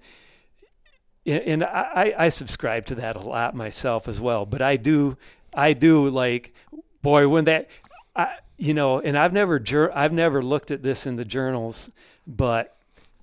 and 1.27 1.63
I, 1.63 2.13
I 2.17 2.29
subscribe 2.29 2.85
to 2.85 2.95
that 2.95 3.15
a 3.15 3.19
lot 3.19 3.53
myself 3.53 4.07
as 4.07 4.21
well. 4.21 4.45
But 4.45 4.61
I 4.61 4.77
do, 4.77 5.17
I 5.53 5.73
do 5.73 6.09
like, 6.09 6.53
boy, 7.01 7.27
when 7.27 7.45
that, 7.45 7.69
I, 8.15 8.37
you 8.57 8.73
know, 8.73 8.99
and 8.99 9.17
I've 9.17 9.33
never, 9.33 9.61
I've 9.93 10.13
never 10.13 10.41
looked 10.41 10.71
at 10.71 10.83
this 10.83 11.05
in 11.05 11.17
the 11.17 11.25
journals, 11.25 11.91
but 12.25 12.77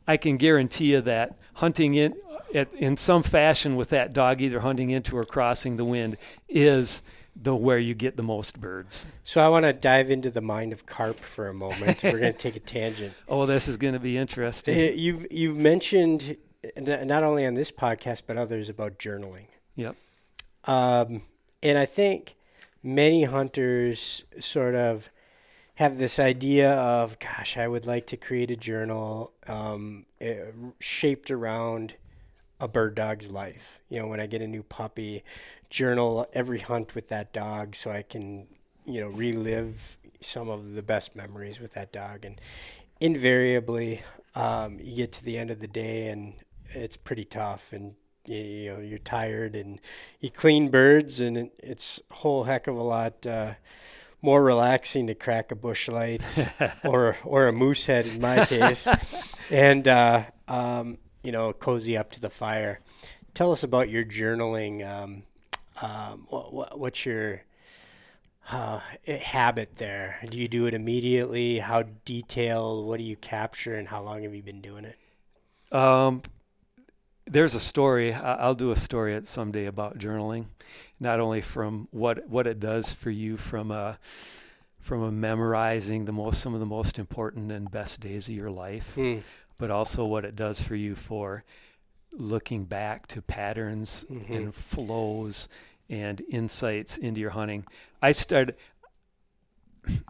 I 0.07 0.17
can 0.17 0.37
guarantee 0.37 0.93
you 0.93 1.01
that 1.01 1.39
hunting 1.55 1.95
in, 1.95 2.15
at, 2.55 2.73
in 2.75 2.97
some 2.97 3.23
fashion 3.23 3.75
with 3.77 3.89
that 3.89 4.13
dog, 4.13 4.41
either 4.41 4.61
hunting 4.61 4.91
into 4.91 5.17
or 5.17 5.25
crossing 5.25 5.77
the 5.77 5.85
wind, 5.85 6.19
is 6.49 7.03
the 7.37 7.55
where 7.55 7.79
you 7.79 7.95
get 7.95 8.17
the 8.17 8.23
most 8.23 8.61
birds. 8.61 9.07
So 9.25 9.45
I 9.45 9.49
want 9.49 9.65
to 9.65 9.73
dive 9.73 10.11
into 10.11 10.31
the 10.31 10.41
mind 10.41 10.73
of 10.73 10.87
carp 10.87 11.19
for 11.19 11.49
a 11.49 11.55
moment. 11.55 12.03
We're 12.05 12.19
going 12.19 12.33
to 12.33 12.39
take 12.39 12.55
a 12.55 12.61
tangent. 12.61 13.15
Oh, 13.27 13.47
this 13.47 13.67
is 13.67 13.77
going 13.77 13.95
to 13.95 14.01
be 14.01 14.17
interesting. 14.17 14.77
Uh, 14.77 14.93
you've 14.93 15.27
you've 15.33 15.57
mentioned 15.57 16.37
not 16.77 17.23
only 17.23 17.47
on 17.47 17.55
this 17.55 17.71
podcast 17.71 18.23
but 18.27 18.37
others 18.37 18.69
about 18.69 18.99
journaling. 18.99 19.47
Yep. 19.77 19.97
Um, 20.65 21.23
and 21.63 21.79
I 21.79 21.85
think 21.85 22.35
many 22.83 23.25
hunters 23.25 24.25
sort 24.39 24.75
of 24.75 25.11
have 25.77 25.99
this 25.99 26.19
idea 26.19 26.73
of, 26.73 27.19
gosh, 27.19 27.57
I 27.57 27.67
would 27.67 27.87
like 27.87 28.07
to 28.09 28.17
create 28.17 28.51
a 28.51 28.57
journal 28.57 29.33
um, 29.49 30.07
eh, 30.21 30.51
shaped 30.79 31.31
around 31.31 31.95
a 32.61 32.69
bird 32.69 32.95
dog's 32.95 33.31
life. 33.31 33.81
You 33.89 34.01
know, 34.01 34.07
when 34.07 34.21
I 34.21 34.27
get 34.27 34.41
a 34.41 34.47
new 34.47 34.63
puppy, 34.63 35.25
journal 35.71 36.29
every 36.33 36.61
hunt 36.61 36.95
with 36.95 37.09
that 37.09 37.33
dog 37.33 37.75
so 37.75 37.91
I 37.91 38.03
can, 38.03 38.47
you 38.85 39.01
know, 39.01 39.09
relive 39.09 39.99
some 40.21 40.49
of 40.49 40.75
the 40.75 40.83
best 40.83 41.17
memories 41.17 41.59
with 41.59 41.73
that 41.73 41.93
dog. 41.93 42.25
And 42.25 42.41
invariably, 43.01 44.03
um, 44.37 44.79
you 44.81 44.97
get 44.97 45.13
to 45.13 45.25
the 45.25 45.37
end 45.37 45.51
of 45.51 45.61
the 45.61 45.67
day 45.67 46.09
and 46.09 46.35
it's 46.75 46.97
pretty 46.97 47.25
tough 47.25 47.73
and 47.73 47.95
you 48.27 48.73
know 48.73 48.81
you're 48.81 48.99
tired 48.99 49.55
and 49.55 49.81
you 50.21 50.31
clean 50.31 50.71
birds 50.71 51.21
and 51.21 51.51
it's 51.59 52.01
a 52.11 52.15
whole 52.15 52.45
heck 52.45 52.67
of 52.67 52.77
a 52.77 52.83
lot 52.83 53.27
uh, 53.27 53.55
more 54.23 54.43
relaxing 54.43 55.07
to 55.09 55.15
crack 55.15 55.53
a 55.53 55.55
Busch 55.55 55.89
Light 55.89 56.23
or 56.85 57.17
or 57.25 57.47
a 57.49 57.53
Moosehead 57.53 58.07
in 58.07 58.21
my 58.21 58.47
case. 58.47 58.89
And 59.51 59.87
uh, 59.87 60.25
um, 60.49 60.97
you 61.23 61.33
know 61.33 61.53
cozy 61.53 61.97
up 61.97 62.13
to 62.13 62.21
the 62.21 62.31
fire. 62.31 62.81
Tell 63.35 63.53
us 63.53 63.63
about 63.63 63.91
your 63.91 64.05
journaling 64.05 64.87
um, 64.87 65.25
um, 65.83 66.27
what, 66.29 66.53
what, 66.53 66.79
what's 66.79 67.05
your 67.05 67.43
uh, 68.51 68.81
habit 69.07 69.77
there? 69.77 70.19
Do 70.29 70.39
you 70.39 70.49
do 70.49 70.67
it 70.67 70.75
immediately? 70.75 71.59
How 71.59 71.85
detailed? 72.05 72.87
What 72.87 72.99
do 72.99 73.05
you 73.05 73.17
capture 73.17 73.75
and 73.75 73.89
how 73.89 74.03
long 74.03 74.23
have 74.23 74.35
you 74.35 74.43
been 74.43 74.61
doing 74.61 74.85
it? 74.85 74.99
Um, 75.75 76.23
there's 77.27 77.55
a 77.55 77.61
story. 77.61 78.13
I'll 78.15 78.55
do 78.55 78.71
a 78.71 78.77
story 78.77 79.15
at 79.15 79.27
someday 79.27 79.67
about 79.67 79.99
journaling, 79.99 80.47
not 81.01 81.21
only 81.21 81.41
from 81.41 81.89
what 81.91 82.29
what 82.29 82.47
it 82.47 82.61
does 82.61 82.93
for 82.93 83.11
you 83.11 83.37
from 83.37 83.71
a 83.71 83.99
from 84.81 85.03
a 85.03 85.11
memorizing 85.11 86.05
the 86.05 86.13
most 86.13 86.41
some 86.41 86.53
of 86.55 86.61
the 86.61 86.67
most 86.67 86.99
important 86.99 87.51
and 87.51 87.71
best 87.71 88.01
days 88.01 88.29
of 88.29 88.35
your 88.35 88.51
life, 88.51 88.95
Hmm. 88.95 89.19
but 89.59 89.71
also 89.71 90.05
what 90.05 90.25
it 90.25 90.37
does 90.37 90.61
for 90.61 90.75
you 90.77 90.95
for 90.95 91.45
looking 92.13 92.65
back 92.65 93.07
to 93.09 93.23
patterns 93.23 94.05
Mhm. 94.11 94.31
and 94.37 94.55
flows 94.55 95.49
and 95.89 96.21
insights 96.29 96.97
into 96.99 97.21
your 97.21 97.31
hunting. 97.31 97.65
I 98.03 98.13
started. 98.13 98.57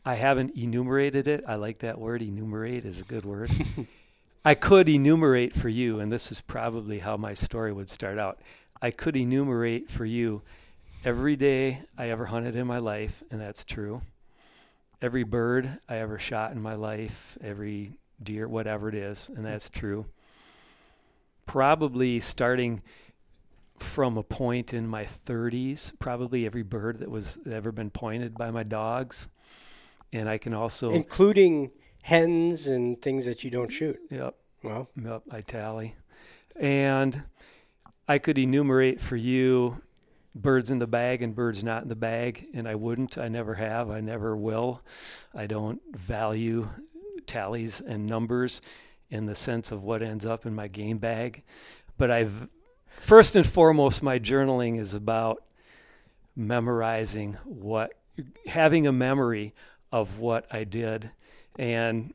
I 0.05 0.15
haven't 0.15 0.55
enumerated 0.57 1.27
it. 1.27 1.43
I 1.49 1.57
like 1.57 1.81
that 1.81 1.99
word. 1.99 2.23
Enumerate 2.23 2.85
is 2.85 3.01
a 3.01 3.05
good 3.05 3.25
word. 3.25 3.51
I 4.47 4.55
could 4.55 4.91
enumerate 4.91 5.55
for 5.55 5.71
you, 5.71 6.01
and 6.01 6.13
this 6.13 6.31
is 6.31 6.43
probably 6.43 6.99
how 6.99 7.17
my 7.17 7.33
story 7.33 7.73
would 7.73 7.89
start 7.89 8.19
out. 8.19 8.41
I 8.83 8.91
could 8.91 9.17
enumerate 9.17 9.91
for 9.91 10.05
you 10.05 10.43
every 11.03 11.35
day 11.35 11.81
I 11.97 12.11
ever 12.11 12.27
hunted 12.27 12.55
in 12.55 12.67
my 12.67 12.77
life, 12.77 13.23
and 13.31 13.41
that's 13.41 13.65
true. 13.65 14.03
Every 15.01 15.23
bird 15.23 15.79
I 15.89 15.97
ever 15.97 16.19
shot 16.19 16.53
in 16.53 16.61
my 16.61 16.75
life, 16.75 17.39
every 17.41 17.99
deer, 18.23 18.47
whatever 18.47 18.91
it 18.91 18.95
is, 18.95 19.31
and 19.35 19.47
that's 19.47 19.71
true. 19.71 20.05
Probably 21.47 22.21
starting 22.21 22.83
from 23.79 24.19
a 24.19 24.23
point 24.23 24.75
in 24.75 24.87
my 24.87 25.05
30s, 25.05 25.93
probably 25.99 26.45
every 26.45 26.63
bird 26.63 26.99
that 26.99 27.11
was 27.11 27.39
ever 27.51 27.73
been 27.73 27.91
pointed 27.91 28.35
by 28.35 28.51
my 28.51 28.63
dogs. 28.63 29.27
And 30.13 30.29
I 30.29 30.37
can 30.37 30.53
also, 30.53 30.91
including 30.91 31.71
hens 32.05 32.67
and 32.67 33.01
things 33.01 33.25
that 33.25 33.43
you 33.45 33.51
don't 33.51 33.73
shoot. 33.73 33.99
yep, 34.11 34.35
Well, 34.63 34.91
Yep, 35.03 35.23
I 35.31 35.41
tally. 35.41 35.95
And 36.55 37.23
I 38.07 38.19
could 38.19 38.37
enumerate 38.37 39.01
for 39.01 39.17
you 39.17 39.81
birds 40.35 40.71
in 40.71 40.77
the 40.77 40.87
bag 40.87 41.23
and 41.23 41.35
birds 41.35 41.65
not 41.65 41.83
in 41.83 41.89
the 41.89 41.97
bag, 41.97 42.47
and 42.53 42.69
I 42.69 42.75
wouldn't. 42.75 43.17
I 43.17 43.29
never 43.29 43.55
have. 43.55 43.91
I 43.91 44.01
never 44.01 44.37
will. 44.37 44.83
I 45.35 45.47
don't 45.47 45.81
value 45.97 46.69
tallies 47.27 47.81
and 47.81 48.07
numbers 48.07 48.61
in 49.09 49.25
the 49.25 49.35
sense 49.35 49.73
of 49.73 49.83
what 49.83 50.03
ends 50.03 50.27
up 50.27 50.45
in 50.45 50.55
my 50.55 50.69
game 50.69 50.99
bag. 50.99 51.43
But 51.97 52.11
I've, 52.11 52.49
first 52.87 53.35
and 53.35 53.47
foremost, 53.47 54.03
my 54.03 54.19
journaling 54.19 54.79
is 54.79 54.93
about 54.93 55.43
memorizing 56.37 57.39
what, 57.45 57.95
having 58.47 58.87
a 58.87 58.93
memory 58.93 59.55
of 59.91 60.19
what 60.19 60.47
I 60.53 60.65
did. 60.65 61.11
And 61.59 62.13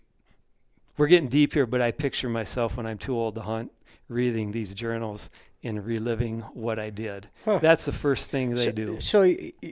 we're 0.97 1.07
getting 1.07 1.29
deep 1.29 1.53
here, 1.53 1.65
but 1.65 1.81
I 1.81 1.91
picture 1.91 2.29
myself 2.29 2.77
when 2.77 2.85
I'm 2.85 2.97
too 2.97 3.15
old 3.15 3.35
to 3.35 3.41
hunt, 3.41 3.71
reading 4.07 4.51
these 4.51 4.73
journals 4.73 5.29
and 5.63 5.85
reliving 5.85 6.41
what 6.53 6.79
I 6.79 6.89
did. 6.89 7.27
Huh. 7.45 7.59
That's 7.59 7.85
the 7.85 7.91
first 7.91 8.29
thing 8.29 8.51
they 8.55 8.65
so, 8.65 8.71
do. 8.71 8.99
So 9.01 9.23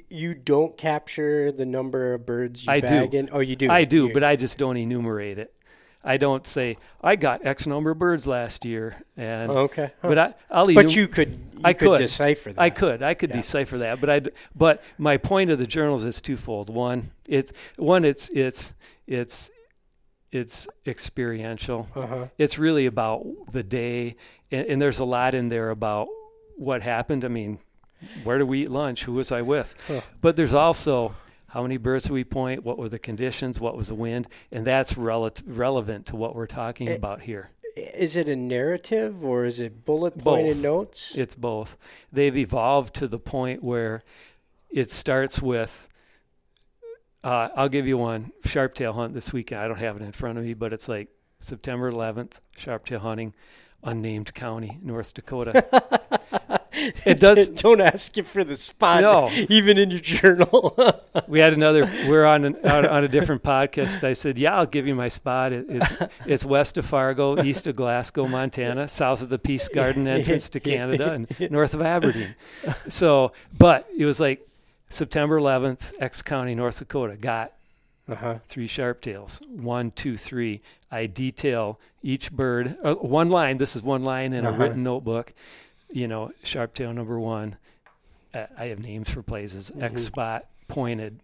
you 0.10 0.34
don't 0.34 0.76
capture 0.78 1.52
the 1.52 1.66
number 1.66 2.14
of 2.14 2.26
birds 2.26 2.66
you 2.66 2.72
I 2.74 2.80
do. 2.82 3.10
in? 3.18 3.30
Oh, 3.32 3.40
you 3.40 3.56
do. 3.56 3.70
I 3.70 3.86
do, 3.86 4.08
You- 4.08 4.14
but 4.14 4.24
I 4.24 4.36
just 4.36 4.58
don't 4.58 4.78
enumerate 4.78 5.38
it. 5.38 5.54
I 6.04 6.16
don't 6.16 6.46
say 6.48 6.78
I 7.02 7.18
got 7.18 7.46
X 7.46 7.68
number 7.68 7.92
of 7.92 8.00
birds 8.00 8.26
last 8.28 8.64
year, 8.64 8.96
and 9.18 9.52
Oh, 9.52 9.58
okay. 9.64 9.92
Huh. 10.02 10.08
but 10.08 10.18
I, 10.18 10.34
I'll 10.50 10.66
But 10.74 10.86
enum- 10.86 10.96
you 10.96 11.08
could. 11.10 11.30
You 11.30 11.62
I 11.66 11.74
could 11.74 11.88
could. 11.90 11.98
decipher 11.98 12.54
that. 12.54 12.62
I 12.62 12.70
could, 12.70 13.04
I 13.04 13.14
could 13.14 13.32
Yeah. 13.32 13.38
decipher 13.38 13.78
that, 13.80 14.00
but 14.00 14.10
I, 14.10 14.22
but 14.56 14.84
my 14.98 15.18
point 15.18 15.50
of 15.50 15.60
the 15.60 15.68
journals 15.68 16.06
is 16.06 16.22
twofold. 16.22 16.70
One, 16.70 17.12
it's 17.28 17.52
one, 17.76 18.06
it's 18.06 18.30
it's 18.30 18.74
it's 19.06 19.52
it's 20.32 20.68
experiential. 20.86 21.88
Uh-huh. 21.96 22.28
It's 22.38 22.58
really 22.60 22.86
about 22.86 23.26
the 23.52 23.64
day, 23.64 24.16
and, 24.52 24.68
and 24.68 24.82
there's 24.82 25.00
a 25.00 25.06
lot 25.06 25.34
in 25.36 25.50
there 25.50 25.70
about 25.70 26.08
what 26.58 26.84
happened. 26.84 27.24
I 27.24 27.30
mean, 27.30 27.60
where 28.24 28.38
did 28.38 28.46
we 28.46 28.64
eat 28.64 28.70
lunch? 28.70 29.04
Who 29.06 29.14
was 29.14 29.32
I 29.32 29.42
with? 29.42 29.76
Huh. 29.88 30.02
But 30.22 30.36
there's 30.36 30.54
also 30.54 31.16
how 31.50 31.62
many 31.64 31.78
birds 31.78 32.04
did 32.04 32.12
we 32.14 32.24
point? 32.24 32.64
What 32.64 32.78
were 32.78 32.90
the 32.90 33.00
conditions? 33.00 33.60
What 33.60 33.78
was 33.78 33.88
the 33.88 33.96
wind? 33.96 34.28
And 34.52 34.66
that's 34.66 34.98
rel- 34.98 35.30
relevant 35.46 36.06
to 36.08 36.16
what 36.16 36.36
we're 36.36 36.46
talking 36.48 36.90
Eh, 36.90 36.94
about 36.94 37.22
here. 37.22 37.50
Is 37.76 38.16
it 38.16 38.28
a 38.28 38.36
narrative 38.36 39.24
or 39.24 39.46
is 39.46 39.60
it 39.60 39.86
bullet 39.86 40.18
pointed 40.18 40.58
notes? 40.62 41.16
It's 41.16 41.36
both. 41.36 41.78
They've 42.12 42.36
evolved 42.36 42.94
to 42.96 43.08
the 43.08 43.20
point 43.20 43.64
where 43.64 44.04
it 44.70 44.92
starts 44.92 45.42
with. 45.42 45.88
Uh, 47.24 47.50
I'll 47.56 47.70
give 47.70 47.88
you 47.88 47.98
one 47.98 48.32
sharptail 48.44 48.94
hunt 48.94 49.14
this 49.14 49.34
weekend. 49.34 49.62
I 49.62 49.68
don't 49.68 49.80
have 49.80 49.96
it 49.98 50.02
in 50.04 50.12
front 50.12 50.38
of 50.38 50.46
me, 50.46 50.54
but 50.54 50.72
it's 50.74 50.88
like 50.88 51.10
September 51.40 51.92
11th, 51.92 52.40
sharptail 52.58 53.00
hunting, 53.00 53.34
unnamed 53.84 54.34
county, 54.34 54.80
North 54.82 55.14
Dakota. 55.14 55.66
It 57.06 57.20
does- 57.20 57.50
Don't 57.62 57.82
ask 57.82 58.16
you 58.18 58.24
for 58.24 58.44
the 58.44 58.56
spot. 58.56 59.02
No. 59.02 59.28
Even 59.50 59.78
in 59.80 59.90
your 59.90 60.00
journal. 60.00 60.78
we 61.28 61.40
had 61.40 61.52
another. 61.54 61.86
We're 62.08 62.24
on 62.26 62.46
an, 62.46 62.56
on, 62.64 62.86
on 62.86 63.04
a 63.04 63.08
different 63.08 63.42
podcast. 63.44 64.04
I 64.04 64.14
said, 64.14 64.38
"Yeah, 64.38 64.56
I'll 64.56 64.68
give 64.68 64.86
you 64.86 64.94
my 64.94 65.10
spot. 65.10 65.54
It, 65.54 65.66
it's 65.70 65.98
it's 66.28 66.46
west 66.46 66.78
of 66.78 66.86
Fargo, 66.86 67.42
east 67.44 67.66
of 67.68 67.76
Glasgow, 67.76 68.28
Montana, 68.28 68.88
south 68.88 69.22
of 69.24 69.30
the 69.30 69.40
Peace 69.40 69.68
Garden 69.68 70.08
entrance 70.08 70.50
to 70.50 70.60
Canada, 70.60 71.12
and 71.14 71.52
north 71.52 71.74
of 71.74 71.82
Aberdeen." 71.82 72.36
So, 72.90 73.32
but 73.58 73.88
it 73.98 74.06
was 74.06 74.20
like 74.20 74.48
September 74.90 75.40
11th, 75.40 75.94
X 76.00 76.22
County, 76.22 76.56
North 76.56 76.80
Dakota, 76.80 77.16
got 77.18 77.54
uh-huh. 78.10 78.40
three 78.48 78.68
sharptails. 78.68 79.46
One, 79.50 79.92
two, 79.92 80.18
three. 80.18 80.62
I 80.90 81.08
detail 81.08 81.80
each 82.02 82.32
bird. 82.32 82.78
Uh, 82.82 82.96
one 82.96 83.30
line. 83.30 83.58
This 83.58 83.76
is 83.76 83.84
one 83.84 84.04
line 84.04 84.32
in 84.34 84.46
a 84.46 84.50
Uh-huh. 84.50 84.58
written 84.64 84.84
notebook. 84.84 85.34
You 85.92 86.08
know, 86.08 86.32
sharptail 86.44 86.94
number 86.94 87.20
one. 87.20 87.58
Uh, 88.34 88.46
I 88.58 88.66
have 88.66 88.80
names 88.80 89.10
for 89.10 89.22
places. 89.22 89.72
Mhm. 89.76 89.84
X 89.84 90.04
spot 90.04 90.46
pointed, 90.68 91.20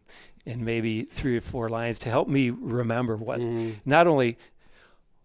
and 0.45 0.61
maybe 0.65 1.03
three 1.03 1.37
or 1.37 1.41
four 1.41 1.69
lines 1.69 1.99
to 1.99 2.09
help 2.09 2.27
me 2.27 2.49
remember 2.49 3.15
what 3.15 3.39
Mhm. 3.39 3.75
not 3.85 4.07
only 4.07 4.37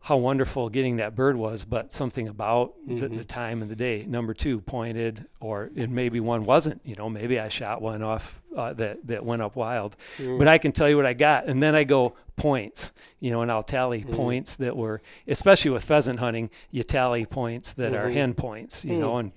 how 0.01 0.17
wonderful 0.17 0.69
getting 0.69 0.97
that 0.97 1.15
bird 1.15 1.37
was, 1.37 1.65
but 1.65 1.93
something 1.93 2.29
about 2.29 2.73
the, 2.87 2.95
Mhm. 3.09 3.17
the 3.19 3.25
time 3.25 3.61
and 3.63 3.71
the 3.71 3.77
day. 3.77 4.05
Number 4.07 4.33
two, 4.33 4.61
pointed, 4.61 5.27
or 5.41 5.71
and 5.77 5.93
maybe 5.93 6.21
one 6.21 6.45
wasn't. 6.45 6.81
You 6.85 6.95
know, 6.95 7.11
maybe 7.11 7.39
I 7.39 7.49
shot 7.49 7.83
one 7.83 8.03
off 8.03 8.41
uh, 8.57 8.73
that 8.75 9.07
that 9.07 9.25
went 9.25 9.43
up 9.43 9.55
wild. 9.57 9.97
Mm. 10.19 10.39
But 10.39 10.49
I 10.49 10.59
can 10.59 10.73
tell 10.73 10.89
you 10.89 10.97
what 10.97 11.05
I 11.07 11.13
got, 11.13 11.47
and 11.47 11.63
then 11.63 11.75
I 11.75 11.85
go 11.85 12.15
points. 12.37 12.93
You 13.21 13.31
know, 13.33 13.43
and 13.43 13.51
I'll 13.51 13.63
tally 13.65 14.03
Mhm. 14.05 14.13
points 14.15 14.57
that 14.57 14.77
were, 14.77 15.01
especially 15.27 15.73
with 15.73 15.85
pheasant 15.85 16.21
hunting, 16.21 16.51
you 16.71 16.83
tally 16.85 17.27
points 17.27 17.75
that 17.75 17.93
are 17.95 18.07
Mhm. 18.09 18.15
hen 18.15 18.35
points. 18.35 18.85
You 18.85 18.95
Mm. 18.95 19.01
know, 19.01 19.17
and 19.19 19.33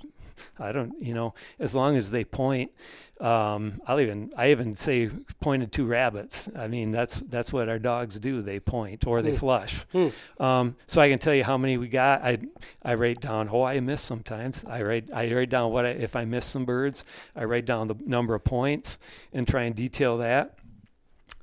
I 0.59 0.71
don't, 0.71 0.93
you 1.01 1.13
know, 1.13 1.33
as 1.59 1.75
long 1.75 1.95
as 1.97 2.11
they 2.11 2.23
point. 2.23 2.71
Um, 3.19 3.79
I'll 3.85 3.99
even 3.99 4.31
I 4.35 4.49
even 4.49 4.75
say 4.75 5.11
pointed 5.41 5.71
two 5.71 5.85
rabbits. 5.85 6.49
I 6.57 6.65
mean 6.67 6.91
that's 6.91 7.17
that's 7.19 7.53
what 7.53 7.69
our 7.69 7.77
dogs 7.77 8.19
do. 8.19 8.41
They 8.41 8.59
point 8.59 9.05
or 9.05 9.21
they 9.21 9.29
Hmm. 9.29 9.35
flush. 9.37 9.75
Hmm. 9.91 10.07
Um, 10.43 10.75
so 10.87 10.99
I 11.01 11.07
can 11.09 11.19
tell 11.19 11.35
you 11.35 11.43
how 11.43 11.55
many 11.55 11.77
we 11.77 11.87
got. 11.87 12.23
I 12.23 12.39
I 12.83 12.95
write 12.95 13.21
down. 13.21 13.47
Oh, 13.51 13.61
I 13.61 13.79
miss 13.79 14.01
sometimes. 14.01 14.65
I 14.65 14.81
write 14.81 15.09
I 15.13 15.31
write 15.31 15.49
down 15.51 15.71
what 15.71 15.85
I, 15.85 15.89
if 15.89 16.15
I 16.15 16.25
miss 16.25 16.45
some 16.47 16.65
birds. 16.65 17.05
I 17.35 17.43
write 17.43 17.65
down 17.65 17.85
the 17.85 17.95
number 18.07 18.33
of 18.33 18.43
points 18.43 18.97
and 19.33 19.47
try 19.47 19.63
and 19.65 19.75
detail 19.75 20.17
that. 20.17 20.55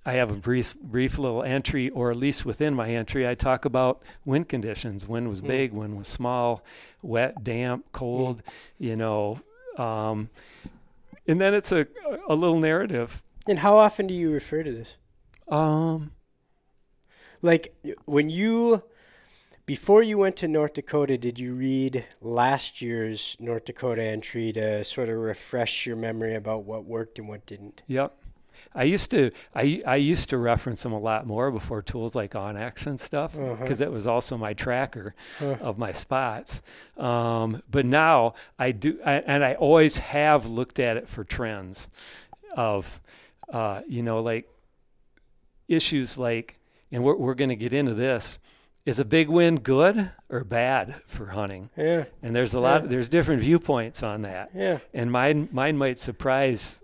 I 0.07 0.13
have 0.13 0.31
a 0.31 0.35
brief 0.35 0.75
brief 0.81 1.19
little 1.19 1.43
entry, 1.43 1.91
or 1.91 2.11
at 2.11 2.17
least 2.17 2.47
within 2.47 2.75
my 2.75 2.89
entry, 2.91 3.29
I 3.29 3.35
talk 3.35 3.65
about 3.65 4.03
wind 4.25 4.49
conditions. 4.49 5.07
Wind 5.07 5.29
was 5.29 5.41
Hmm. 5.41 5.47
big, 5.49 5.73
wind 5.73 5.99
was 5.99 6.09
small, 6.09 6.65
wet, 7.03 7.45
damp, 7.45 7.85
cold. 7.93 8.43
You 8.79 8.97
know. 8.97 9.41
Um, 9.77 10.31
and 11.27 11.41
then 11.41 11.55
it's 11.55 11.73
a 11.73 11.87
a 12.29 12.35
little 12.35 12.59
narrative. 12.59 13.23
And 13.47 13.59
how 13.61 13.77
often 13.79 14.07
do 14.07 14.15
you 14.15 14.31
refer 14.33 14.63
to 14.63 14.73
this? 14.73 14.97
Um, 15.49 16.13
Like 17.43 17.75
when 18.07 18.29
you 18.31 18.83
before 19.67 20.03
you 20.03 20.19
went 20.19 20.35
to 20.37 20.49
North 20.49 20.73
Dakota, 20.75 21.17
did 21.19 21.39
you 21.39 21.55
read 21.55 22.05
last 22.23 22.81
year's 22.83 23.37
North 23.39 23.67
Dakota 23.67 24.03
entry 24.03 24.51
to 24.53 24.83
sort 24.83 25.09
of 25.11 25.17
refresh 25.19 25.87
your 25.87 25.95
memory 25.97 26.35
about 26.35 26.65
what 26.65 26.85
worked 26.87 27.19
and 27.19 27.29
what 27.29 27.45
didn't? 27.47 27.83
Yep. 27.87 28.18
I 28.79 28.85
used 28.85 29.11
to 29.11 29.31
I 29.55 29.83
I 29.87 29.97
used 29.97 30.31
to 30.31 30.39
reference 30.39 30.83
them 30.85 30.93
a 30.93 30.99
lot 30.99 31.27
more 31.27 31.51
before 31.51 31.83
tools 31.83 32.15
like 32.15 32.33
onX 32.33 32.87
and 32.87 32.99
stuff 33.01 33.37
Uh-huh. 33.37 33.57
because 33.61 33.81
it 33.81 33.91
was 33.93 34.07
also 34.07 34.37
my 34.39 34.55
tracker 34.55 35.15
Huh. 35.39 35.57
of 35.61 35.79
my 35.79 35.93
spots. 35.93 36.63
Um, 36.97 37.63
but 37.71 37.85
now 37.85 38.35
I 38.59 38.71
do, 38.73 38.99
I, 39.05 39.15
and 39.27 39.45
I 39.45 39.55
always 39.55 39.99
have 39.99 40.47
looked 40.47 40.79
at 40.79 40.97
it 40.97 41.09
for 41.09 41.25
trends 41.25 41.89
of, 42.57 43.01
uh, 43.53 43.83
you 43.89 44.03
know, 44.03 44.21
like 44.23 44.49
issues 45.69 46.19
like, 46.19 46.59
and 46.91 47.03
we're 47.05 47.17
we're 47.17 47.35
going 47.35 47.51
to 47.51 47.57
get 47.57 47.73
into 47.73 47.95
this. 47.95 48.39
Is 48.87 48.99
a 48.99 49.05
big 49.05 49.29
wind 49.29 49.65
good 49.65 50.13
or 50.31 50.45
bad 50.45 50.95
for 51.05 51.27
hunting? 51.27 51.69
Yeah, 51.77 52.05
And 52.23 52.35
there's 52.35 52.55
a 52.55 52.61
lot. 52.61 52.83
Yeah. 52.85 52.89
There's 52.89 53.11
different 53.11 53.43
viewpoints 53.43 54.03
on 54.03 54.23
that 54.23 54.51
yeah. 54.55 54.79
and 54.95 55.13
mine 55.13 55.49
mine 55.53 55.77
might 55.77 55.99
surprise 55.99 56.81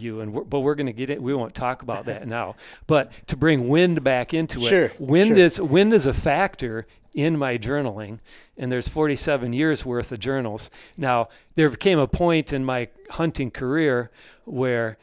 you 0.00 0.20
and 0.20 0.32
we're, 0.32 0.44
but 0.44 0.60
we're 0.60 0.74
going 0.74 0.86
to 0.86 0.92
get 0.92 1.10
it 1.10 1.22
we 1.22 1.34
won't 1.34 1.54
talk 1.54 1.82
about 1.82 2.06
that 2.06 2.26
now. 2.38 2.54
But 2.86 3.12
to 3.28 3.36
bring 3.36 3.68
wind 3.68 4.02
back 4.04 4.32
into 4.34 4.60
it 4.60 4.68
Sure, 4.68 4.92
wind 4.98 5.28
sure. 5.28 5.36
is 5.36 5.60
wind 5.60 5.92
is 5.92 6.06
a 6.06 6.12
factor 6.12 6.86
in 7.14 7.38
my 7.38 7.56
journaling 7.56 8.18
and 8.58 8.70
there's 8.70 8.88
47 8.88 9.52
years 9.52 9.84
worth 9.84 10.12
of 10.12 10.20
journals. 10.20 10.70
Now 10.96 11.28
there 11.54 11.70
came 11.70 11.98
a 11.98 12.06
point 12.06 12.52
in 12.52 12.64
my 12.64 12.88
hunting 13.10 13.50
career 13.50 14.10
where 14.44 14.98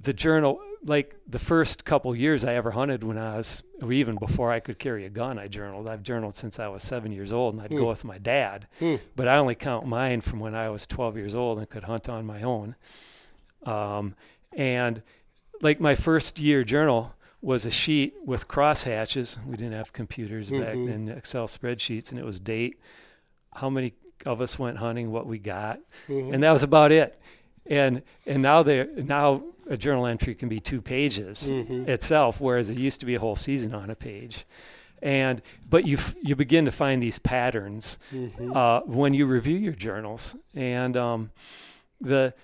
the 0.00 0.12
journal 0.12 0.60
like 0.82 1.14
the 1.26 1.38
first 1.38 1.84
couple 1.84 2.16
years 2.16 2.42
I 2.42 2.54
ever 2.54 2.70
hunted 2.70 3.04
when 3.04 3.18
I 3.18 3.36
was 3.36 3.62
or 3.82 3.92
even 3.92 4.16
before 4.16 4.50
I 4.50 4.60
could 4.60 4.78
carry 4.78 5.04
a 5.04 5.10
gun 5.10 5.38
I 5.38 5.46
journaled. 5.46 5.90
I've 5.90 6.02
journaled 6.02 6.36
since 6.36 6.58
I 6.58 6.68
was 6.68 6.82
7 6.82 7.12
years 7.12 7.32
old 7.32 7.54
and 7.54 7.62
I'd 7.62 7.70
go 7.70 7.88
with 7.88 8.02
my 8.02 8.16
dad. 8.16 8.66
Hmm. 8.78 8.96
but 9.14 9.28
I 9.28 9.36
only 9.36 9.54
count 9.54 9.86
mine 9.86 10.22
from 10.22 10.40
when 10.40 10.54
I 10.54 10.70
was 10.70 10.86
12 10.86 11.18
years 11.18 11.34
old 11.34 11.58
and 11.58 11.68
could 11.68 11.84
hunt 11.84 12.08
on 12.08 12.24
my 12.24 12.40
own 12.42 12.76
um, 13.66 14.14
and 14.56 15.02
like 15.62 15.80
my 15.80 15.94
first 15.94 16.38
year 16.38 16.64
journal 16.64 17.14
was 17.42 17.64
a 17.66 17.70
sheet 17.70 18.14
with 18.24 18.48
crosshatches 18.48 19.42
we 19.46 19.56
didn't 19.56 19.72
have 19.74 19.92
computers 19.92 20.50
back 20.50 20.74
Mhm. 20.74 20.86
then 21.06 21.08
Excel 21.16 21.46
spreadsheets 21.46 22.10
and 22.10 22.18
it 22.18 22.24
was 22.24 22.38
date 22.40 22.78
how 23.54 23.70
many 23.70 23.94
of 24.26 24.40
us 24.40 24.58
went 24.58 24.76
hunting 24.78 25.10
what 25.10 25.26
we 25.26 25.38
got 25.38 25.80
Mhm. 26.08 26.34
and 26.34 26.42
that 26.42 26.52
was 26.52 26.62
about 26.62 26.92
it. 26.92 27.18
And 27.66 28.02
and 28.26 28.42
now 28.42 28.62
they 28.62 28.86
now 28.96 29.42
a 29.68 29.76
journal 29.76 30.06
entry 30.06 30.34
can 30.34 30.48
be 30.48 30.58
two 30.60 30.80
pages 30.82 31.50
Mhm. 31.50 31.86
itself, 31.88 32.40
whereas 32.40 32.68
it 32.70 32.76
used 32.78 32.98
to 33.00 33.06
be 33.06 33.14
a 33.14 33.20
whole 33.20 33.36
season 33.36 33.74
on 33.74 33.88
a 33.90 33.94
page. 33.94 34.44
And 35.02 35.40
but 35.68 35.86
you 35.86 35.96
f- 35.96 36.16
you 36.22 36.34
begin 36.36 36.64
to 36.64 36.72
find 36.72 37.02
these 37.02 37.18
patterns 37.18 37.98
Mhm. 38.12 38.56
uh, 38.56 38.80
when 38.86 39.14
you 39.14 39.26
review 39.26 39.56
your 39.56 39.72
journals. 39.74 40.34
And 40.54 40.96
um, 40.96 41.30
the 42.00 42.34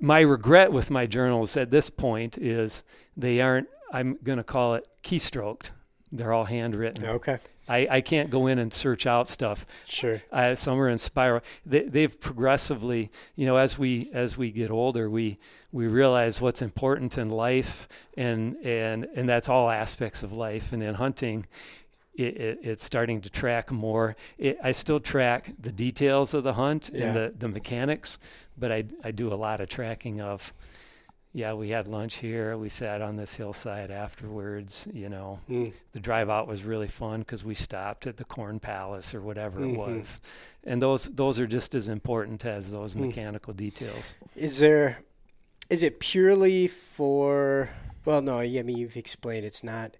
my 0.00 0.20
regret 0.20 0.72
with 0.72 0.90
my 0.90 1.06
journals 1.06 1.56
at 1.56 1.70
this 1.70 1.90
point 1.90 2.38
is 2.38 2.84
they 3.16 3.40
aren't. 3.40 3.68
I'm 3.92 4.18
going 4.22 4.38
to 4.38 4.44
call 4.44 4.74
it 4.74 4.86
keystroked. 5.02 5.70
They're 6.12 6.32
all 6.32 6.44
handwritten. 6.46 7.06
Okay. 7.06 7.38
I, 7.68 7.86
I 7.88 8.00
can't 8.00 8.30
go 8.30 8.48
in 8.48 8.58
and 8.58 8.72
search 8.72 9.06
out 9.06 9.28
stuff 9.28 9.64
Sure. 9.84 10.20
uh, 10.32 10.56
some 10.56 10.80
are 10.80 10.88
in 10.88 10.98
spiral. 10.98 11.42
They, 11.64 11.84
they've 11.84 12.20
progressively, 12.20 13.12
you 13.36 13.46
know, 13.46 13.58
as 13.58 13.78
we 13.78 14.10
as 14.12 14.36
we 14.36 14.50
get 14.50 14.70
older, 14.72 15.08
we 15.08 15.38
we 15.70 15.86
realize 15.86 16.40
what's 16.40 16.62
important 16.62 17.16
in 17.16 17.28
life, 17.28 17.86
and 18.16 18.56
and 18.64 19.06
and 19.14 19.28
that's 19.28 19.48
all 19.48 19.70
aspects 19.70 20.24
of 20.24 20.32
life. 20.32 20.72
And 20.72 20.82
in 20.82 20.94
hunting, 20.94 21.46
it, 22.20 22.36
it, 22.36 22.58
it's 22.62 22.84
starting 22.84 23.20
to 23.22 23.30
track 23.30 23.70
more. 23.70 24.16
It, 24.38 24.58
I 24.62 24.72
still 24.72 25.00
track 25.00 25.52
the 25.58 25.72
details 25.72 26.34
of 26.34 26.44
the 26.44 26.52
hunt 26.54 26.90
Yeah. 26.92 27.06
and 27.06 27.16
the 27.16 27.34
the 27.38 27.48
mechanics, 27.48 28.18
but 28.58 28.70
I 28.70 28.84
I 29.04 29.10
do 29.10 29.32
a 29.32 29.36
lot 29.36 29.60
of 29.60 29.68
tracking 29.68 30.20
of. 30.20 30.52
Yeah, 31.32 31.52
we 31.52 31.68
had 31.68 31.86
lunch 31.86 32.16
here. 32.16 32.58
We 32.58 32.68
sat 32.68 33.00
on 33.00 33.14
this 33.14 33.34
hillside 33.34 33.92
afterwards. 33.92 34.88
You 34.92 35.08
know, 35.08 35.38
Mm. 35.48 35.72
the 35.92 36.00
drive 36.00 36.28
out 36.28 36.48
was 36.48 36.64
really 36.64 36.88
fun 36.88 37.20
because 37.20 37.44
we 37.44 37.54
stopped 37.54 38.08
at 38.08 38.16
the 38.16 38.24
Corn 38.24 38.58
Palace 38.58 39.14
or 39.14 39.20
whatever 39.20 39.60
Mhm. 39.60 39.72
it 39.74 39.78
was, 39.78 40.20
and 40.64 40.82
those 40.82 41.04
those 41.04 41.38
are 41.38 41.46
just 41.46 41.74
as 41.76 41.88
important 41.88 42.44
as 42.44 42.72
those 42.72 42.94
Hmm. 42.94 43.02
mechanical 43.06 43.54
details. 43.54 44.16
Is 44.34 44.58
there? 44.58 44.98
Is 45.68 45.84
it 45.84 46.00
purely 46.00 46.66
for? 46.66 47.70
Well, 48.04 48.22
no. 48.22 48.40
I 48.40 48.62
mean, 48.62 48.76
you've 48.78 48.96
explained 48.96 49.46
it's 49.46 49.62
not. 49.62 49.96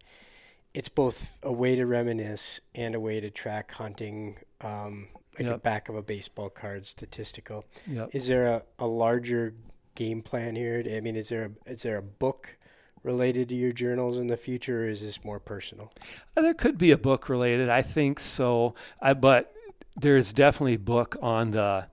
It's 0.73 0.89
both 0.89 1.39
a 1.43 1.53
way 1.53 1.75
to 1.77 1.85
reminisce 1.85 2.61
and 2.75 2.95
a 2.95 3.01
way 3.01 3.21
to 3.21 3.31
track 3.31 3.73
hunting, 3.73 4.37
um, 4.61 5.09
like 5.39 5.49
the 5.49 5.59
back 5.59 5.89
of 5.89 5.97
a 5.97 6.03
baseball 6.03 6.49
card, 6.49 6.87
statistical. 6.87 7.65
Yep. 7.89 8.11
Is 8.13 8.29
there 8.29 8.47
a, 8.47 8.63
a 8.79 8.87
larger 8.87 9.55
game 9.95 10.23
plan 10.23 10.55
here? 10.55 10.83
I 10.95 11.01
mean, 11.01 11.17
is 11.17 11.29
there 11.31 11.51
a, 11.67 11.71
is 11.71 11.83
there 11.83 11.97
a 11.97 12.03
book 12.03 12.57
related 13.03 13.49
to 13.49 13.55
your 13.55 13.73
journals 13.73 14.19
in 14.19 14.27
the 14.29 14.37
future, 14.37 14.85
or 14.85 14.89
is 14.89 15.01
this 15.01 15.25
more 15.25 15.41
personal? 15.41 15.93
Uh, 16.37 16.43
There 16.43 16.55
could 16.55 16.79
be 16.79 16.91
a 16.91 16.99
book 16.99 17.29
related. 17.29 17.69
I 17.69 17.83
think 17.83 18.21
so. 18.21 18.75
I 19.01 19.15
but 19.15 19.53
there's 19.97 20.33
definitely 20.33 20.75
a 20.75 20.79
book 20.79 21.17
on 21.21 21.51
the 21.51 21.87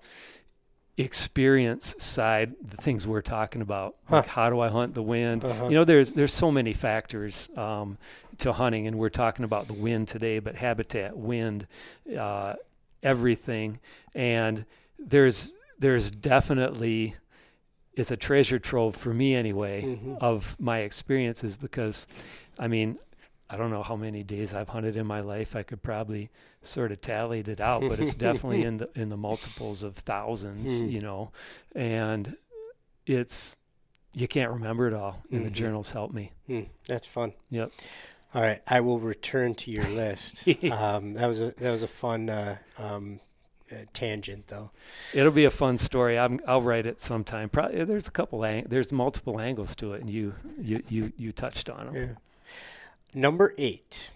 experience 0.98 1.96
side, 2.00 2.56
the 2.62 2.78
things 2.78 3.06
we're 3.06 3.22
talking 3.22 3.62
about. 3.62 3.96
Like 4.10 4.28
how 4.28 4.50
do 4.50 4.60
I 4.60 4.70
hunt 4.70 4.96
the 4.96 5.04
wind? 5.04 5.46
Uh-huh. 5.46 5.68
You 5.68 5.76
know, 5.76 5.84
there's 5.84 6.12
there's 6.14 6.34
so 6.34 6.52
many 6.52 6.74
factors 6.74 7.50
um, 7.56 7.98
to 8.40 8.54
hunting, 8.54 8.88
and 8.88 8.98
we're 8.98 9.10
talking 9.10 9.46
about 9.46 9.68
the 9.68 9.74
wind 9.74 10.08
today, 10.08 10.40
but 10.40 10.56
habitat, 10.56 11.18
wind, 11.18 11.68
uh, 12.18 12.54
everything, 13.04 13.80
and 14.16 14.66
there's 15.00 15.54
there's 15.80 16.10
definitely 16.10 17.16
it's 17.96 18.10
a 18.12 18.18
treasure 18.18 18.58
trove 18.60 18.96
for 18.96 19.14
me 19.14 19.36
anyway 19.36 19.82
Mhm. 19.84 20.18
of 20.22 20.56
my 20.60 20.80
experiences 20.80 21.56
because 21.56 22.08
I 22.58 22.68
mean 22.68 22.98
I 23.50 23.56
don't 23.58 23.70
know 23.72 23.84
how 23.84 23.96
many 23.96 24.24
days 24.24 24.54
I've 24.54 24.70
hunted 24.70 24.98
in 24.98 25.06
my 25.08 25.22
life. 25.22 25.56
I 25.56 25.64
could 25.64 25.82
probably 25.82 26.30
sort 26.64 26.92
of 26.92 27.00
tallied 27.00 27.48
it 27.48 27.62
out, 27.62 27.82
but 27.88 27.98
it's 28.00 28.14
definitely 28.16 28.64
in 28.64 28.78
the 28.78 28.90
in 28.96 29.10
the 29.10 29.18
multiples 29.18 29.84
of 29.84 29.96
thousands, 29.96 30.82
Hmm. 30.82 30.90
you 30.90 31.02
know. 31.02 31.32
And 31.76 32.36
it's 33.06 33.56
you 34.14 34.28
can't 34.28 34.52
remember 34.52 34.88
it 34.88 34.94
all, 34.94 35.22
and 35.32 35.46
the 35.46 35.50
Mhm. 35.50 35.54
journals 35.54 35.92
help 35.92 36.12
me. 36.12 36.32
Hmm, 36.48 36.64
that's 36.88 37.06
fun. 37.06 37.34
Yep. 37.52 37.72
All 38.36 38.42
right, 38.42 38.62
I 38.68 38.82
will 38.82 39.00
return 39.00 39.56
to 39.56 39.72
your 39.72 39.88
list. 39.90 40.48
um, 40.72 41.14
that 41.14 41.28
was 41.28 41.42
a 41.42 41.54
that 41.58 41.72
was 41.72 41.84
a 41.84 41.88
fun 41.88 42.30
uh, 42.30 42.58
um, 42.78 43.20
uh, 43.72 43.76
tangent, 43.94 44.48
though. 44.48 44.72
It'll 45.14 45.32
be 45.32 45.46
a 45.46 45.50
fun 45.50 45.78
story. 45.78 46.20
I'm, 46.20 46.40
I'll 46.48 46.62
write 46.62 46.86
it 46.86 47.02
sometime. 47.02 47.50
Probably 47.50 47.84
there's 47.86 48.08
a 48.08 48.12
couple 48.12 48.44
ang- 48.44 48.68
there's 48.68 48.92
multiple 48.92 49.40
angles 49.40 49.76
to 49.78 49.94
it, 49.94 50.02
and 50.02 50.10
you 50.10 50.36
you 50.60 50.84
you 50.90 51.14
you 51.18 51.32
touched 51.32 51.70
on 51.70 51.88
them. 51.88 51.96
Yeah. 51.96 52.08
Number 53.14 53.54
eight, 53.58 54.12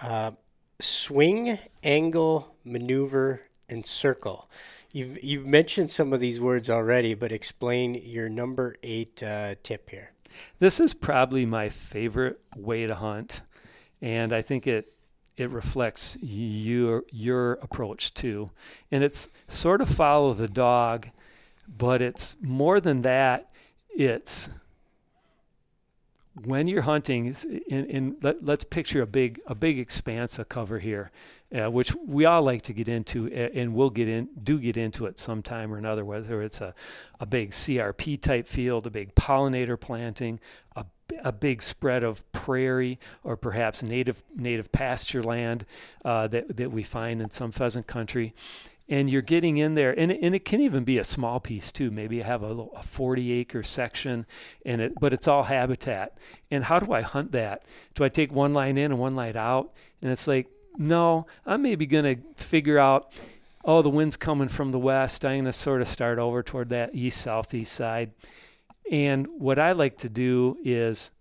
uh, 0.00 0.32
swing, 0.78 1.58
angle, 1.84 2.54
maneuver, 2.64 3.42
and 3.68 3.84
circle. 3.84 4.50
You've 4.92 5.22
you've 5.22 5.46
mentioned 5.46 5.90
some 5.90 6.12
of 6.12 6.20
these 6.20 6.40
words 6.40 6.68
already, 6.68 7.14
but 7.14 7.30
explain 7.30 7.94
your 7.94 8.28
number 8.28 8.76
eight 8.82 9.22
uh, 9.22 9.54
tip 9.62 9.90
here. 9.90 10.12
This 10.58 10.80
is 10.80 10.92
probably 10.94 11.46
my 11.46 11.68
favorite 11.68 12.40
way 12.56 12.86
to 12.86 12.94
hunt, 12.94 13.42
and 14.00 14.32
I 14.32 14.42
think 14.42 14.66
it 14.66 14.86
it 15.36 15.50
reflects 15.50 16.18
your 16.20 17.04
your 17.12 17.54
approach 17.54 18.12
too. 18.14 18.50
And 18.90 19.02
it's 19.02 19.28
sort 19.48 19.80
of 19.80 19.88
follow 19.88 20.34
the 20.34 20.48
dog, 20.48 21.08
but 21.66 22.02
it's 22.02 22.36
more 22.40 22.80
than 22.80 23.02
that. 23.02 23.50
It's 23.88 24.50
when 26.44 26.68
you're 26.68 26.82
hunting, 26.82 27.34
in, 27.68 27.86
in 27.86 28.16
let, 28.22 28.44
let's 28.44 28.64
picture 28.64 29.02
a 29.02 29.06
big 29.06 29.40
a 29.46 29.54
big 29.54 29.78
expanse 29.78 30.38
of 30.38 30.48
cover 30.48 30.78
here, 30.78 31.10
uh, 31.54 31.70
which 31.70 31.94
we 32.06 32.24
all 32.24 32.42
like 32.42 32.62
to 32.62 32.72
get 32.72 32.88
into, 32.88 33.26
and 33.28 33.74
we'll 33.74 33.90
get 33.90 34.08
in 34.08 34.28
do 34.42 34.58
get 34.58 34.76
into 34.76 35.06
it 35.06 35.18
sometime 35.18 35.72
or 35.72 35.78
another. 35.78 36.04
Whether 36.04 36.42
it's 36.42 36.60
a 36.60 36.74
a 37.18 37.26
big 37.26 37.50
CRP 37.50 38.20
type 38.20 38.46
field, 38.46 38.86
a 38.86 38.90
big 38.90 39.14
pollinator 39.14 39.78
planting, 39.78 40.38
a 40.76 40.84
a 41.22 41.32
big 41.32 41.62
spread 41.62 42.02
of 42.02 42.30
prairie 42.32 42.98
or 43.24 43.36
perhaps 43.36 43.82
native 43.82 44.22
native 44.34 44.72
pasture 44.72 45.22
land 45.22 45.64
uh, 46.04 46.26
that 46.28 46.56
that 46.56 46.70
we 46.70 46.82
find 46.82 47.20
in 47.20 47.30
some 47.30 47.52
pheasant 47.52 47.86
country, 47.86 48.34
and 48.88 49.08
you're 49.10 49.22
getting 49.22 49.56
in 49.56 49.74
there, 49.74 49.98
and 49.98 50.10
and 50.10 50.34
it 50.34 50.44
can 50.44 50.60
even 50.60 50.84
be 50.84 50.98
a 50.98 51.04
small 51.04 51.40
piece 51.40 51.72
too. 51.72 51.90
Maybe 51.90 52.16
you 52.16 52.24
have 52.24 52.42
a, 52.42 52.66
a 52.74 52.82
40 52.82 53.32
acre 53.32 53.62
section, 53.62 54.26
and 54.66 54.80
it 54.80 54.94
but 55.00 55.12
it's 55.12 55.28
all 55.28 55.44
habitat. 55.44 56.18
And 56.50 56.64
how 56.64 56.80
do 56.80 56.92
I 56.92 57.02
hunt 57.02 57.32
that? 57.32 57.64
Do 57.94 58.04
I 58.04 58.08
take 58.08 58.32
one 58.32 58.52
line 58.52 58.76
in 58.76 58.92
and 58.92 59.00
one 59.00 59.14
line 59.14 59.36
out? 59.36 59.72
And 60.02 60.10
it's 60.10 60.26
like 60.26 60.48
no, 60.76 61.26
I'm 61.46 61.62
maybe 61.62 61.86
gonna 61.86 62.16
figure 62.36 62.78
out. 62.78 63.12
Oh, 63.62 63.82
the 63.82 63.90
wind's 63.90 64.16
coming 64.16 64.48
from 64.48 64.70
the 64.70 64.78
west. 64.78 65.22
I'm 65.22 65.40
gonna 65.40 65.52
sort 65.52 65.82
of 65.82 65.88
start 65.88 66.18
over 66.18 66.42
toward 66.42 66.70
that 66.70 66.94
east 66.94 67.20
southeast 67.20 67.74
side. 67.74 68.12
And 68.90 69.28
what 69.38 69.58
I 69.58 69.72
like 69.72 69.98
to 69.98 70.08
do 70.10 70.58
is 70.64 71.12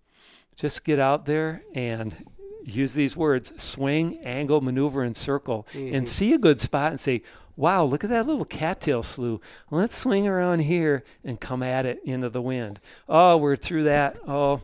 just 0.55 0.84
get 0.84 0.99
out 0.99 1.26
there 1.26 1.61
and 1.74 2.26
use 2.65 2.93
these 2.93 3.15
words 3.15 3.53
swing, 3.61 4.17
angle, 4.20 4.59
maneuver, 4.59 5.03
and 5.03 5.15
circle, 5.15 5.67
and 5.74 5.84
mm-hmm. 5.84 6.05
see 6.05 6.34
a 6.34 6.38
good 6.38 6.59
spot 6.59 6.91
and 6.91 6.99
say, 6.99 7.22
wow, 7.55 7.84
look 7.84 8.03
at 8.03 8.09
that 8.09 8.26
little 8.26 8.45
cattail 8.45 9.03
slough. 9.03 9.39
Let's 9.70 9.97
swing 9.97 10.28
around 10.28 10.59
here 10.59 11.03
and 11.24 11.39
come 11.39 11.61
at 11.61 11.86
it 11.86 11.99
into 12.03 12.30
the 12.30 12.41
wind. 12.41 12.80
Oh, 13.07 13.38
we're 13.38 13.55
through 13.55 13.84
that. 13.84 14.17
Oh, 14.28 14.61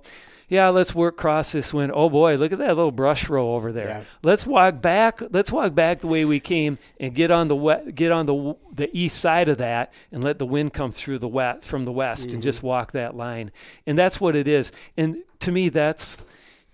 yeah, 0.47 0.69
let's 0.69 0.93
work 0.93 1.15
across 1.15 1.51
this 1.51 1.73
wind. 1.73 1.91
Oh 1.95 2.09
boy, 2.09 2.35
look 2.35 2.51
at 2.51 2.59
that 2.59 2.75
little 2.75 2.91
brush 2.91 3.29
row 3.29 3.55
over 3.55 3.71
there. 3.71 3.87
Yeah. 3.87 4.03
Let's 4.23 4.45
walk 4.45 4.81
back. 4.81 5.21
Let's 5.31 5.51
walk 5.51 5.73
back 5.73 5.99
the 5.99 6.07
way 6.07 6.25
we 6.25 6.39
came 6.39 6.77
and 6.99 7.13
get 7.15 7.31
on 7.31 7.47
the 7.47 7.55
we- 7.55 7.91
get 7.91 8.11
on 8.11 8.25
the 8.25 8.55
the 8.71 8.89
east 8.97 9.19
side 9.19 9.49
of 9.49 9.57
that 9.57 9.91
and 10.11 10.23
let 10.23 10.39
the 10.39 10.45
wind 10.45 10.73
come 10.73 10.91
through 10.91 11.19
the 11.19 11.27
west 11.27 11.63
from 11.63 11.85
the 11.85 11.91
west 11.91 12.25
and 12.25 12.33
mm-hmm. 12.33 12.41
just 12.41 12.61
walk 12.61 12.91
that 12.91 13.15
line. 13.15 13.51
And 13.87 13.97
that's 13.97 14.21
what 14.21 14.35
it 14.35 14.47
is. 14.47 14.71
And 14.97 15.23
to 15.39 15.51
me, 15.51 15.69
that's 15.69 16.17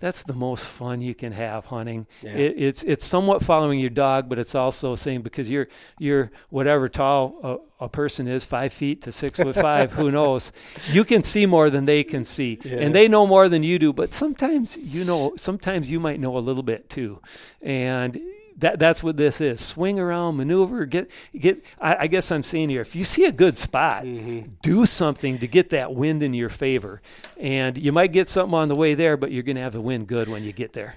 that's 0.02 0.24
the 0.24 0.34
most 0.34 0.66
fun 0.66 1.00
you 1.00 1.14
can 1.14 1.30
have 1.30 1.66
hunting. 1.66 2.08
Yeah. 2.22 2.32
It, 2.32 2.54
it's 2.58 2.82
it's 2.82 3.04
somewhat 3.04 3.40
following 3.44 3.78
your 3.78 3.88
dog, 3.90 4.28
but 4.28 4.36
it's 4.36 4.52
also 4.56 4.96
saying 4.96 5.22
because 5.22 5.48
you're 5.48 5.68
you're 6.00 6.32
whatever 6.50 6.88
tall 6.88 7.38
a, 7.80 7.84
a 7.84 7.88
person 7.88 8.26
is, 8.26 8.44
five 8.44 8.72
feet 8.72 9.00
to 9.02 9.12
six 9.12 9.38
foot 9.38 9.54
five, 9.54 9.92
who 9.92 10.10
knows? 10.18 10.52
You 10.90 11.04
can 11.04 11.22
see 11.22 11.46
more 11.46 11.70
than 11.70 11.84
they 11.86 12.02
can 12.02 12.24
see, 12.24 12.58
Yeah. 12.64 12.78
and 12.78 12.92
they 12.92 13.06
know 13.06 13.28
more 13.28 13.48
than 13.48 13.62
you 13.62 13.78
do. 13.78 13.92
But 13.92 14.12
sometimes 14.12 14.76
you 14.76 15.04
know, 15.04 15.34
sometimes 15.36 15.88
you 15.88 16.00
might 16.00 16.18
know 16.18 16.36
a 16.36 16.40
little 16.48 16.64
bit 16.64 16.90
too, 16.90 17.20
and 17.62 18.20
that 18.58 18.78
that's 18.78 19.02
what 19.02 19.16
this 19.16 19.40
is. 19.40 19.60
Swing 19.60 19.98
around, 19.98 20.36
maneuver, 20.36 20.84
get 20.86 21.10
get. 21.38 21.64
I, 21.80 21.96
I 22.00 22.06
guess 22.06 22.30
I'm 22.30 22.42
saying 22.42 22.68
here, 22.68 22.80
if 22.80 22.94
you 22.94 23.04
see 23.04 23.24
a 23.24 23.32
good 23.32 23.56
spot, 23.56 24.04
do 24.04 24.86
something 24.86 25.38
to 25.38 25.46
get 25.46 25.70
that 25.70 25.94
wind 25.94 26.22
in 26.22 26.34
your 26.34 26.48
favor, 26.48 27.02
and 27.38 27.76
you 27.78 27.92
might 27.92 28.12
get 28.12 28.28
something 28.28 28.54
on 28.54 28.68
the 28.68 28.74
way 28.74 28.94
there, 28.94 29.16
but 29.16 29.32
you're 29.32 29.42
going 29.42 29.56
to 29.56 29.62
have 29.62 29.72
the 29.72 29.80
wind 29.80 30.06
good 30.06 30.28
when 30.28 30.44
you 30.44 30.52
get 30.52 30.72
there. 30.72 30.96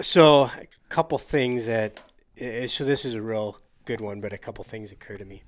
So, 0.00 0.44
a 0.44 0.66
couple 0.88 1.18
things 1.18 1.66
that. 1.66 2.00
So, 2.36 2.84
this 2.84 3.04
is 3.04 3.14
a 3.14 3.22
real 3.22 3.60
good 3.84 4.00
one, 4.00 4.20
but 4.20 4.32
a 4.32 4.38
couple 4.38 4.64
things 4.64 4.90
occur 4.92 5.16
to 5.16 5.24
me. 5.24 5.42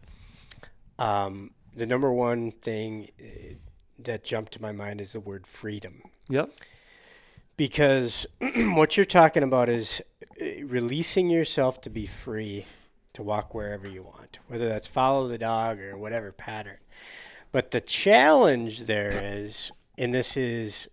Um, 0.98 1.50
the 1.74 1.86
number 1.86 2.12
one 2.12 2.52
thing 2.52 3.08
uh, 3.20 3.54
that 3.98 4.24
jumped 4.24 4.52
to 4.52 4.62
my 4.62 4.72
mind 4.72 5.00
is 5.00 5.12
the 5.12 5.20
word 5.20 5.46
freedom. 5.46 6.02
Yep. 6.28 6.50
Because 7.56 8.26
what 8.40 8.96
you're 8.96 9.06
talking 9.06 9.42
about 9.42 9.68
is 9.68 10.02
uh, 10.40 10.44
releasing 10.64 11.30
yourself 11.30 11.80
to 11.82 11.90
be 11.90 12.06
free 12.06 12.66
to 13.14 13.22
walk 13.22 13.54
wherever 13.54 13.88
you 13.88 14.02
want, 14.02 14.38
whether 14.46 14.68
that's 14.68 14.86
follow 14.86 15.26
the 15.26 15.38
dog 15.38 15.80
or 15.80 15.96
whatever 15.96 16.32
pattern. 16.32 16.76
But 17.50 17.70
the 17.70 17.80
challenge 17.80 18.80
there 18.80 19.10
is, 19.10 19.72
and 19.96 20.14
this 20.14 20.36
is 20.36 20.90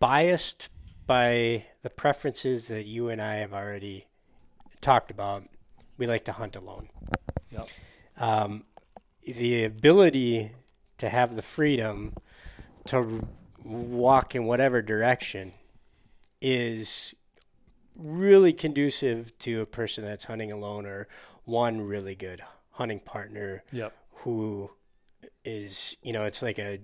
biased 0.00 0.68
by 1.06 1.66
the 1.82 1.90
preferences 1.90 2.68
that 2.68 2.86
you 2.86 3.08
and 3.08 3.22
I 3.22 3.36
have 3.36 3.54
already 3.54 4.06
talked 4.80 5.10
about. 5.10 5.44
We 5.96 6.06
like 6.06 6.24
to 6.24 6.32
hunt 6.32 6.56
alone. 6.56 6.88
Yep. 7.50 7.68
Um, 8.18 8.64
the 9.24 9.64
ability 9.64 10.52
to 10.98 11.08
have 11.08 11.36
the 11.36 11.42
freedom 11.42 12.14
to 12.86 13.26
walk 13.64 14.34
in 14.34 14.44
whatever 14.44 14.82
direction 14.82 15.52
is 16.40 17.14
really 17.96 18.52
conducive 18.52 19.36
to 19.38 19.60
a 19.60 19.66
person 19.66 20.04
that's 20.04 20.26
hunting 20.26 20.52
alone 20.52 20.86
or 20.86 21.08
one 21.44 21.80
really 21.80 22.14
good 22.14 22.40
hunting 22.72 23.00
partner 23.00 23.64
Yep. 23.72 23.92
who 24.18 24.70
is 25.44 25.96
you 26.02 26.12
know 26.12 26.24
it's 26.24 26.42
like 26.42 26.58
a 26.58 26.78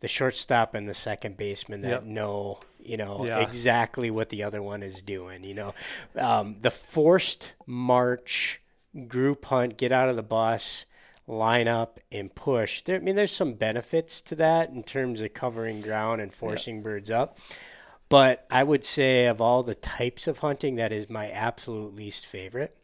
the 0.00 0.06
shortstop 0.08 0.74
and 0.74 0.88
the 0.88 0.94
second 0.94 1.36
baseman 1.36 1.80
that 1.80 1.90
Yep. 1.90 2.04
know 2.04 2.60
you 2.78 2.96
know 2.96 3.24
Yeah. 3.26 3.40
exactly 3.40 4.10
what 4.10 4.28
the 4.28 4.42
other 4.44 4.62
one 4.62 4.82
is 4.82 5.02
doing 5.02 5.42
you 5.42 5.54
know 5.54 5.74
um, 6.16 6.56
the 6.60 6.70
forced 6.70 7.54
march 7.66 8.60
group 9.08 9.44
hunt 9.46 9.76
get 9.76 9.90
out 9.92 10.08
of 10.08 10.16
the 10.16 10.22
bus 10.22 10.84
line 11.26 11.66
up 11.68 11.98
and 12.12 12.34
push 12.34 12.82
there 12.82 12.96
i 12.96 13.00
mean 13.00 13.16
there's 13.16 13.30
some 13.32 13.54
benefits 13.54 14.20
to 14.20 14.34
that 14.36 14.70
in 14.70 14.82
terms 14.82 15.20
of 15.20 15.32
covering 15.34 15.80
ground 15.80 16.20
and 16.20 16.32
forcing 16.34 16.82
birds 16.82 17.10
up 17.10 17.38
but 18.10 18.46
i 18.50 18.62
would 18.62 18.84
say 18.84 19.26
of 19.26 19.40
all 19.40 19.62
the 19.62 19.74
types 19.74 20.26
of 20.26 20.40
hunting 20.40 20.76
that 20.76 20.92
is 20.92 21.08
my 21.08 21.30
absolute 21.30 21.94
least 21.96 22.26
favorite 22.26 22.76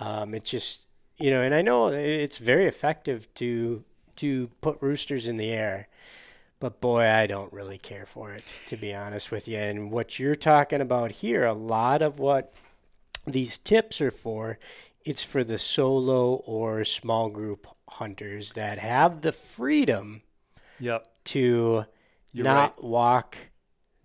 um, 0.00 0.34
it's 0.34 0.50
just 0.50 0.86
you 1.18 1.30
know, 1.32 1.42
and 1.42 1.54
I 1.54 1.62
know 1.62 1.88
it's 1.88 2.38
very 2.38 2.66
effective 2.66 3.32
to 3.34 3.84
to 4.16 4.48
put 4.60 4.78
roosters 4.80 5.28
in 5.28 5.36
the 5.36 5.50
air, 5.50 5.88
but 6.60 6.80
boy, 6.80 7.06
I 7.08 7.26
don't 7.26 7.52
really 7.52 7.78
care 7.78 8.06
for 8.06 8.32
it 8.32 8.44
to 8.66 8.76
be 8.76 8.94
honest 8.94 9.30
with 9.30 9.48
you. 9.48 9.58
And 9.58 9.90
what 9.90 10.18
you're 10.18 10.34
talking 10.36 10.80
about 10.80 11.12
here, 11.12 11.44
a 11.44 11.54
lot 11.54 12.02
of 12.02 12.18
what 12.18 12.54
these 13.26 13.58
tips 13.58 14.00
are 14.00 14.10
for, 14.10 14.58
it's 15.04 15.24
for 15.24 15.44
the 15.44 15.58
solo 15.58 16.34
or 16.46 16.84
small 16.84 17.30
group 17.30 17.66
hunters 17.88 18.52
that 18.52 18.78
have 18.78 19.22
the 19.22 19.32
freedom 19.32 20.22
Yep. 20.80 21.06
to 21.24 21.84
You're 22.32 22.44
not 22.44 22.82
walk 22.82 23.36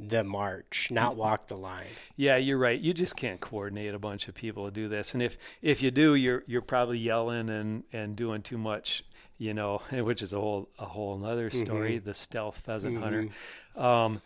the 0.10 0.24
march, 0.24 0.90
not 0.92 1.16
walk 1.16 1.48
the 1.48 1.56
line. 1.58 1.86
Yeah, 2.16 2.38
you're 2.38 2.58
right. 2.58 2.80
You 2.80 2.94
just 2.94 3.16
can't 3.16 3.40
coordinate 3.40 3.94
a 3.94 4.00
bunch 4.00 4.28
of 4.28 4.36
people 4.36 4.66
to 4.66 4.72
do 4.72 4.88
this. 4.88 5.14
And 5.14 5.22
if 5.22 5.38
if 5.62 5.82
you 5.82 5.92
do, 5.92 6.16
you're 6.16 6.44
you're 6.48 6.62
probably 6.62 6.98
yelling 7.00 7.50
and 7.50 7.84
and 7.94 8.16
doing 8.16 8.42
too 8.42 8.58
much, 8.58 9.04
you 9.38 9.54
know, 9.54 9.82
which 9.92 10.22
is 10.22 10.34
a 10.34 10.40
whole 10.40 10.70
a 10.80 10.86
whole 10.86 11.16
another 11.16 11.50
story. 11.50 11.98
The 11.98 12.14
stealth 12.14 12.58
pheasant 12.58 12.98
hunter. 13.00 13.30
Um, 13.76 14.22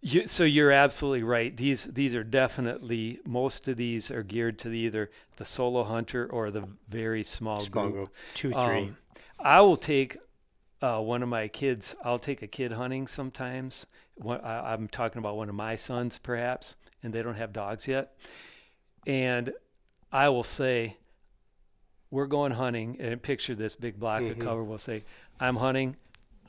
you, 0.00 0.26
so 0.26 0.44
you're 0.44 0.70
absolutely 0.70 1.22
right. 1.22 1.56
These 1.56 1.84
these 1.84 2.14
are 2.14 2.24
definitely 2.24 3.20
most 3.26 3.68
of 3.68 3.76
these 3.76 4.10
are 4.10 4.22
geared 4.22 4.58
to 4.60 4.68
the, 4.68 4.78
either 4.78 5.10
the 5.36 5.44
solo 5.46 5.82
hunter 5.84 6.26
or 6.26 6.50
the 6.50 6.68
very 6.88 7.24
small, 7.24 7.60
Small 7.60 7.84
group. 7.84 7.94
group, 7.94 8.14
two, 8.34 8.52
three. 8.52 8.82
Um, 8.82 8.96
I 9.40 9.60
will 9.62 9.76
take 9.78 10.18
uh, 10.82 11.00
one 11.00 11.22
of 11.22 11.30
my 11.30 11.48
kids. 11.48 11.96
I'll 12.04 12.18
take 12.18 12.42
a 12.42 12.46
kid 12.46 12.74
hunting 12.74 13.06
sometimes. 13.06 13.86
One, 14.16 14.40
I, 14.40 14.72
I'm 14.72 14.88
talking 14.88 15.18
about 15.18 15.36
one 15.36 15.48
of 15.48 15.54
my 15.54 15.76
sons, 15.76 16.18
perhaps, 16.18 16.76
and 17.02 17.12
they 17.12 17.22
don't 17.22 17.34
have 17.34 17.52
dogs 17.52 17.88
yet. 17.88 18.16
And 19.06 19.52
I 20.12 20.28
will 20.28 20.44
say, 20.44 20.96
"We're 22.10 22.26
going 22.26 22.52
hunting." 22.52 22.96
And 23.00 23.20
picture 23.20 23.54
this 23.54 23.74
big 23.74 23.98
block 23.98 24.22
of 24.22 24.28
mm-hmm. 24.28 24.42
cover. 24.42 24.62
We'll 24.62 24.78
say, 24.78 25.04
"I'm 25.40 25.56
hunting. 25.56 25.96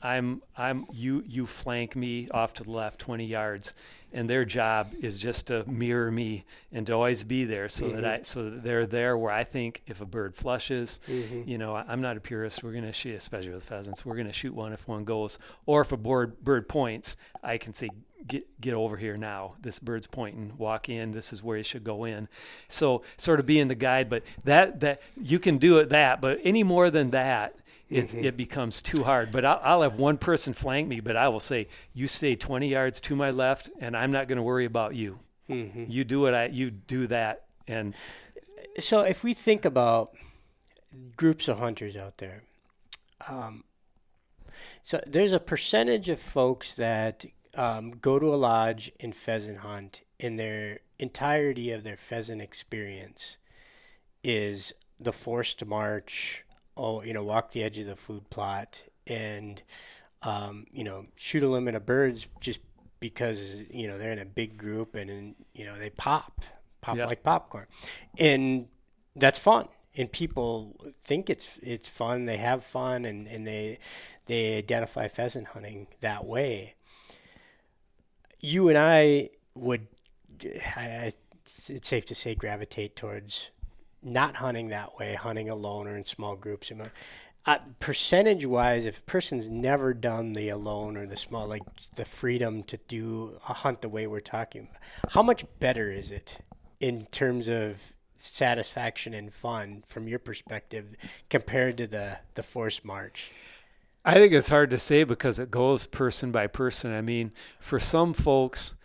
I'm 0.02 0.42
I'm 0.56 0.86
you 0.92 1.24
you 1.26 1.46
flank 1.46 1.96
me 1.96 2.28
off 2.30 2.54
to 2.54 2.64
the 2.64 2.70
left 2.70 3.00
20 3.00 3.24
yards." 3.24 3.74
And 4.16 4.30
their 4.30 4.46
job 4.46 4.94
is 4.98 5.18
just 5.18 5.48
to 5.48 5.62
mirror 5.70 6.10
me 6.10 6.46
and 6.72 6.86
to 6.86 6.94
always 6.94 7.22
be 7.22 7.44
there, 7.44 7.68
so 7.68 7.90
that 7.90 8.04
I 8.04 8.14
mm-hmm. 8.14 8.22
so 8.24 8.50
that 8.50 8.62
they're 8.62 8.86
there 8.86 9.18
where 9.18 9.32
I 9.32 9.44
think 9.44 9.82
if 9.86 10.00
a 10.00 10.06
bird 10.06 10.34
flushes, 10.34 11.00
mm-hmm. 11.06 11.46
you 11.46 11.58
know, 11.58 11.76
I- 11.76 11.84
I'm 11.86 12.00
not 12.00 12.16
a 12.16 12.20
purist. 12.20 12.64
We're 12.64 12.72
going 12.72 12.84
to 12.84 12.94
shoot, 12.94 13.14
especially 13.14 13.52
with 13.52 13.64
pheasants. 13.64 14.06
We're 14.06 14.14
going 14.14 14.26
to 14.26 14.32
shoot 14.32 14.54
one 14.54 14.72
if 14.72 14.88
one 14.88 15.04
goes, 15.04 15.38
or 15.66 15.82
if 15.82 15.92
a 15.92 15.98
bird 15.98 16.42
bird 16.42 16.66
points, 16.66 17.18
I 17.42 17.58
can 17.58 17.74
say, 17.74 17.90
"Get 18.26 18.58
get 18.58 18.74
over 18.74 18.96
here 18.96 19.18
now. 19.18 19.56
This 19.60 19.78
bird's 19.78 20.06
pointing. 20.06 20.54
Walk 20.56 20.88
in. 20.88 21.10
This 21.10 21.30
is 21.30 21.42
where 21.42 21.58
you 21.58 21.64
should 21.64 21.84
go 21.84 22.04
in." 22.04 22.28
So 22.68 23.02
sort 23.18 23.38
of 23.38 23.44
being 23.44 23.68
the 23.68 23.74
guide, 23.74 24.08
but 24.08 24.22
that 24.44 24.80
that 24.80 25.02
you 25.20 25.38
can 25.38 25.58
do 25.58 25.76
it 25.76 25.90
that, 25.90 26.22
but 26.22 26.40
any 26.42 26.62
more 26.62 26.90
than 26.90 27.10
that. 27.10 27.54
It's, 27.88 28.14
It 28.14 28.36
becomes 28.36 28.82
too 28.82 29.04
hard, 29.04 29.30
but 29.30 29.44
I'll, 29.44 29.60
I'll 29.62 29.82
have 29.82 29.96
one 29.96 30.18
person 30.18 30.52
flank 30.52 30.88
me. 30.88 31.00
But 31.00 31.16
I 31.16 31.28
will 31.28 31.40
say, 31.40 31.68
you 31.94 32.08
stay 32.08 32.34
20 32.34 32.68
yards 32.68 33.00
to 33.02 33.16
my 33.16 33.30
left, 33.30 33.70
and 33.78 33.96
I'm 33.96 34.10
not 34.10 34.26
going 34.26 34.36
to 34.36 34.42
worry 34.42 34.64
about 34.64 34.94
you. 34.94 35.20
You 35.88 36.02
do 36.02 36.20
what 36.20 36.34
I 36.34 36.46
you 36.46 36.72
do 36.72 37.06
that, 37.06 37.44
and 37.68 37.94
so 38.80 39.02
if 39.02 39.22
we 39.22 39.32
think 39.32 39.64
about 39.64 40.10
groups 41.16 41.46
of 41.46 41.58
hunters 41.58 41.96
out 41.96 42.18
there, 42.18 42.42
um, 43.28 43.62
so 44.82 45.00
there's 45.06 45.32
a 45.32 45.38
percentage 45.38 46.08
of 46.08 46.18
folks 46.18 46.74
that 46.74 47.24
um, 47.54 47.92
go 47.92 48.18
to 48.18 48.34
a 48.34 48.36
lodge 48.36 48.90
and 48.98 49.14
pheasant 49.14 49.58
hunt, 49.58 50.02
in 50.18 50.36
their 50.36 50.80
entirety 50.98 51.70
of 51.70 51.84
their 51.84 51.96
pheasant 51.96 52.40
experience 52.40 53.36
is 54.24 54.72
the 54.98 55.12
forced 55.12 55.64
march. 55.64 56.44
Oh, 56.76 57.02
you 57.02 57.12
know, 57.14 57.24
walk 57.24 57.52
the 57.52 57.62
edge 57.62 57.78
of 57.78 57.86
the 57.86 57.96
food 57.96 58.28
plot 58.30 58.82
and 59.06 59.62
um, 60.22 60.66
you 60.72 60.84
know 60.84 61.06
shoot 61.16 61.42
a 61.42 61.48
limit 61.48 61.74
of 61.74 61.86
birds 61.86 62.26
just 62.40 62.60
because 63.00 63.62
you 63.70 63.86
know 63.88 63.98
they're 63.98 64.12
in 64.12 64.18
a 64.18 64.24
big 64.24 64.56
group 64.58 64.94
and, 64.94 65.10
and 65.10 65.34
you 65.54 65.64
know 65.64 65.78
they 65.78 65.90
pop 65.90 66.40
pop 66.80 66.96
Yeah. 66.96 67.06
like 67.06 67.22
popcorn. 67.22 67.66
And 68.18 68.68
that's 69.14 69.38
fun. 69.38 69.68
And 69.96 70.10
people 70.12 70.76
think 71.02 71.30
it's 71.30 71.58
it's 71.62 71.88
fun. 71.88 72.26
They 72.26 72.36
have 72.36 72.62
fun 72.64 73.04
and, 73.04 73.26
and 73.26 73.46
they 73.46 73.78
they 74.26 74.58
identify 74.58 75.08
pheasant 75.08 75.48
hunting 75.48 75.86
that 76.00 76.24
way. 76.26 76.74
You 78.40 78.68
and 78.68 78.76
i 78.78 79.30
would 79.54 79.86
I, 80.76 80.80
I, 80.80 81.12
it's 81.44 81.88
safe 81.88 82.04
to 82.06 82.14
say 82.14 82.34
gravitate 82.34 82.96
towards 82.96 83.50
not 84.06 84.36
hunting 84.36 84.68
that 84.68 84.96
way 84.98 85.14
hunting 85.14 85.50
alone 85.50 85.86
or 85.86 85.96
in 85.96 86.04
small 86.04 86.36
groups 86.36 86.72
uh, 87.44 87.58
percentage 87.80 88.46
wise 88.46 88.86
if 88.86 89.00
a 89.00 89.02
person's 89.02 89.48
never 89.48 89.92
done 89.92 90.32
the 90.32 90.48
alone 90.48 90.96
or 90.96 91.06
the 91.06 91.16
small 91.16 91.46
like 91.46 91.62
the 91.96 92.04
freedom 92.04 92.62
to 92.62 92.78
do 92.88 93.38
a 93.48 93.52
hunt 93.52 93.82
the 93.82 93.88
way 93.88 94.06
we're 94.06 94.20
talking 94.20 94.68
how 95.10 95.22
much 95.22 95.44
better 95.58 95.90
is 95.90 96.10
it 96.10 96.38
in 96.80 97.04
terms 97.06 97.48
of 97.48 97.92
satisfaction 98.16 99.12
and 99.12 99.32
fun 99.34 99.82
from 99.86 100.08
your 100.08 100.18
perspective 100.18 100.96
compared 101.28 101.76
to 101.76 101.86
the 101.86 102.18
the 102.34 102.42
forced 102.42 102.84
march 102.84 103.30
I 104.04 104.14
think 104.14 104.32
it's 104.32 104.48
hard 104.48 104.70
to 104.70 104.78
say 104.78 105.02
because 105.02 105.40
it 105.40 105.50
goes 105.50 105.88
person 105.88 106.30
by 106.30 106.46
person. 106.46 106.94
I 106.94 107.00
mean, 107.00 107.32
for 107.58 107.80
some 107.80 108.14
folks, 108.14 108.76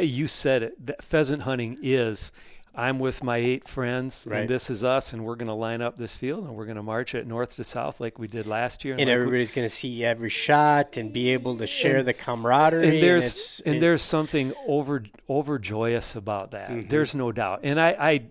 you 0.00 0.26
said 0.26 0.64
it, 0.64 0.86
that 0.86 1.04
pheasant 1.04 1.42
hunting 1.42 1.78
is. 1.80 2.32
I'm 2.80 2.98
with 2.98 3.22
my 3.22 3.36
eight 3.36 3.68
friends, 3.68 4.26
Right. 4.28 4.40
and 4.40 4.48
this 4.48 4.70
is 4.70 4.82
us, 4.82 5.12
and 5.12 5.24
we're 5.24 5.36
going 5.36 5.48
to 5.48 5.52
line 5.54 5.82
up 5.82 5.98
this 5.98 6.14
field, 6.14 6.44
and 6.46 6.54
we're 6.56 6.64
going 6.64 6.76
to 6.76 6.82
march 6.82 7.14
it 7.14 7.26
north 7.26 7.56
to 7.56 7.64
south 7.64 8.00
like 8.00 8.18
we 8.18 8.26
did 8.26 8.46
last 8.46 8.84
year. 8.84 8.94
and 8.94 9.02
like 9.06 9.08
everybody's 9.14 9.50
going 9.50 9.66
to 9.66 9.74
see 9.74 10.02
every 10.04 10.30
shot 10.30 10.96
and 10.96 11.12
be 11.12 11.30
able 11.30 11.56
to 11.58 11.66
share 11.66 11.98
And- 11.98 12.06
the 12.08 12.14
camaraderie. 12.14 12.88
and 12.88 13.02
there's 13.02 13.26
it's- 13.26 13.62
and 13.66 13.82
there's 13.82 14.02
something 14.02 14.52
over 14.66 15.04
overjoyous 15.28 16.16
about 16.16 16.52
that. 16.52 16.70
Mhm. 16.70 16.88
There's 16.88 17.14
no 17.14 17.32
doubt, 17.32 17.60
and 17.64 17.80
I, 17.80 17.90
I 17.98 18.22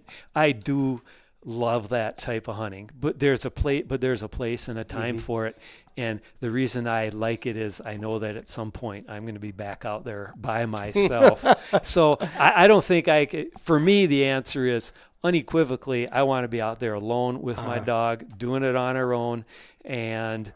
I 0.48 0.52
do 0.52 1.02
love 1.46 1.90
that 1.90 2.18
type 2.18 2.48
of 2.48 2.56
hunting. 2.58 2.90
But 3.00 3.20
there's 3.20 3.46
a 3.46 3.52
plate, 3.52 3.88
but 3.88 4.02
there's 4.02 4.22
a 4.24 4.28
place 4.28 4.68
and 4.68 4.78
a 4.78 4.84
time 4.84 5.18
Mhm. 5.18 5.22
for 5.22 5.48
it. 5.48 5.58
And 6.00 6.22
the 6.40 6.50
reason 6.52 6.88
I 6.88 7.10
like 7.10 7.46
it 7.46 7.56
is 7.58 7.82
I 7.84 7.98
know 7.98 8.20
that 8.20 8.36
at 8.38 8.48
some 8.48 8.72
point 8.72 9.08
I'm 9.10 9.22
going 9.22 9.34
to 9.36 9.40
be 9.40 9.52
back 9.52 9.86
out 9.86 10.04
there 10.06 10.34
by 10.38 10.66
myself. 10.66 11.44
so 11.84 12.18
I, 12.40 12.64
I 12.64 12.68
don't 12.68 12.84
think 12.84 13.08
I. 13.08 13.26
Could, 13.26 13.48
for 13.60 13.80
me, 13.80 14.06
the 14.06 14.26
answer 14.26 14.66
is 14.66 14.92
unequivocally 15.24 16.08
I 16.10 16.22
want 16.24 16.44
to 16.46 16.48
be 16.48 16.62
out 16.62 16.80
there 16.80 16.94
alone 16.94 17.42
with 17.42 17.58
my 17.58 17.76
Uh-huh. 17.78 17.86
dog, 17.86 18.38
doing 18.38 18.64
it 18.64 18.76
on 18.76 18.96
our 18.98 19.14
own. 19.14 19.46
And 19.86 20.52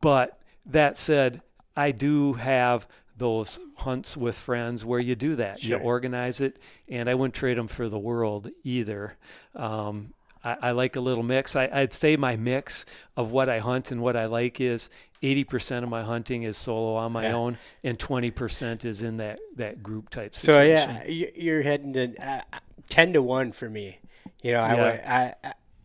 but 0.00 0.38
that 0.66 0.96
said, 0.96 1.42
I 1.76 1.92
do 1.92 2.34
have 2.34 2.86
those 3.16 3.58
hunts 3.78 4.16
with 4.16 4.38
friends 4.38 4.84
where 4.84 5.00
you 5.00 5.14
do 5.16 5.36
that. 5.36 5.60
Sure. 5.60 5.78
You 5.78 5.84
organize 5.84 6.40
it, 6.40 6.58
and 6.88 7.08
I 7.10 7.14
wouldn't 7.14 7.34
trade 7.34 7.56
them 7.58 7.68
for 7.68 7.88
the 7.88 7.98
world 7.98 8.50
either. 8.64 9.16
Um, 9.54 10.12
I, 10.44 10.56
I 10.62 10.70
like 10.72 10.96
a 10.96 11.00
little 11.00 11.22
mix. 11.22 11.56
I, 11.56 11.68
I'd 11.72 11.92
say 11.92 12.16
my 12.16 12.36
mix 12.36 12.84
of 13.16 13.30
what 13.32 13.48
I 13.48 13.58
hunt 13.58 13.90
and 13.90 14.00
what 14.00 14.16
I 14.16 14.26
like 14.26 14.60
is 14.60 14.90
80% 15.22 15.82
of 15.82 15.88
my 15.88 16.02
hunting 16.04 16.44
is 16.44 16.56
solo 16.56 16.94
on 16.94 17.12
my 17.12 17.24
Yeah. 17.24 17.34
own, 17.34 17.58
and 17.82 17.98
20% 17.98 18.84
is 18.84 19.02
in 19.02 19.16
that, 19.16 19.40
that 19.56 19.82
group 19.82 20.10
type 20.10 20.36
So 20.36 20.62
yeah, 20.62 21.04
you- 21.06 21.32
you're 21.34 21.62
heading 21.62 21.92
to 21.94 22.14
uh, 22.24 22.42
ten 22.88 23.12
to 23.14 23.22
one 23.22 23.50
for 23.52 23.68
me. 23.68 23.98
You 24.42 24.52
know, 24.52 24.60
I 24.60 24.74
Yeah. 24.74 24.82
would 24.82 25.00
I, 25.00 25.34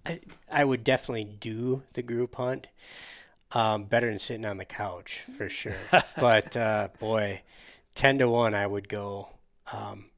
I 0.05 0.19
I 0.51 0.63
would 0.63 0.83
definitely 0.83 1.23
do 1.23 1.81
the 1.93 2.03
group 2.03 2.35
hunt. 2.35 2.67
Um, 3.51 3.83
better 3.85 4.07
than 4.09 4.17
sitting 4.19 4.45
on 4.45 4.57
the 4.57 4.65
couch 4.65 5.25
for 5.37 5.47
sure. 5.47 5.75
but 6.19 6.57
uh, 6.57 6.89
boy, 6.99 7.41
ten 7.93 8.17
to 8.19 8.27
one, 8.29 8.53
I 8.55 8.65
would 8.67 8.89
go. 8.89 9.29
Um, 9.71 10.09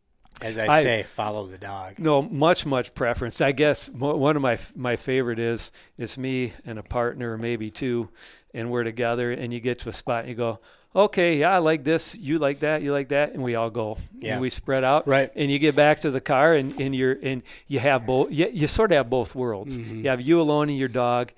as 0.41 0.57
I, 0.57 0.67
I- 0.67 0.83
say, 0.83 1.03
follow 1.03 1.47
the 1.47 1.57
dog. 1.57 1.99
No, 1.99 2.21
much 2.21 2.65
much 2.65 2.93
preference. 2.93 3.41
I 3.41 3.51
guess 3.51 3.89
one 3.89 4.35
of 4.35 4.41
my 4.41 4.57
my 4.75 4.95
favorite 4.95 5.39
is 5.39 5.71
it's 5.97 6.17
me 6.17 6.53
and 6.65 6.77
a 6.79 6.83
partner, 6.83 7.37
maybe 7.37 7.71
two, 7.71 8.09
and 8.53 8.69
we're 8.71 8.83
together. 8.83 9.31
And 9.31 9.53
you 9.53 9.59
get 9.59 9.79
to 9.79 9.89
a 9.89 9.93
spot 9.93 10.21
and 10.21 10.29
you 10.29 10.35
go, 10.35 10.59
okay, 10.95 11.39
yeah, 11.39 11.51
I 11.53 11.57
like 11.57 11.83
this, 11.83 12.15
you 12.15 12.39
like 12.39 12.59
that, 12.59 12.81
you 12.81 12.91
like 12.93 13.09
that, 13.09 13.33
and 13.33 13.43
we 13.43 13.55
all 13.55 13.69
go. 13.69 13.97
Yeah. 14.17 14.33
And 14.33 14.41
we 14.41 14.49
spread 14.49 14.83
out. 14.83 15.07
Right. 15.07 15.29
And 15.35 15.51
you 15.51 15.59
get 15.59 15.75
back 15.75 15.99
to 16.01 16.11
the 16.11 16.21
car 16.21 16.53
and, 16.53 16.79
and 16.79 16.95
you're 16.95 17.17
and 17.21 17.41
you 17.67 17.79
have 17.79 18.05
both. 18.05 18.31
You, 18.31 18.49
you 18.53 18.67
sort 18.67 18.91
of 18.91 18.97
have 18.97 19.09
both 19.09 19.35
worlds. 19.35 19.77
Mhm. 19.77 20.03
You 20.03 20.09
have 20.09 20.21
you 20.21 20.39
alone 20.41 20.69
and 20.69 20.77
your 20.77 20.87
dog. 20.89 21.31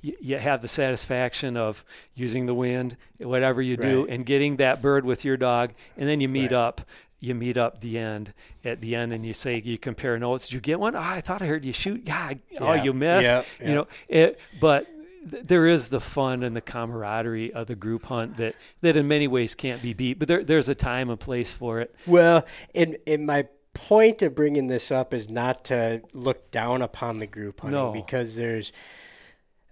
You, 0.00 0.16
you 0.20 0.38
have 0.38 0.62
the 0.62 0.68
satisfaction 0.68 1.56
of 1.56 1.84
using 2.14 2.46
the 2.46 2.54
wind, 2.54 2.96
whatever 3.20 3.60
you 3.60 3.76
do, 3.76 4.02
Right. 4.04 4.14
and 4.14 4.24
getting 4.24 4.56
that 4.58 4.80
bird 4.80 5.04
with 5.04 5.24
your 5.24 5.36
dog, 5.36 5.72
and 5.96 6.08
then 6.08 6.20
you 6.20 6.28
meet 6.28 6.52
Right. 6.52 6.66
up 6.66 6.80
you 7.20 7.34
meet 7.34 7.56
up 7.56 7.80
the 7.80 7.98
end 7.98 8.32
at 8.64 8.80
the 8.80 8.94
end 8.94 9.12
and 9.12 9.24
you 9.26 9.32
say 9.32 9.60
you 9.64 9.76
compare 9.78 10.18
notes. 10.18 10.48
Did 10.48 10.54
you 10.54 10.60
get 10.60 10.78
one? 10.80 10.94
Oh, 10.94 11.00
i 11.00 11.20
thought 11.20 11.42
i 11.42 11.46
heard 11.46 11.64
you 11.64 11.72
shoot. 11.72 12.02
Yeah, 12.06 12.16
I- 12.18 12.40
oh 12.60 12.74
you 12.74 12.92
missed. 12.92 13.26
Yeah, 13.26 13.40
you 13.60 13.68
yeah. 13.68 13.74
know 13.74 13.86
it 14.08 14.40
but 14.60 14.86
th- 15.30 15.44
there 15.44 15.66
is 15.66 15.88
the 15.88 16.00
fun 16.00 16.42
and 16.42 16.54
the 16.56 16.60
camaraderie 16.60 17.52
of 17.52 17.66
the 17.66 17.74
group 17.74 18.06
hunt 18.06 18.36
that 18.36 18.54
that 18.82 18.96
in 18.96 19.08
many 19.08 19.26
ways 19.26 19.54
can't 19.54 19.82
be 19.82 19.92
beat 19.94 20.18
but 20.18 20.28
there, 20.28 20.44
there's 20.44 20.68
a 20.68 20.74
time 20.74 21.10
and 21.10 21.18
place 21.18 21.52
for 21.52 21.80
it. 21.80 21.94
Well, 22.06 22.44
and, 22.74 22.96
and 23.06 23.26
my 23.26 23.48
point 23.74 24.22
of 24.22 24.34
bringing 24.34 24.66
this 24.66 24.90
up 24.90 25.14
is 25.14 25.28
not 25.28 25.64
to 25.66 26.02
look 26.12 26.50
down 26.50 26.82
upon 26.82 27.18
the 27.18 27.26
group 27.26 27.60
hunting 27.60 27.78
No. 27.78 27.92
because 27.92 28.34
there's 28.34 28.72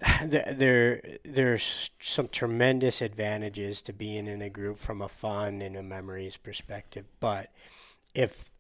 there 0.25 0.53
there 0.53 1.03
there's 1.25 1.91
some 2.01 2.29
tremendous 2.29 3.01
advantages 3.01 3.83
to 3.83 3.93
being 3.93 4.27
in 4.27 4.43
a 4.43 4.51
group 4.51 4.79
from 4.79 5.01
a 5.01 5.09
fun 5.09 5.63
and 5.63 5.77
a 5.77 5.83
memories 5.83 6.37
perspective. 6.37 7.07
But 7.21 7.53
if 8.15 8.51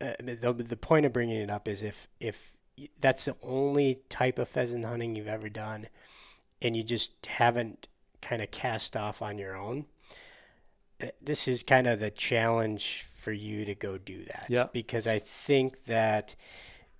uh, 0.00 0.12
the 0.18 0.52
the 0.52 0.76
point 0.76 1.06
of 1.06 1.12
bringing 1.12 1.38
it 1.38 1.50
up 1.50 1.68
is 1.68 1.82
if 1.82 2.08
if 2.20 2.52
that's 3.00 3.26
the 3.26 3.36
only 3.42 4.00
type 4.08 4.38
of 4.38 4.48
pheasant 4.48 4.84
hunting 4.84 5.16
you've 5.16 5.28
ever 5.28 5.48
done, 5.48 5.86
and 6.60 6.76
you 6.76 6.82
just 6.82 7.26
haven't 7.26 7.88
kind 8.20 8.42
of 8.42 8.50
cast 8.50 8.96
off 8.96 9.22
on 9.22 9.38
your 9.38 9.56
own, 9.56 9.86
uh, 11.02 11.06
this 11.20 11.48
is 11.48 11.62
kind 11.62 11.86
of 11.86 12.00
the 12.00 12.10
challenge 12.10 13.06
for 13.10 13.32
you 13.32 13.64
to 13.64 13.74
go 13.74 13.98
do 13.98 14.24
that. 14.24 14.46
Yeah. 14.48 14.66
Because 14.72 15.06
I 15.06 15.18
think 15.18 15.84
that 15.84 16.34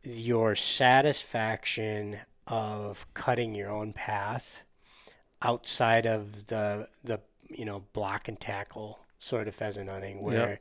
your 0.03 0.55
satisfaction 0.55 2.19
of 2.53 3.07
cutting 3.15 3.55
your 3.55 3.71
own 3.71 3.95
path 3.95 4.63
outside 5.41 6.05
of 6.05 6.49
the 6.49 6.87
the 7.03 7.19
you 7.49 7.65
know 7.65 7.83
block 7.95 8.29
and 8.29 8.39
tackle 8.39 8.99
sort 9.19 9.49
of 9.49 9.55
pheasant 9.55 9.89
hunting 9.89 10.23
where 10.23 10.61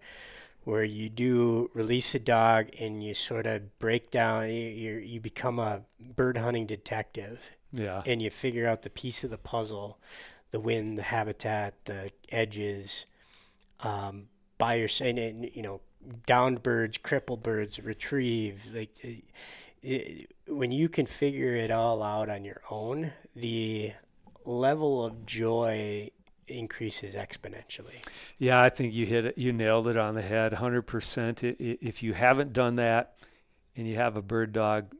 where 0.64 0.86
you 0.86 1.10
do 1.10 1.70
release 1.74 2.16
a 2.16 2.20
dog 2.20 2.68
and 2.80 3.04
you 3.04 3.14
sort 3.14 3.46
of 3.46 3.78
break 3.78 4.10
down 4.10 4.48
you 4.48 4.70
you 4.70 4.94
you 5.00 5.20
become 5.20 5.60
a 5.60 5.82
bird 6.00 6.38
hunting 6.38 6.66
detective. 6.66 7.52
Yeah. 7.74 8.02
And 8.06 8.22
you 8.22 8.30
figure 8.30 8.68
out 8.68 8.82
the 8.82 8.89
piece 8.89 9.24
of 9.26 9.30
the 9.30 9.38
puzzle 9.38 10.00
the 10.52 10.62
wind 10.62 10.98
the 10.98 11.04
habitat 11.04 11.74
the 11.86 12.12
edges 12.30 13.06
um, 13.82 14.28
by 14.58 14.76
your 14.76 14.89
and, 15.02 15.20
and 15.20 15.52
you 15.54 15.62
know 15.62 15.82
downed 16.26 16.64
birds 16.64 16.98
crippled 16.98 17.44
birds 17.44 17.80
retrieve 17.82 18.68
like 18.74 18.92
it, 19.82 20.32
when 20.47 20.71
you 20.71 20.89
can 20.89 21.05
figure 21.05 21.55
it 21.55 21.71
all 21.71 22.03
out 22.03 22.29
on 22.29 22.43
your 22.43 22.61
own 22.69 23.11
the 23.36 23.91
level 24.45 25.05
of 25.05 25.25
joy 25.25 26.09
increases 26.47 27.15
exponentially 27.15 28.03
Yeah, 28.38 28.61
I 28.61 28.69
think 28.69 28.93
you 28.93 29.05
hit 29.05 29.25
it. 29.25 29.38
You 29.38 29.53
nailed 29.53 29.88
it 29.88 29.97
on 29.97 30.15
the 30.15 30.21
head, 30.21 30.53
hundred 30.53 30.84
percent. 30.84 31.43
If 31.43 32.03
you 32.03 32.13
haven't 32.13 32.53
done 32.53 32.75
that, 32.75 33.15
and 33.75 33.88
you 33.88 33.95
have 33.95 34.17
a 34.17 34.21
bird 34.21 34.51
dog, 34.51 34.93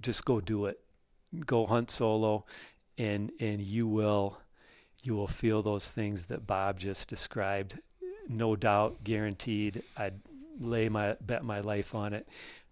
just 0.00 0.24
go 0.24 0.40
do 0.40 0.66
it. 0.66 0.80
Go 1.46 1.66
hunt 1.66 1.90
solo, 1.90 2.46
and 2.96 3.30
and 3.38 3.60
you 3.60 3.86
will, 3.86 4.38
you 5.02 5.14
will 5.14 5.28
feel 5.28 5.62
those 5.62 5.88
things 5.88 6.26
that 6.26 6.46
Bob 6.46 6.78
just 6.78 7.08
described. 7.08 7.78
No 8.28 8.56
doubt, 8.56 9.04
guaranteed. 9.04 9.82
I'd 9.96 10.20
lay 10.60 10.88
my 10.88 11.16
bet 11.20 11.44
my 11.44 11.60
life 11.60 11.94
on 11.94 12.12
it. 12.12 12.28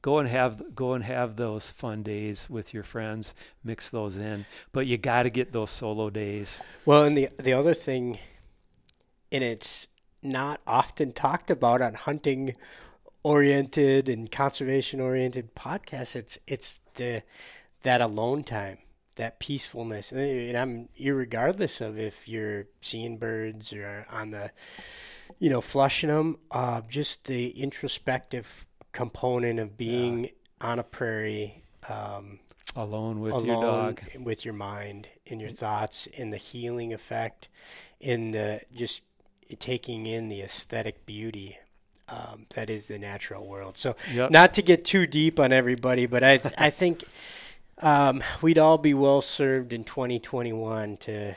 Go 0.06 0.18
and 0.18 0.28
have 0.28 0.72
go 0.72 0.92
and 0.92 1.02
have 1.02 1.34
those 1.34 1.72
fun 1.72 2.04
days 2.04 2.48
with 2.48 2.72
your 2.72 2.84
friends. 2.84 3.34
Mix 3.64 3.90
those 3.90 4.18
in, 4.18 4.44
but 4.70 4.86
you 4.86 4.96
got 4.96 5.24
to 5.24 5.30
get 5.30 5.50
those 5.50 5.72
solo 5.72 6.10
days. 6.10 6.62
Well, 6.84 7.02
and 7.02 7.16
the 7.16 7.28
the 7.40 7.52
other 7.52 7.74
thing, 7.74 8.20
and 9.32 9.42
it's 9.42 9.88
not 10.22 10.60
often 10.64 11.10
talked 11.10 11.50
about 11.50 11.82
on 11.82 11.94
hunting 11.94 12.54
oriented 13.24 14.08
and 14.08 14.30
conservation 14.30 15.00
oriented 15.00 15.56
podcasts. 15.56 16.14
It's 16.14 16.38
it's 16.46 16.78
the 16.94 17.24
that 17.82 18.00
alone 18.00 18.44
time, 18.44 18.78
that 19.16 19.40
peacefulness, 19.40 20.12
and 20.12 20.56
I'm 20.56 20.88
irregardless 21.00 21.84
of 21.84 21.98
if 21.98 22.28
you're 22.28 22.66
seeing 22.80 23.18
birds 23.18 23.72
or 23.72 24.06
on 24.08 24.30
the, 24.30 24.52
you 25.40 25.50
know, 25.50 25.60
flushing 25.60 26.10
them. 26.10 26.38
Uh, 26.52 26.82
just 26.88 27.24
the 27.24 27.48
introspective 27.60 28.68
component 28.96 29.60
of 29.60 29.76
being 29.76 30.30
on 30.60 30.78
a 30.78 30.82
prairie. 30.82 31.62
Um, 31.88 32.38
Alone 32.74 33.20
with 33.20 33.32
alone 33.32 33.46
your 33.46 33.60
dog. 33.62 34.00
with 34.20 34.44
your 34.44 34.52
mind 34.52 35.08
and 35.30 35.40
your 35.40 35.48
thoughts 35.48 36.06
in 36.08 36.28
the 36.30 36.36
healing 36.36 36.92
effect 36.92 37.48
in 38.00 38.32
the 38.32 38.60
just 38.74 39.02
taking 39.58 40.04
in 40.04 40.28
the 40.28 40.42
aesthetic 40.42 41.06
beauty 41.06 41.56
um, 42.08 42.44
that 42.54 42.68
is 42.68 42.88
the 42.88 42.98
natural 42.98 43.46
world 43.46 43.78
so 43.78 43.96
Yep. 44.12 44.30
not 44.30 44.52
to 44.54 44.62
get 44.62 44.84
too 44.84 45.06
deep 45.06 45.40
on 45.40 45.52
everybody 45.52 46.04
but 46.04 46.22
i 46.22 46.32
i 46.58 46.68
think 46.68 47.02
um, 47.80 48.22
we'd 48.42 48.58
all 48.58 48.76
be 48.78 48.92
well 48.92 49.22
served 49.22 49.72
in 49.72 49.84
2021 49.84 50.98
to 50.98 51.34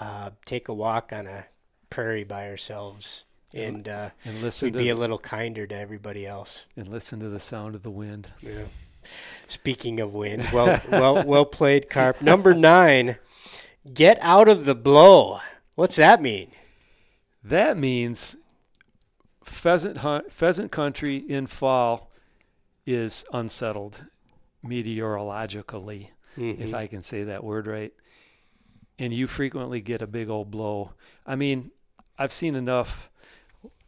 uh, 0.00 0.30
take 0.46 0.68
a 0.68 0.74
walk 0.74 1.12
on 1.12 1.26
a 1.26 1.44
prairie 1.90 2.24
by 2.24 2.48
ourselves 2.48 3.26
and 3.54 3.88
uh, 3.88 4.10
and 4.24 4.40
listen 4.42 4.66
we'd 4.66 4.72
to 4.74 4.78
be 4.78 4.88
a 4.90 4.94
little 4.94 5.18
kinder 5.18 5.66
to 5.66 5.74
everybody 5.76 6.26
else 6.26 6.66
and 6.76 6.86
listen 6.88 7.20
to 7.20 7.28
the 7.28 7.40
sound 7.40 7.74
of 7.74 7.82
the 7.82 7.90
wind. 7.90 8.28
yeah. 8.42 8.64
Speaking 9.48 9.98
of 9.98 10.12
wind, 10.12 10.46
well, 10.52 10.78
well, 10.90 11.24
well 11.24 11.44
played, 11.46 11.88
Carp. 11.88 12.20
Number 12.20 12.52
nine, 12.54 13.16
get 13.92 14.18
out 14.20 14.46
of 14.48 14.66
the 14.66 14.74
blow. 14.74 15.40
What's 15.74 15.96
that 15.96 16.20
mean? 16.20 16.50
That 17.42 17.78
means 17.78 18.36
pheasant 19.42 19.98
hunt, 19.98 20.30
pheasant 20.30 20.70
country 20.70 21.16
in 21.16 21.46
fall 21.46 22.10
is 22.86 23.24
unsettled 23.32 24.04
meteorologically, 24.62 26.10
Mm-hmm. 26.38 26.62
if 26.62 26.74
I 26.74 26.86
can 26.86 27.02
say 27.02 27.24
that 27.24 27.42
word 27.42 27.66
right. 27.66 27.92
And 29.00 29.12
you 29.12 29.26
frequently 29.26 29.80
get 29.80 30.00
a 30.00 30.06
big 30.06 30.28
old 30.30 30.50
blow. 30.50 30.92
I 31.26 31.34
mean, 31.34 31.72
I've 32.18 32.32
seen 32.32 32.54
enough 32.54 33.10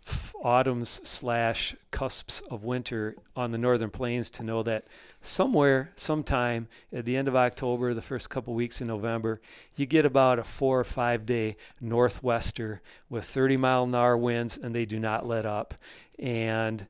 f- 0.07 0.35
autumns 0.43 1.01
slash 1.09 1.75
cusps 1.91 2.41
of 2.51 2.65
winter 2.65 3.15
on 3.37 3.51
the 3.53 3.59
northern 3.59 3.91
plains 3.91 4.31
to 4.31 4.43
know 4.43 4.63
that 4.65 4.85
somewhere, 5.21 5.93
sometime 5.97 6.67
at 6.93 7.05
the 7.05 7.17
end 7.17 7.29
of 7.29 7.37
October, 7.37 7.95
the 7.95 8.03
first 8.03 8.29
couple 8.31 8.53
weeks 8.55 8.81
in 8.81 8.87
November, 8.89 9.41
you 9.77 9.87
get 9.87 10.05
about 10.05 10.39
a 10.39 10.45
four 10.45 10.81
or 10.81 10.85
five 10.85 11.25
day 11.27 11.57
northwester 11.83 12.81
with 13.09 13.25
30 13.25 13.57
mile 13.57 13.85
an 13.85 13.95
hour 13.95 14.17
winds, 14.17 14.59
and 14.59 14.75
they 14.75 14.85
do 14.85 14.99
not 14.99 15.27
let 15.27 15.47
up. 15.47 15.75
And 16.19 16.87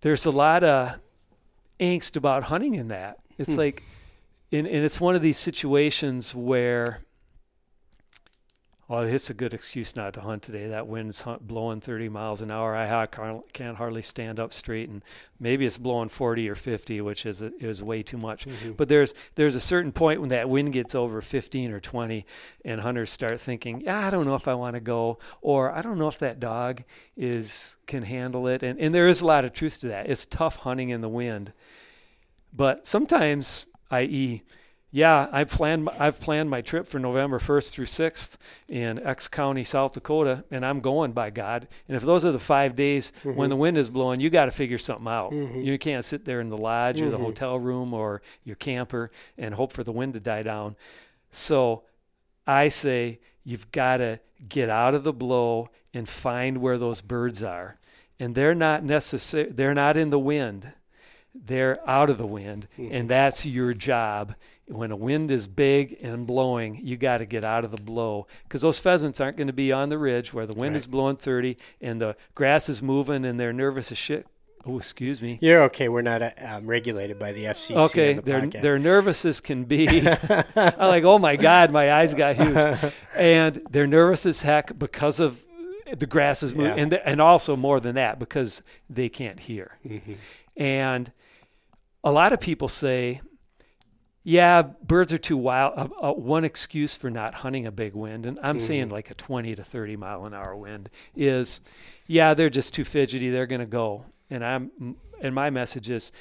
there's 0.00 0.24
a 0.24 0.30
lot 0.30 0.64
of 0.64 0.98
angst 1.78 2.16
about 2.16 2.44
hunting 2.44 2.74
in 2.74 2.88
that. 2.88 3.18
It's 3.38 3.54
Hmm. 3.54 3.60
like, 3.60 3.82
and, 4.52 4.66
and 4.66 4.84
it's 4.84 5.00
one 5.00 5.14
of 5.14 5.22
these 5.22 5.38
situations 5.38 6.34
where 6.34 7.00
well, 8.90 9.04
it's 9.04 9.30
a 9.30 9.34
good 9.34 9.54
excuse 9.54 9.94
not 9.94 10.14
to 10.14 10.20
hunt 10.20 10.42
today. 10.42 10.66
That 10.66 10.88
wind's 10.88 11.20
hunt, 11.20 11.46
blowing 11.46 11.80
30 11.80 12.08
miles 12.08 12.40
an 12.40 12.50
hour. 12.50 12.74
I 12.74 13.06
can't 13.52 13.76
hardly 13.76 14.02
stand 14.02 14.40
up 14.40 14.52
straight, 14.52 14.88
and 14.88 15.04
maybe 15.38 15.64
it's 15.64 15.78
blowing 15.78 16.08
40 16.08 16.50
or 16.50 16.56
50, 16.56 17.00
which 17.00 17.24
is 17.24 17.40
is 17.40 17.84
way 17.84 18.02
too 18.02 18.18
much. 18.18 18.48
Mm-hmm. 18.48 18.72
But 18.72 18.88
there's 18.88 19.14
there's 19.36 19.54
a 19.54 19.60
certain 19.60 19.92
point 19.92 20.18
when 20.20 20.30
that 20.30 20.48
wind 20.48 20.72
gets 20.72 20.96
over 20.96 21.20
15 21.20 21.70
or 21.70 21.78
20, 21.78 22.26
and 22.64 22.80
hunters 22.80 23.10
start 23.10 23.38
thinking, 23.38 23.80
yeah, 23.82 24.08
I 24.08 24.10
don't 24.10 24.26
know 24.26 24.34
if 24.34 24.48
I 24.48 24.54
want 24.54 24.74
to 24.74 24.80
go, 24.80 25.20
or 25.40 25.70
I 25.70 25.82
don't 25.82 25.96
know 25.96 26.08
if 26.08 26.18
that 26.18 26.40
dog 26.40 26.82
is 27.16 27.76
can 27.86 28.02
handle 28.02 28.48
it. 28.48 28.64
And 28.64 28.76
and 28.80 28.92
there 28.92 29.06
is 29.06 29.20
a 29.20 29.26
lot 29.26 29.44
of 29.44 29.52
truth 29.52 29.78
to 29.82 29.88
that. 29.88 30.10
It's 30.10 30.26
tough 30.26 30.56
hunting 30.56 30.88
in 30.88 31.00
the 31.00 31.08
wind, 31.08 31.52
but 32.52 32.88
sometimes, 32.88 33.66
i.e., 33.92 34.42
yeah, 34.92 35.28
I 35.30 35.44
planned. 35.44 35.88
I've 36.00 36.20
planned 36.20 36.50
my 36.50 36.62
trip 36.62 36.86
for 36.86 36.98
November 36.98 37.38
1st 37.38 37.70
through 37.70 37.86
6th 37.86 38.36
in 38.68 38.98
X 38.98 39.28
County, 39.28 39.62
South 39.62 39.92
Dakota, 39.92 40.44
and 40.50 40.66
I'm 40.66 40.80
going 40.80 41.12
by 41.12 41.30
God. 41.30 41.68
And 41.86 41.96
if 41.96 42.02
those 42.02 42.24
are 42.24 42.32
the 42.32 42.40
five 42.40 42.74
days 42.74 43.12
when 43.22 43.34
mm-hmm. 43.34 43.48
the 43.50 43.56
wind 43.56 43.78
is 43.78 43.88
blowing, 43.88 44.18
you 44.18 44.30
got 44.30 44.46
to 44.46 44.50
figure 44.50 44.78
something 44.78 45.06
out. 45.06 45.30
Mm-hmm. 45.30 45.60
You 45.60 45.78
can't 45.78 46.04
sit 46.04 46.24
there 46.24 46.40
in 46.40 46.48
the 46.48 46.58
lodge 46.58 47.00
or 47.00 47.08
the 47.08 47.16
mm-hmm. 47.16 47.26
hotel 47.26 47.58
room 47.58 47.94
or 47.94 48.20
your 48.42 48.56
camper 48.56 49.12
and 49.38 49.54
hope 49.54 49.72
for 49.72 49.84
the 49.84 49.92
wind 49.92 50.14
to 50.14 50.20
die 50.20 50.42
down. 50.42 50.74
So, 51.30 51.82
I 52.46 52.68
say 52.68 53.20
you've 53.44 53.70
got 53.70 53.98
to 53.98 54.18
get 54.48 54.68
out 54.68 54.94
of 54.94 55.04
the 55.04 55.12
blow 55.12 55.68
and 55.94 56.08
find 56.08 56.58
where 56.58 56.78
those 56.78 57.00
birds 57.00 57.44
are, 57.44 57.78
and 58.18 58.34
they're 58.34 58.56
not 58.56 58.82
necessary. 58.82 59.50
They're 59.52 59.74
not 59.74 59.96
in 59.96 60.10
the 60.10 60.18
wind 60.18 60.72
they're 61.32 61.78
out 61.88 62.10
of 62.10 62.18
the 62.18 62.26
wind 62.26 62.66
and 62.76 63.08
that's 63.08 63.46
your 63.46 63.72
job 63.72 64.34
when 64.70 64.90
a 64.92 64.96
wind 64.96 65.30
is 65.30 65.46
big 65.46 65.98
and 66.02 66.26
blowing 66.26 66.80
you 66.82 66.96
got 66.96 67.16
to 67.18 67.26
get 67.26 67.44
out 67.44 67.64
of 67.64 67.70
the 67.72 67.82
blow 67.82 68.26
because 68.44 68.62
those 68.62 68.78
pheasants 68.78 69.20
aren't 69.20 69.36
going 69.36 69.46
to 69.48 69.52
be 69.52 69.72
on 69.72 69.88
the 69.88 69.98
ridge 69.98 70.32
where 70.32 70.46
the 70.46 70.54
wind 70.54 70.76
is 70.76 70.86
blowing 70.86 71.16
30 71.16 71.56
and 71.80 72.00
the 72.00 72.14
grass 72.34 72.68
is 72.68 72.80
moving 72.82 73.24
and 73.24 73.38
they're 73.40 73.52
nervous 73.52 73.90
as 73.90 73.98
shit 73.98 74.26
oh 74.66 74.76
excuse 74.78 75.20
me 75.22 75.38
You're 75.40 75.62
okay. 75.64 75.88
We're 75.88 76.02
not 76.02 76.20
uh, 76.22 76.30
um, 76.46 76.66
regulated 76.66 77.18
by 77.18 77.32
the 77.32 77.44
FCC. 77.46 77.76
okay 77.86 78.12
the 78.14 78.22
they're 78.22 78.40
podcast. 78.42 78.62
they're 78.62 78.78
nervous 78.78 79.24
as 79.24 79.40
can 79.40 79.64
be 79.64 79.88
i'm 80.08 80.88
like 80.88 81.04
oh 81.04 81.18
my 81.18 81.36
god 81.36 81.70
my 81.72 81.92
eyes 81.92 82.14
got 82.14 82.36
huge 82.36 82.92
and 83.16 83.60
they're 83.70 83.86
nervous 83.86 84.24
as 84.26 84.42
heck 84.42 84.78
because 84.78 85.18
of 85.18 85.42
the 85.96 86.06
grass 86.06 86.42
is 86.44 86.54
moving 86.54 86.76
Yeah. 86.76 86.82
and, 86.82 86.94
and 86.94 87.20
also 87.20 87.56
more 87.56 87.80
than 87.80 87.96
that 87.96 88.18
because 88.20 88.62
they 88.88 89.08
can't 89.08 89.40
hear 89.40 89.78
Mm-hmm. 89.84 90.12
and 90.56 91.10
a 92.04 92.12
lot 92.12 92.32
of 92.32 92.38
people 92.40 92.68
say 92.68 93.20
yeah 94.22 94.62
birds 94.62 95.12
are 95.12 95.18
too 95.18 95.36
wild 95.36 95.72
uh, 95.76 95.88
uh, 96.10 96.12
one 96.12 96.44
excuse 96.44 96.94
for 96.94 97.10
not 97.10 97.34
hunting 97.36 97.66
a 97.66 97.72
big 97.72 97.94
wind 97.94 98.26
and 98.26 98.38
i'm 98.42 98.58
saying 98.58 98.88
like 98.90 99.10
a 99.10 99.14
20 99.14 99.54
to 99.54 99.64
30 99.64 99.96
mile 99.96 100.24
an 100.26 100.34
hour 100.34 100.54
wind 100.54 100.90
is 101.16 101.60
yeah 102.06 102.34
they're 102.34 102.50
just 102.50 102.74
too 102.74 102.84
fidgety 102.84 103.30
they're 103.30 103.46
going 103.46 103.60
to 103.60 103.66
go 103.66 104.04
and 104.28 104.44
i'm 104.44 104.70
and 105.22 105.34
my 105.34 105.50
message 105.50 105.88
is 105.90 106.12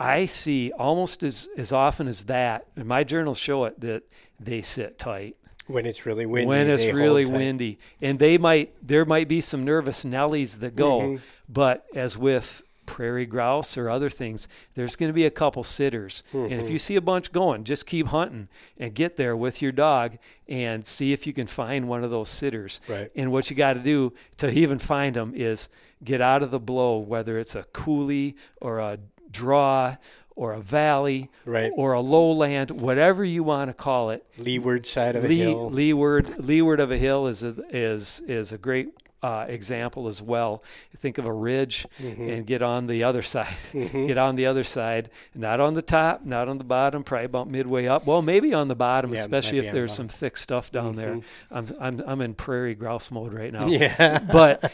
I 0.00 0.26
see 0.26 0.70
almost 0.70 1.24
as, 1.24 1.48
as 1.56 1.72
often 1.72 2.06
as 2.06 2.26
that, 2.26 2.66
and 2.76 2.86
my 2.86 3.02
journals 3.02 3.36
show 3.36 3.64
it 3.64 3.80
that 3.80 4.04
they 4.38 4.62
sit 4.62 4.96
tight 4.96 5.36
when 5.66 5.86
it's 5.86 6.06
really 6.06 6.24
windy. 6.24 6.46
when 6.46 6.70
it's 6.70 6.84
really 6.92 7.26
windy, 7.26 7.80
and 8.00 8.16
they 8.20 8.38
might 8.38 8.72
there 8.80 9.04
might 9.04 9.26
be 9.26 9.40
some 9.40 9.64
nervous 9.64 10.04
Nellies 10.04 10.60
that 10.60 10.76
go, 10.76 11.00
Mm-hmm. 11.00 11.24
but 11.48 11.84
as 11.96 12.16
with 12.16 12.62
prairie 12.88 13.26
grouse 13.26 13.76
or 13.76 13.90
other 13.90 14.08
things, 14.10 14.48
there's 14.74 14.96
going 14.96 15.10
to 15.10 15.12
be 15.12 15.26
a 15.26 15.30
couple 15.30 15.62
sitters, 15.62 16.22
and 16.32 16.42
Mm-hmm. 16.50 16.60
if 16.60 16.70
you 16.70 16.78
see 16.78 16.96
a 16.96 17.00
bunch 17.02 17.30
going, 17.32 17.64
just 17.64 17.86
keep 17.86 18.06
hunting 18.08 18.48
and 18.78 18.94
get 18.94 19.16
there 19.16 19.36
with 19.36 19.60
your 19.62 19.72
dog 19.72 20.16
and 20.48 20.84
see 20.84 21.12
if 21.12 21.26
you 21.26 21.32
can 21.34 21.46
find 21.46 21.86
one 21.88 22.02
of 22.02 22.10
those 22.10 22.30
sitters. 22.30 22.80
Right. 22.88 23.10
And 23.14 23.30
what 23.30 23.50
you 23.50 23.56
got 23.56 23.74
to 23.74 23.80
do 23.80 24.14
to 24.38 24.50
even 24.50 24.78
find 24.78 25.14
them 25.14 25.32
is 25.36 25.68
get 26.02 26.20
out 26.20 26.42
of 26.42 26.50
the 26.50 26.58
blow, 26.58 26.96
whether 26.98 27.38
it's 27.38 27.54
a 27.54 27.64
coulee 27.72 28.34
or 28.60 28.78
a 28.78 28.98
draw 29.30 29.96
or 30.34 30.52
a 30.52 30.60
valley 30.60 31.28
Right. 31.44 31.70
or 31.76 31.92
a 31.92 32.00
lowland, 32.00 32.70
whatever 32.70 33.24
you 33.24 33.42
want 33.42 33.68
to 33.70 33.74
call 33.74 34.10
it. 34.10 34.24
Leeward 34.38 34.86
side 34.86 35.16
of 35.16 35.24
a 35.24 35.28
Lee, 35.28 35.38
hill. 35.38 35.68
leeward 35.70 36.38
leeward 36.44 36.80
of 36.80 36.90
a 36.92 36.96
hill 36.96 37.26
is 37.26 37.42
a, 37.42 37.54
is 37.70 38.20
is 38.26 38.52
a 38.52 38.58
great 38.58 38.88
uh, 39.22 39.46
example 39.48 40.06
as 40.08 40.22
well. 40.22 40.62
Think 40.96 41.18
of 41.18 41.26
a 41.26 41.32
ridge 41.32 41.86
Mm-hmm. 42.00 42.28
and 42.30 42.46
get 42.46 42.62
on 42.62 42.86
the 42.86 43.02
other 43.04 43.22
side. 43.22 43.54
Get 43.72 44.16
on 44.18 44.36
the 44.36 44.46
other 44.46 44.64
side, 44.64 45.10
not 45.34 45.58
on 45.60 45.74
the 45.74 45.82
top, 45.82 46.24
not 46.24 46.48
on 46.48 46.58
the 46.58 46.64
bottom, 46.64 47.02
probably 47.04 47.24
about 47.26 47.50
midway 47.50 47.86
up. 47.86 48.06
Well, 48.06 48.22
maybe 48.22 48.54
on 48.54 48.68
the 48.68 48.74
bottom, 48.76 49.10
Yeah, 49.10 49.20
especially 49.20 49.58
if 49.58 49.66
the 49.66 49.72
there's. 49.72 49.92
Mm-hmm. 49.92 49.96
some 49.96 50.08
thick 50.08 50.36
stuff 50.36 50.70
down 50.70 50.94
there. 50.96 51.20
I'm, 51.50 51.66
I'm 51.80 52.02
I'm 52.06 52.20
in 52.20 52.34
prairie 52.34 52.74
grouse 52.74 53.10
mode 53.10 53.32
right 53.32 53.52
now. 53.52 53.66
Yeah. 53.78 54.18
but 54.20 54.72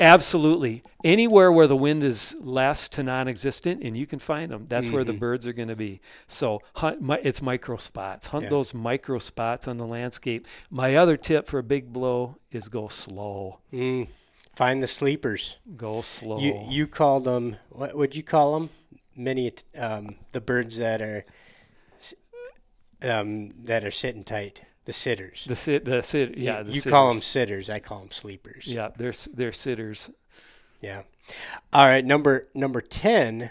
absolutely 0.00 0.82
anywhere 1.02 1.50
where 1.50 1.66
the 1.66 1.76
wind 1.76 2.04
is 2.04 2.36
less 2.40 2.88
to 2.88 3.02
non-existent 3.02 3.82
and 3.82 3.96
you 3.96 4.06
can 4.06 4.18
find 4.18 4.52
them 4.52 4.66
that's 4.68 4.88
where 4.88 5.02
the 5.04 5.12
birds 5.12 5.46
are 5.46 5.52
going 5.52 5.68
to 5.68 5.76
be 5.76 6.00
so 6.28 6.60
hunt 6.76 7.00
mi- 7.02 7.18
it's 7.22 7.42
micro 7.42 7.76
spots 7.76 8.28
hunt 8.28 8.44
Yeah. 8.44 8.50
those 8.50 8.72
micro 8.72 9.18
spots 9.18 9.66
on 9.66 9.76
the 9.76 9.86
landscape 9.86 10.46
my 10.70 10.94
other 10.94 11.16
tip 11.16 11.46
for 11.48 11.58
a 11.58 11.62
big 11.64 11.92
blow 11.92 12.36
is 12.52 12.68
go 12.68 12.88
slow 12.88 13.58
Mm. 13.72 14.08
Find 14.54 14.80
the 14.80 14.86
sleepers. 14.86 15.58
go 15.76 16.02
slow 16.02 16.38
You 16.38 16.64
you 16.68 16.86
call 16.86 17.18
them 17.18 17.56
what 17.70 17.96
would 17.96 18.14
you 18.14 18.22
call 18.22 18.54
them? 18.54 18.70
Many 19.16 19.52
um, 19.76 20.14
the 20.30 20.40
birds 20.40 20.76
that 20.76 21.02
are 21.02 21.24
um, 23.02 23.50
that 23.64 23.84
are 23.84 23.90
sitting 23.90 24.24
tight, 24.24 24.62
the 24.84 24.92
sitters. 24.92 25.44
the 25.48 25.56
sit 25.56 25.84
the 25.84 26.02
sit 26.02 26.36
yeah 26.36 26.58
you, 26.58 26.64
the 26.64 26.72
you 26.72 26.82
call 26.82 27.08
them 27.08 27.20
sitters. 27.22 27.66
sitters. 27.66 27.70
I 27.70 27.78
call 27.80 28.00
them 28.00 28.10
sleepers. 28.10 28.66
yeah 28.66 28.88
they're 28.96 29.12
they're 29.32 29.52
sitters 29.52 30.10
Yeah. 30.80 31.02
All 31.72 31.86
right, 31.86 32.04
number 32.04 32.48
number 32.54 32.80
ten, 32.82 33.50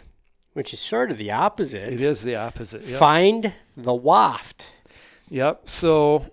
which 0.54 0.74
is 0.74 0.80
sort 0.80 1.10
of 1.10 1.18
the 1.18 1.32
opposite. 1.32 1.92
it 1.92 2.02
is 2.02 2.22
the 2.22 2.36
opposite 2.36 2.84
yep. 2.86 3.00
Find 3.00 3.54
the 3.76 3.94
waft. 3.96 4.72
Yep. 5.30 5.68
So 5.68 6.26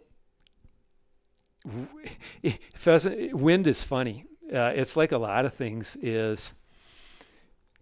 pheasant 2.75 3.35
wind 3.35 3.67
is 3.67 3.83
funny. 3.83 4.25
Uh, 4.53 4.73
it's 4.75 4.97
like 4.97 5.13
a 5.13 5.19
lot 5.19 5.45
of 5.45 5.55
things. 5.55 5.97
Is 6.03 6.53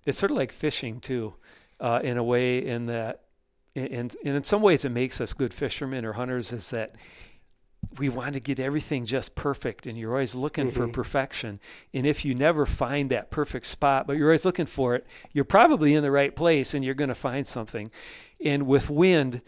it's 0.05 0.19
sort 0.19 0.31
of 0.31 0.37
like 0.37 0.53
fishing 0.53 1.01
too, 1.01 1.35
uh, 1.81 2.01
in 2.03 2.17
a 2.17 2.23
way. 2.25 2.65
In 2.65 2.87
that, 2.87 3.23
and 3.75 4.17
and 4.25 4.37
in 4.37 4.45
some 4.45 4.63
ways, 4.63 4.85
it 4.85 4.91
makes 4.91 5.21
us 5.21 5.33
good 5.33 5.55
fishermen 5.55 6.05
or 6.05 6.15
hunters. 6.15 6.53
Is 6.53 6.71
that 6.71 6.95
we 7.99 8.09
want 8.09 8.35
to 8.35 8.41
get 8.41 8.61
everything 8.61 9.05
just 9.07 9.35
perfect, 9.35 9.87
and 9.87 9.97
you're 9.97 10.13
always 10.13 10.35
looking 10.35 10.71
for 10.71 10.89
perfection. 10.89 11.61
And 11.95 12.07
if 12.07 12.25
you 12.25 12.35
never 12.35 12.67
find 12.67 13.11
that 13.11 13.31
perfect 13.31 13.67
spot, 13.67 14.07
but 14.07 14.17
you're 14.17 14.29
always 14.29 14.45
looking 14.45 14.67
for 14.67 14.95
it, 14.95 15.07
you're 15.33 15.45
probably 15.45 15.95
in 15.95 16.03
the 16.03 16.11
right 16.11 16.35
place, 16.35 16.75
and 16.75 16.85
you're 16.85 16.95
going 16.95 17.09
to 17.09 17.15
find 17.15 17.47
something. 17.47 17.91
And 18.45 18.67
with 18.67 18.91
wind, 18.91 19.43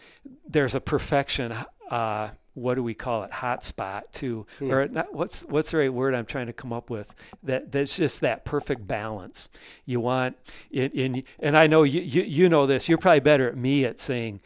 there's 0.48 0.74
a 0.74 0.80
perfection. 0.80 1.54
Uh, 1.90 2.30
what 2.60 2.74
do 2.74 2.82
we 2.82 2.94
call 2.94 3.24
it? 3.24 3.32
Hot 3.32 3.64
spot 3.64 4.12
too, 4.12 4.46
or 4.60 4.86
not, 4.88 5.14
what's 5.14 5.42
what's 5.42 5.70
the 5.70 5.78
right 5.78 5.92
word 5.92 6.14
I'm 6.14 6.26
trying 6.26 6.46
to 6.46 6.52
come 6.52 6.72
up 6.72 6.90
with? 6.90 7.14
That 7.42 7.72
that's 7.72 7.96
just 7.96 8.20
that 8.20 8.44
perfect 8.44 8.86
balance. 8.86 9.48
You 9.86 10.00
want 10.00 10.36
it 10.70 10.94
in, 10.94 11.22
and 11.38 11.56
I 11.56 11.66
know 11.66 11.82
you, 11.82 12.00
you 12.00 12.22
you 12.22 12.48
know 12.48 12.66
this. 12.66 12.88
You're 12.88 12.98
probably 12.98 13.20
better 13.20 13.48
at 13.48 13.56
me 13.56 13.84
at 13.84 13.98
saying 13.98 14.40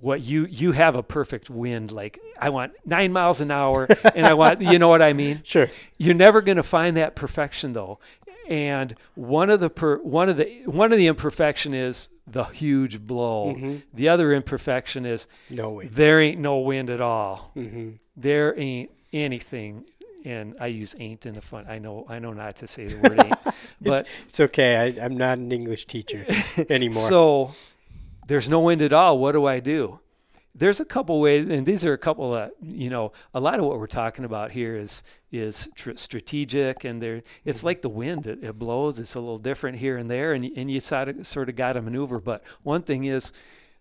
what 0.00 0.22
you 0.22 0.46
you 0.46 0.72
have 0.72 0.96
a 0.96 1.02
perfect 1.02 1.50
wind. 1.50 1.90
Like 1.90 2.18
I 2.38 2.50
want 2.50 2.72
nine 2.84 3.12
miles 3.12 3.40
an 3.40 3.50
hour, 3.50 3.88
and 4.14 4.26
I 4.26 4.34
want 4.34 4.60
you 4.60 4.78
know 4.78 4.88
what 4.88 5.02
I 5.02 5.12
mean. 5.12 5.40
Sure. 5.48 5.68
You're 5.96 6.14
never 6.14 6.42
going 6.42 6.56
to 6.56 6.62
find 6.62 6.96
that 6.96 7.16
perfection 7.16 7.72
though. 7.72 7.98
And 8.48 8.94
one 9.14 9.50
of 9.50 9.60
the 9.60 9.70
per, 9.70 9.98
one 9.98 10.28
of 10.28 10.36
the 10.36 10.62
one 10.66 10.92
of 10.92 10.98
the 10.98 11.06
imperfection 11.06 11.74
is 11.74 12.10
the 12.30 12.44
huge 12.44 13.00
blow. 13.04 13.80
The 13.94 14.08
other 14.08 14.32
imperfection 14.32 15.06
is 15.06 15.26
No 15.50 15.70
way. 15.70 15.86
there 15.86 16.20
ain't 16.20 16.38
no 16.40 16.58
wind 16.58 16.90
at 16.90 17.00
all. 17.00 17.50
Mm-hmm. 17.56 17.90
There 18.16 18.58
ain't 18.58 18.90
anything. 19.12 19.84
And 20.24 20.56
I 20.60 20.66
use 20.66 20.94
ain't 20.98 21.24
in 21.26 21.34
the 21.34 21.40
fun. 21.40 21.64
I 21.68 21.78
know 21.78 22.04
I 22.08 22.18
know 22.18 22.32
not 22.32 22.56
to 22.56 22.66
say 22.68 22.86
the 22.88 22.96
word 23.08 23.18
ain't, 23.24 23.38
but 23.80 24.06
It's 24.28 24.40
okay. 24.40 24.76
I, 25.00 25.04
I'm 25.04 25.16
not 25.16 25.38
an 25.38 25.50
English 25.52 25.86
teacher 25.86 26.26
anymore. 26.68 27.00
so 27.08 27.50
there's 28.26 28.48
no 28.48 28.60
wind 28.60 28.82
at 28.82 28.92
all. 28.92 29.18
What 29.18 29.32
do 29.32 29.46
I 29.46 29.60
do? 29.60 30.00
There's 30.58 30.80
a 30.80 30.84
couple 30.84 31.20
ways, 31.20 31.48
and 31.48 31.64
these 31.64 31.84
are 31.84 31.92
a 31.92 31.98
couple 31.98 32.34
of 32.34 32.50
you 32.60 32.90
know 32.90 33.12
a 33.32 33.40
lot 33.40 33.58
of 33.58 33.64
what 33.64 33.78
we're 33.78 33.86
talking 33.86 34.24
about 34.24 34.50
here 34.50 34.76
is 34.76 35.02
is 35.30 35.70
tr- 35.74 35.96
strategic, 35.96 36.84
and 36.84 37.00
there 37.00 37.22
it's 37.44 37.58
mm-hmm. 37.58 37.66
like 37.66 37.82
the 37.82 37.88
wind 37.88 38.26
it, 38.26 38.42
it, 38.42 38.58
blows. 38.58 38.98
It's 38.98 39.14
a 39.14 39.20
little 39.20 39.38
different 39.38 39.78
here 39.78 39.96
and 39.96 40.10
there, 40.10 40.32
and 40.32 40.44
and 40.44 40.70
you 40.70 40.80
sort 40.80 41.08
of 41.08 41.26
sort 41.26 41.48
of 41.48 41.56
got 41.56 41.74
to 41.74 41.82
maneuver. 41.82 42.20
But 42.20 42.42
one 42.62 42.82
thing 42.82 43.04
is 43.04 43.32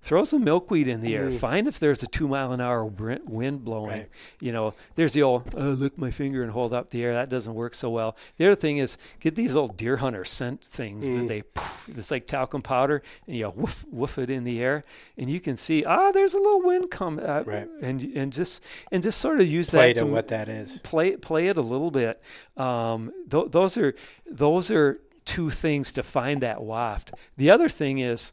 throw 0.02 0.24
some 0.24 0.44
milkweed 0.44 0.88
in 0.88 1.02
the 1.02 1.16
air. 1.16 1.30
Mm. 1.30 1.34
Find 1.34 1.68
if 1.68 1.80
there's 1.80 2.04
a 2.04 2.08
two 2.08 2.28
mile 2.28 2.52
an 2.52 2.62
hour 2.62 2.86
wind 2.86 3.64
blowing. 3.64 3.92
Right. 3.92 4.10
You 4.40 4.52
know, 4.52 4.74
there's 4.96 5.14
the 5.14 5.24
old 5.24 5.54
oh, 5.58 5.72
lick 5.72 5.98
my 5.98 6.12
finger 6.12 6.44
and 6.44 6.52
hold 6.52 6.74
up 6.74 6.92
the 6.92 7.04
air. 7.04 7.14
That 7.14 7.30
doesn't 7.30 7.54
work 7.54 7.74
so 7.74 7.90
well. 7.90 8.16
The 8.38 8.46
other 8.46 8.56
thing 8.56 8.78
is 8.78 8.98
get 9.20 9.36
these 9.36 9.56
old 9.56 9.78
deer 9.78 9.98
hunter 9.98 10.26
scent 10.26 10.64
things 10.64 11.10
mm. 11.10 11.20
that 11.20 11.28
they 11.28 11.42
poof, 11.42 11.90
it's 11.98 12.12
like 12.12 12.28
talcum 12.28 12.62
powder 12.62 13.02
and 13.26 13.36
you 13.36 13.50
woof 13.50 13.86
woof 13.92 14.18
it 14.18 14.30
in 14.30 14.44
the 14.44 14.62
air 14.62 14.84
and 15.18 15.30
you 15.30 15.40
can 15.40 15.58
see 15.58 15.86
ah 15.86 16.12
there's 16.12 16.34
a 16.34 16.38
little 16.38 16.62
wind 16.62 16.92
come 16.92 17.20
uh, 17.24 17.44
right. 17.46 17.68
and 17.82 18.02
and 18.16 18.34
just 18.34 18.64
and 18.92 19.04
just 19.04 19.20
sort 19.20 19.40
of 19.40 19.48
use 19.48 19.70
play 19.70 19.94
that 19.94 20.00
to 20.00 20.06
what 20.06 20.28
that 20.30 20.48
is. 20.48 20.80
Play 20.80 21.16
play 21.16 21.48
it 21.48 21.58
a 21.58 21.62
little 21.62 21.92
bit. 21.92 22.22
Um, 22.56 23.12
th- 23.30 23.52
those 23.52 23.78
are 23.78 23.96
those 24.30 24.72
are 24.72 25.00
two 25.26 25.50
things 25.50 25.92
to 25.92 26.04
find 26.04 26.42
that 26.42 26.64
waft. 26.64 27.12
The 27.36 27.52
other 27.52 27.70
thing 27.70 28.00
is 28.00 28.32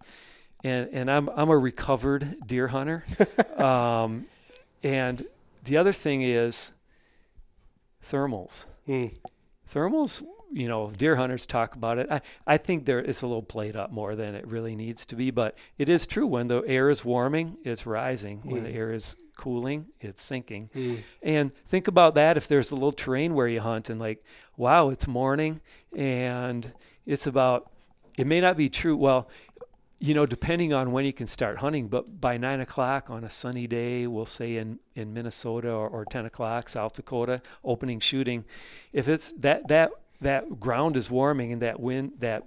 and 0.64 0.88
and 0.92 1.10
I'm 1.10 1.28
I'm 1.28 1.50
a 1.50 1.58
recovered 1.58 2.46
deer 2.46 2.68
hunter. 2.68 3.04
um, 3.56 4.26
and 4.82 5.24
the 5.62 5.76
other 5.76 5.92
thing 5.92 6.22
is 6.22 6.72
thermals. 8.02 8.66
Mm. 8.88 9.14
Thermals, 9.72 10.22
you 10.52 10.68
know, 10.68 10.90
deer 10.90 11.16
hunters 11.16 11.46
talk 11.46 11.74
about 11.74 11.98
it. 11.98 12.06
I, 12.10 12.20
I 12.46 12.56
think 12.56 12.86
there 12.86 12.98
it's 12.98 13.22
a 13.22 13.26
little 13.26 13.42
played 13.42 13.76
up 13.76 13.92
more 13.92 14.14
than 14.14 14.34
it 14.34 14.46
really 14.46 14.74
needs 14.74 15.06
to 15.06 15.16
be, 15.16 15.30
but 15.30 15.56
it 15.78 15.88
is 15.88 16.06
true. 16.06 16.26
When 16.26 16.48
the 16.48 16.62
air 16.66 16.90
is 16.90 17.04
warming, 17.04 17.58
it's 17.62 17.86
rising. 17.86 18.40
Mm. 18.40 18.44
When 18.44 18.62
the 18.64 18.70
hmm. 18.70 18.76
air 18.76 18.92
is 18.92 19.16
cooling, 19.36 19.86
it's 20.00 20.22
sinking. 20.22 20.70
Mm. 20.74 21.02
And 21.22 21.54
think 21.66 21.88
about 21.88 22.14
that 22.14 22.36
if 22.36 22.48
there's 22.48 22.70
a 22.70 22.74
little 22.74 22.92
terrain 22.92 23.34
where 23.34 23.48
you 23.48 23.60
hunt 23.60 23.90
and 23.90 24.00
like, 24.00 24.24
wow, 24.56 24.90
it's 24.90 25.06
morning 25.06 25.60
and 25.94 26.72
it's 27.04 27.26
about 27.26 27.70
it 28.16 28.26
may 28.26 28.40
not 28.40 28.56
be 28.56 28.68
true. 28.68 28.96
Well, 28.96 29.28
you 29.98 30.14
know, 30.14 30.26
depending 30.26 30.72
on 30.72 30.92
when 30.92 31.04
you 31.04 31.12
can 31.12 31.26
start 31.26 31.58
hunting, 31.58 31.88
but 31.88 32.20
by 32.20 32.36
nine 32.36 32.60
o'clock 32.60 33.10
on 33.10 33.24
a 33.24 33.30
sunny 33.30 33.66
day, 33.66 34.06
we'll 34.06 34.26
say 34.26 34.56
in, 34.56 34.78
in 34.94 35.14
Minnesota 35.14 35.70
or, 35.70 35.88
or 35.88 36.04
10 36.04 36.26
o'clock, 36.26 36.68
South 36.68 36.94
Dakota, 36.94 37.40
opening 37.64 38.00
shooting, 38.00 38.44
if 38.92 39.08
it's 39.08 39.32
that, 39.32 39.68
that, 39.68 39.92
that 40.20 40.60
ground 40.60 40.96
is 40.96 41.10
warming 41.10 41.52
and 41.52 41.62
that 41.62 41.80
wind, 41.80 42.12
that 42.18 42.44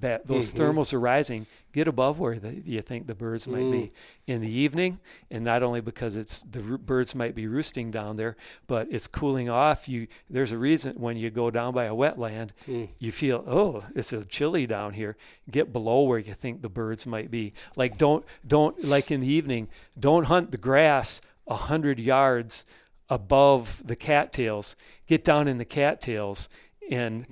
that 0.00 0.26
those 0.26 0.52
mm-hmm. 0.52 0.62
thermals 0.62 0.92
are 0.92 1.00
rising, 1.00 1.46
get 1.78 1.86
above 1.86 2.18
where 2.18 2.40
the, 2.40 2.60
you 2.64 2.82
think 2.82 3.06
the 3.06 3.14
birds 3.14 3.46
might 3.46 3.62
mm. 3.62 3.70
be 3.70 3.92
in 4.26 4.40
the 4.40 4.50
evening, 4.50 4.98
and 5.30 5.44
not 5.44 5.62
only 5.62 5.80
because 5.80 6.16
it's 6.16 6.40
the 6.40 6.60
ro- 6.60 6.76
birds 6.76 7.14
might 7.14 7.36
be 7.36 7.46
roosting 7.46 7.92
down 7.92 8.16
there, 8.16 8.36
but 8.66 8.88
it's 8.90 9.06
cooling 9.06 9.48
off. 9.48 9.88
You 9.88 10.08
there's 10.28 10.50
a 10.50 10.58
reason 10.58 10.94
when 10.96 11.16
you 11.16 11.30
go 11.30 11.52
down 11.52 11.72
by 11.72 11.84
a 11.84 11.94
wetland, 11.94 12.50
mm. 12.66 12.88
you 12.98 13.12
feel 13.12 13.44
oh 13.46 13.84
it's 13.94 14.12
a 14.12 14.24
chilly 14.24 14.66
down 14.66 14.94
here. 14.94 15.16
Get 15.48 15.72
below 15.72 16.02
where 16.02 16.18
you 16.18 16.34
think 16.34 16.62
the 16.62 16.68
birds 16.68 17.06
might 17.06 17.30
be. 17.30 17.52
Like 17.76 17.96
don't 17.96 18.24
don't 18.44 18.82
like 18.84 19.12
in 19.12 19.20
the 19.20 19.28
evening, 19.28 19.68
don't 19.98 20.24
hunt 20.24 20.50
the 20.50 20.58
grass 20.58 21.20
a 21.46 21.54
hundred 21.54 22.00
yards 22.00 22.66
above 23.08 23.86
the 23.86 23.96
cattails. 23.96 24.74
Get 25.06 25.22
down 25.22 25.46
in 25.46 25.58
the 25.58 25.64
cattails 25.64 26.48
and 26.90 27.24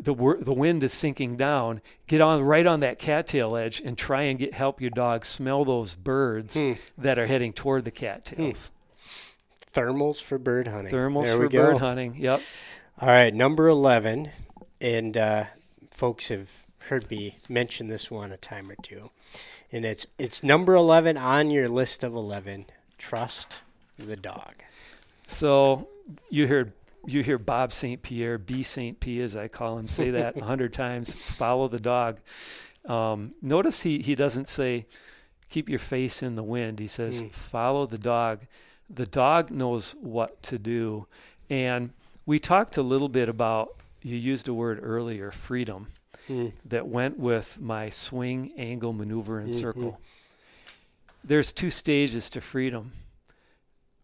the 0.00 0.14
the 0.40 0.52
wind 0.52 0.82
is 0.82 0.92
sinking 0.92 1.36
down, 1.36 1.80
get 2.06 2.20
on 2.20 2.42
right 2.42 2.66
on 2.66 2.80
that 2.80 2.98
cattail 2.98 3.56
edge 3.56 3.80
and 3.80 3.96
try 3.96 4.22
and 4.22 4.38
get 4.38 4.54
help 4.54 4.80
your 4.80 4.90
dog 4.90 5.24
smell 5.24 5.64
those 5.64 5.94
birds 5.94 6.60
hmm. 6.60 6.72
that 6.96 7.18
are 7.18 7.26
heading 7.26 7.52
toward 7.52 7.84
the 7.84 7.90
cattails. 7.90 8.70
Hmm. 8.70 9.80
Thermals 9.80 10.22
for 10.22 10.38
bird 10.38 10.68
hunting. 10.68 10.92
Thermals 10.92 11.24
there 11.24 11.36
for 11.36 11.48
bird 11.48 11.78
hunting. 11.78 12.16
Yep. 12.16 12.40
All 13.00 13.08
right, 13.08 13.32
number 13.32 13.68
eleven, 13.68 14.30
and 14.80 15.16
uh, 15.16 15.44
folks 15.90 16.28
have 16.28 16.64
heard 16.88 17.10
me 17.10 17.36
mention 17.48 17.88
this 17.88 18.10
one 18.10 18.32
a 18.32 18.36
time 18.36 18.70
or 18.70 18.76
two, 18.82 19.10
and 19.70 19.84
it's 19.84 20.06
it's 20.18 20.42
number 20.42 20.74
eleven 20.74 21.16
on 21.16 21.50
your 21.50 21.68
list 21.68 22.02
of 22.02 22.14
eleven. 22.14 22.66
Trust 22.96 23.62
the 23.98 24.16
dog. 24.16 24.54
So 25.26 25.88
you 26.30 26.48
heard 26.48 26.72
you 27.06 27.22
hear 27.22 27.38
Bob 27.38 27.72
St. 27.72 28.02
Pierre, 28.02 28.38
B. 28.38 28.62
St. 28.62 28.98
P. 28.98 29.20
as 29.20 29.36
I 29.36 29.48
call 29.48 29.78
him, 29.78 29.88
say 29.88 30.10
that 30.10 30.36
a 30.36 30.44
hundred 30.44 30.72
times. 30.72 31.14
Follow 31.14 31.68
the 31.68 31.80
dog. 31.80 32.18
Um, 32.84 33.34
notice 33.42 33.82
he 33.82 34.00
he 34.00 34.14
doesn't 34.14 34.48
say 34.48 34.86
keep 35.48 35.68
your 35.68 35.78
face 35.78 36.22
in 36.22 36.34
the 36.34 36.42
wind. 36.42 36.78
He 36.78 36.88
says 36.88 37.22
mm. 37.22 37.32
follow 37.32 37.86
the 37.86 37.98
dog. 37.98 38.46
The 38.90 39.06
dog 39.06 39.50
knows 39.50 39.94
what 40.00 40.42
to 40.44 40.58
do, 40.58 41.06
and 41.50 41.90
we 42.26 42.38
talked 42.38 42.76
a 42.76 42.82
little 42.82 43.08
bit 43.08 43.28
about. 43.28 43.74
You 44.00 44.16
used 44.16 44.46
a 44.46 44.54
word 44.54 44.78
earlier, 44.80 45.32
freedom, 45.32 45.88
mm. 46.28 46.52
that 46.64 46.86
went 46.86 47.18
with 47.18 47.60
my 47.60 47.90
swing, 47.90 48.52
angle, 48.56 48.92
maneuver, 48.92 49.40
and 49.40 49.50
mm-hmm. 49.50 49.58
circle. 49.58 50.00
There's 51.24 51.52
two 51.52 51.68
stages 51.68 52.30
to 52.30 52.40
freedom 52.40 52.92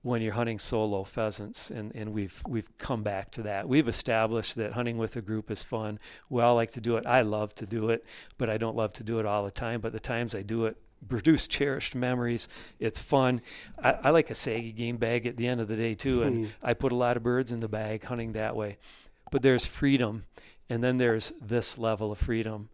when 0.04 0.20
you're 0.20 0.34
hunting 0.34 0.58
solo 0.58 1.02
pheasants 1.02 1.70
and, 1.70 1.90
and 1.94 2.12
we've 2.12 2.42
we've 2.46 2.68
come 2.76 3.02
back 3.02 3.30
to 3.30 3.42
that. 3.42 3.66
We've 3.66 3.88
established 3.88 4.54
that 4.56 4.74
hunting 4.74 4.98
with 4.98 5.16
a 5.16 5.22
group 5.22 5.50
is 5.50 5.62
fun. 5.62 5.98
We 6.28 6.42
all 6.42 6.54
like 6.54 6.72
to 6.72 6.80
do 6.82 6.98
it. 6.98 7.06
I 7.06 7.22
love 7.22 7.54
to 7.54 7.66
do 7.66 7.88
it, 7.88 8.04
but 8.36 8.50
I 8.50 8.58
don't 8.58 8.76
love 8.76 8.92
to 8.94 9.02
do 9.02 9.18
it 9.18 9.24
all 9.24 9.46
the 9.46 9.50
time. 9.50 9.80
But 9.80 9.92
the 9.92 10.00
times 10.00 10.34
I 10.34 10.42
do 10.42 10.66
it 10.66 10.76
produce 11.08 11.48
cherished 11.48 11.94
memories. 11.94 12.48
It's 12.78 12.98
fun. 12.98 13.40
I, 13.82 13.92
I 13.92 14.10
like 14.10 14.28
a 14.28 14.34
saggy 14.34 14.72
game 14.72 14.98
bag 14.98 15.26
at 15.26 15.38
the 15.38 15.46
end 15.46 15.62
of 15.62 15.68
the 15.68 15.76
day 15.76 15.94
too, 15.94 16.22
and 16.22 16.46
hmm. 16.46 16.52
I 16.62 16.74
put 16.74 16.92
a 16.92 16.96
lot 16.96 17.16
of 17.16 17.22
birds 17.22 17.50
in 17.50 17.60
the 17.60 17.68
bag 17.68 18.04
hunting 18.04 18.32
that 18.32 18.54
way. 18.54 18.76
But 19.30 19.40
there's 19.40 19.64
freedom, 19.64 20.26
and 20.68 20.84
then 20.84 20.98
there's 20.98 21.32
this 21.40 21.78
level 21.78 22.12
of 22.12 22.18
freedom 22.18 22.68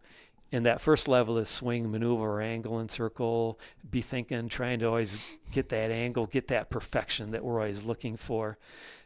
and 0.51 0.65
that 0.65 0.81
first 0.81 1.07
level 1.07 1.37
is 1.37 1.49
swing, 1.49 1.89
maneuver, 1.91 2.41
angle, 2.41 2.79
and 2.79 2.91
circle. 2.91 3.59
Be 3.89 4.01
thinking, 4.01 4.49
trying 4.49 4.79
to 4.79 4.85
always 4.87 5.37
get 5.51 5.69
that 5.69 5.91
angle, 5.91 6.25
get 6.25 6.49
that 6.49 6.69
perfection 6.69 7.31
that 7.31 7.43
we're 7.43 7.59
always 7.59 7.83
looking 7.83 8.17
for. 8.17 8.57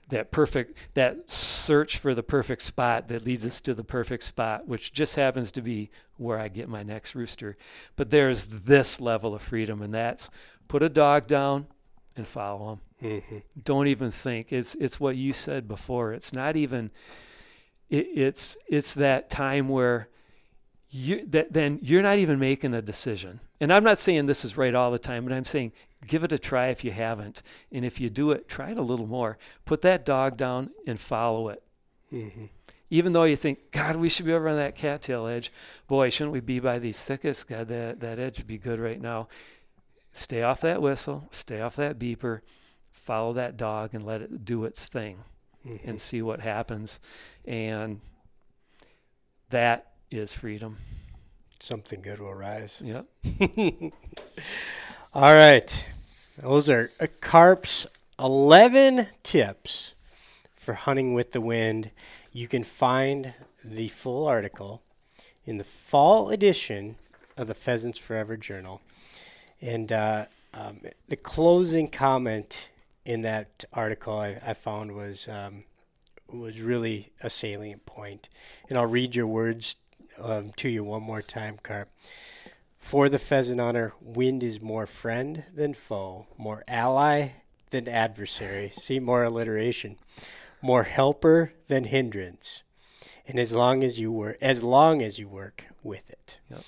That 0.09 0.31
perfect, 0.31 0.77
that 0.93 1.29
search 1.29 1.97
for 1.97 2.13
the 2.13 2.23
perfect 2.23 2.61
spot 2.61 3.07
that 3.07 3.25
leads 3.25 3.45
us 3.45 3.59
to 3.61 3.73
the 3.73 3.83
perfect 3.83 4.23
spot, 4.23 4.67
which 4.67 4.93
just 4.93 5.15
happens 5.15 5.51
to 5.53 5.61
be 5.61 5.89
where 6.17 6.39
I 6.39 6.47
get 6.47 6.69
my 6.69 6.83
next 6.83 7.15
rooster. 7.15 7.57
But 7.95 8.11
there's 8.11 8.47
this 8.47 9.01
level 9.01 9.33
of 9.33 9.41
freedom, 9.41 9.81
and 9.81 9.93
that's 9.93 10.29
put 10.67 10.83
a 10.83 10.89
dog 10.89 11.25
down 11.25 11.67
and 12.15 12.27
follow 12.27 12.73
him. 12.73 12.81
Mm-hmm. 13.03 13.37
Don't 13.63 13.87
even 13.87 14.11
think. 14.11 14.53
It's 14.53 14.75
it's 14.75 14.99
what 14.99 15.15
you 15.15 15.33
said 15.33 15.67
before. 15.67 16.13
It's 16.13 16.33
not 16.33 16.55
even. 16.55 16.91
It, 17.89 18.07
it's 18.13 18.57
it's 18.67 18.93
that 18.95 19.29
time 19.29 19.69
where 19.69 20.09
you, 20.89 21.25
that, 21.27 21.53
then 21.53 21.79
you're 21.81 22.01
not 22.01 22.17
even 22.17 22.39
making 22.39 22.73
a 22.73 22.81
decision. 22.81 23.39
And 23.59 23.71
I'm 23.71 23.83
not 23.83 23.99
saying 23.99 24.25
this 24.25 24.45
is 24.45 24.57
right 24.57 24.75
all 24.75 24.91
the 24.91 24.99
time, 24.99 25.25
but 25.25 25.33
I'm 25.33 25.45
saying 25.45 25.71
give 26.07 26.23
it 26.23 26.31
a 26.31 26.37
try 26.37 26.67
if 26.67 26.83
you 26.83 26.91
haven't. 26.91 27.41
And 27.71 27.83
if 27.83 27.99
you 27.99 28.09
do 28.09 28.31
it, 28.31 28.47
try 28.47 28.71
it 28.71 28.77
a 28.77 28.83
little 28.83 29.07
more. 29.07 29.37
Put 29.65 29.81
that 29.81 30.05
dog 30.05 30.37
down 30.37 30.71
and 30.85 30.99
follow 30.99 31.49
it. 31.49 31.63
Mm-hmm. 32.13 32.45
Even 32.89 33.13
though 33.13 33.23
you 33.23 33.35
think, 33.35 33.71
God, 33.71 33.95
we 33.95 34.09
should 34.09 34.25
be 34.25 34.33
over 34.33 34.47
on 34.47 34.57
that 34.57 34.75
cattail 34.75 35.25
edge. 35.25 35.51
Boy, 35.87 36.09
shouldn't 36.09 36.33
we 36.33 36.39
be 36.39 36.59
by 36.59 36.77
these 36.79 37.03
thickets? 37.03 37.43
God, 37.43 37.67
that, 37.69 37.99
that 37.99 38.19
edge 38.19 38.37
would 38.37 38.47
be 38.47 38.59
good 38.59 38.79
right 38.79 39.01
now. 39.01 39.27
Stay 40.11 40.43
off 40.43 40.61
that 40.61 40.81
whistle, 40.81 41.27
stay 41.31 41.59
off 41.59 41.75
that 41.75 41.99
beeper, 41.99 42.41
follow 42.91 43.33
that 43.33 43.57
dog 43.57 43.93
and 43.93 44.05
let 44.05 44.21
it 44.21 44.45
do 44.45 44.63
its 44.63 44.87
thing 44.87 45.17
mm-hmm. 45.67 45.89
and 45.89 45.99
see 45.99 46.21
what 46.21 46.39
happens. 46.39 46.99
And 47.43 47.99
that 49.49 49.94
is 50.11 50.33
freedom. 50.33 50.77
Something 51.59 52.01
good 52.01 52.19
will 52.19 52.33
rise. 52.33 52.81
Yep. 52.83 53.05
All 55.13 55.33
right. 55.33 55.85
Those 56.37 56.69
are 56.69 56.91
Carp's 57.21 57.87
11 58.19 59.07
tips 59.23 59.93
for 60.55 60.73
hunting 60.73 61.13
with 61.13 61.31
the 61.31 61.41
wind. 61.41 61.91
You 62.31 62.47
can 62.47 62.63
find 62.63 63.33
the 63.63 63.87
full 63.87 64.27
article 64.27 64.81
in 65.45 65.57
the 65.57 65.63
fall 65.63 66.29
edition 66.29 66.97
of 67.37 67.47
the 67.47 67.53
Pheasants 67.53 67.97
Forever 67.97 68.37
Journal. 68.37 68.81
And 69.61 69.91
uh, 69.91 70.25
um, 70.53 70.81
the 71.07 71.15
closing 71.15 71.87
comment 71.87 72.69
in 73.05 73.21
that 73.21 73.65
article 73.73 74.17
I, 74.17 74.39
I 74.45 74.53
found 74.53 74.93
was 74.93 75.27
um, 75.27 75.63
was 76.31 76.59
really 76.59 77.11
a 77.21 77.29
salient 77.29 77.85
point. 77.85 78.29
And 78.69 78.77
I'll 78.77 78.85
read 78.85 79.15
your 79.15 79.27
words 79.27 79.77
um, 80.19 80.51
to 80.57 80.69
you 80.69 80.83
one 80.83 81.03
more 81.03 81.21
time, 81.21 81.57
Carp. 81.61 81.89
For 82.77 83.09
the 83.09 83.19
pheasant 83.19 83.59
hunter, 83.59 83.93
wind 83.99 84.43
is 84.43 84.61
more 84.61 84.85
friend 84.85 85.43
than 85.53 85.73
foe, 85.73 86.27
more 86.37 86.63
ally 86.67 87.29
than 87.71 87.87
adversary. 87.87 88.69
See, 88.69 88.99
more 88.99 89.23
alliteration. 89.23 89.97
More 90.61 90.83
helper 90.83 91.53
than 91.67 91.85
hindrance. 91.85 92.63
And 93.27 93.39
as 93.39 93.53
long 93.53 93.83
as 93.83 93.99
you 93.99 94.11
work, 94.11 94.37
as 94.39 94.63
long 94.63 95.01
as 95.01 95.17
you 95.17 95.27
work 95.27 95.65
with 95.83 96.09
it. 96.09 96.37
Yep. 96.51 96.63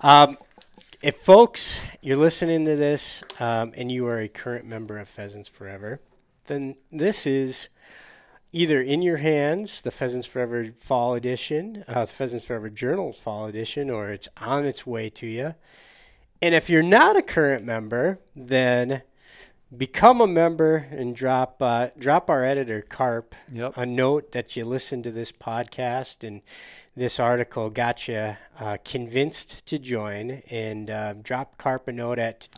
Um, 0.00 0.38
if 1.02 1.16
folks 1.16 1.80
you're 2.02 2.16
listening 2.16 2.64
to 2.64 2.76
this 2.76 3.22
um, 3.38 3.72
and 3.76 3.90
you 3.90 4.06
are 4.06 4.18
a 4.18 4.28
current 4.28 4.66
member 4.66 4.98
of 4.98 5.08
Pheasants 5.08 5.48
Forever, 5.48 6.00
then 6.46 6.76
this 6.90 7.26
is 7.26 7.68
either 8.52 8.80
in 8.80 9.02
your 9.02 9.18
hands, 9.18 9.80
the 9.80 9.90
Pheasants 9.90 10.26
Forever 10.26 10.66
Fall 10.76 11.14
Edition, 11.14 11.84
uh, 11.86 12.04
the 12.04 12.12
Pheasants 12.12 12.46
Forever 12.46 12.70
Journals 12.70 13.18
Fall 13.18 13.46
Edition, 13.46 13.90
or 13.90 14.10
it's 14.10 14.28
on 14.36 14.64
its 14.64 14.86
way 14.86 15.10
to 15.10 15.26
you. 15.26 15.54
And 16.42 16.54
if 16.54 16.70
you're 16.70 16.82
not 16.82 17.16
a 17.16 17.22
current 17.22 17.64
member, 17.64 18.18
then 18.34 19.02
become 19.76 20.20
a 20.20 20.26
member 20.26 20.76
and 20.90 21.14
drop 21.14 21.62
uh, 21.62 21.88
drop 21.98 22.28
our 22.28 22.44
editor 22.44 22.80
Carp 22.82 23.34
Yep. 23.52 23.76
a 23.76 23.86
note 23.86 24.32
that 24.32 24.56
you 24.56 24.64
listened 24.64 25.04
to 25.04 25.12
this 25.12 25.30
podcast 25.30 26.26
and 26.26 26.42
this 26.96 27.20
article 27.20 27.70
got 27.70 28.08
you 28.08 28.36
uh, 28.58 28.78
convinced 28.84 29.64
to 29.66 29.78
join. 29.78 30.42
And 30.50 30.90
uh, 30.90 31.14
drop 31.14 31.56
Carp 31.56 31.88
a 31.88 31.92
note 31.92 32.18
at 32.18 32.48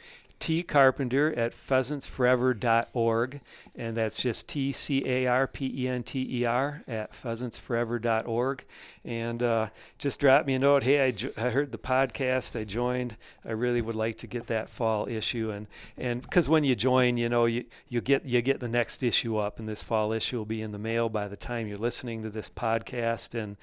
T 0.42 0.64
Carpenter 0.64 1.32
at 1.36 1.52
pheasantsforever.org, 1.52 3.40
and 3.76 3.96
that's 3.96 4.20
just 4.20 4.48
T 4.48 4.72
C 4.72 5.04
A 5.06 5.28
R 5.28 5.46
P 5.46 5.72
E 5.72 5.86
N 5.86 6.02
T 6.02 6.40
E 6.40 6.44
R 6.44 6.82
at 6.88 7.12
pheasantsforever.org. 7.12 8.64
And 9.04 9.40
uh, 9.40 9.68
just 9.98 10.18
drop 10.18 10.44
me 10.44 10.54
a 10.54 10.58
note. 10.58 10.82
Hey, 10.82 11.00
I, 11.00 11.10
jo- 11.12 11.30
I 11.36 11.50
heard 11.50 11.70
the 11.70 11.78
podcast. 11.78 12.58
I 12.58 12.64
joined. 12.64 13.16
I 13.44 13.52
really 13.52 13.80
would 13.80 13.94
like 13.94 14.16
to 14.18 14.26
get 14.26 14.48
that 14.48 14.68
fall 14.68 15.06
issue, 15.06 15.52
and 15.52 15.68
and 15.96 16.22
because 16.22 16.48
when 16.48 16.64
you 16.64 16.74
join, 16.74 17.18
you 17.18 17.28
know 17.28 17.44
you 17.44 17.64
you 17.88 18.00
get 18.00 18.24
you 18.24 18.42
get 18.42 18.58
the 18.58 18.66
next 18.66 19.04
issue 19.04 19.36
up, 19.36 19.60
and 19.60 19.68
this 19.68 19.84
fall 19.84 20.12
issue 20.12 20.38
will 20.38 20.44
be 20.44 20.60
in 20.60 20.72
the 20.72 20.78
mail 20.78 21.08
by 21.08 21.28
the 21.28 21.36
time 21.36 21.68
you're 21.68 21.78
listening 21.78 22.24
to 22.24 22.30
this 22.30 22.48
podcast. 22.48 23.40
And 23.40 23.56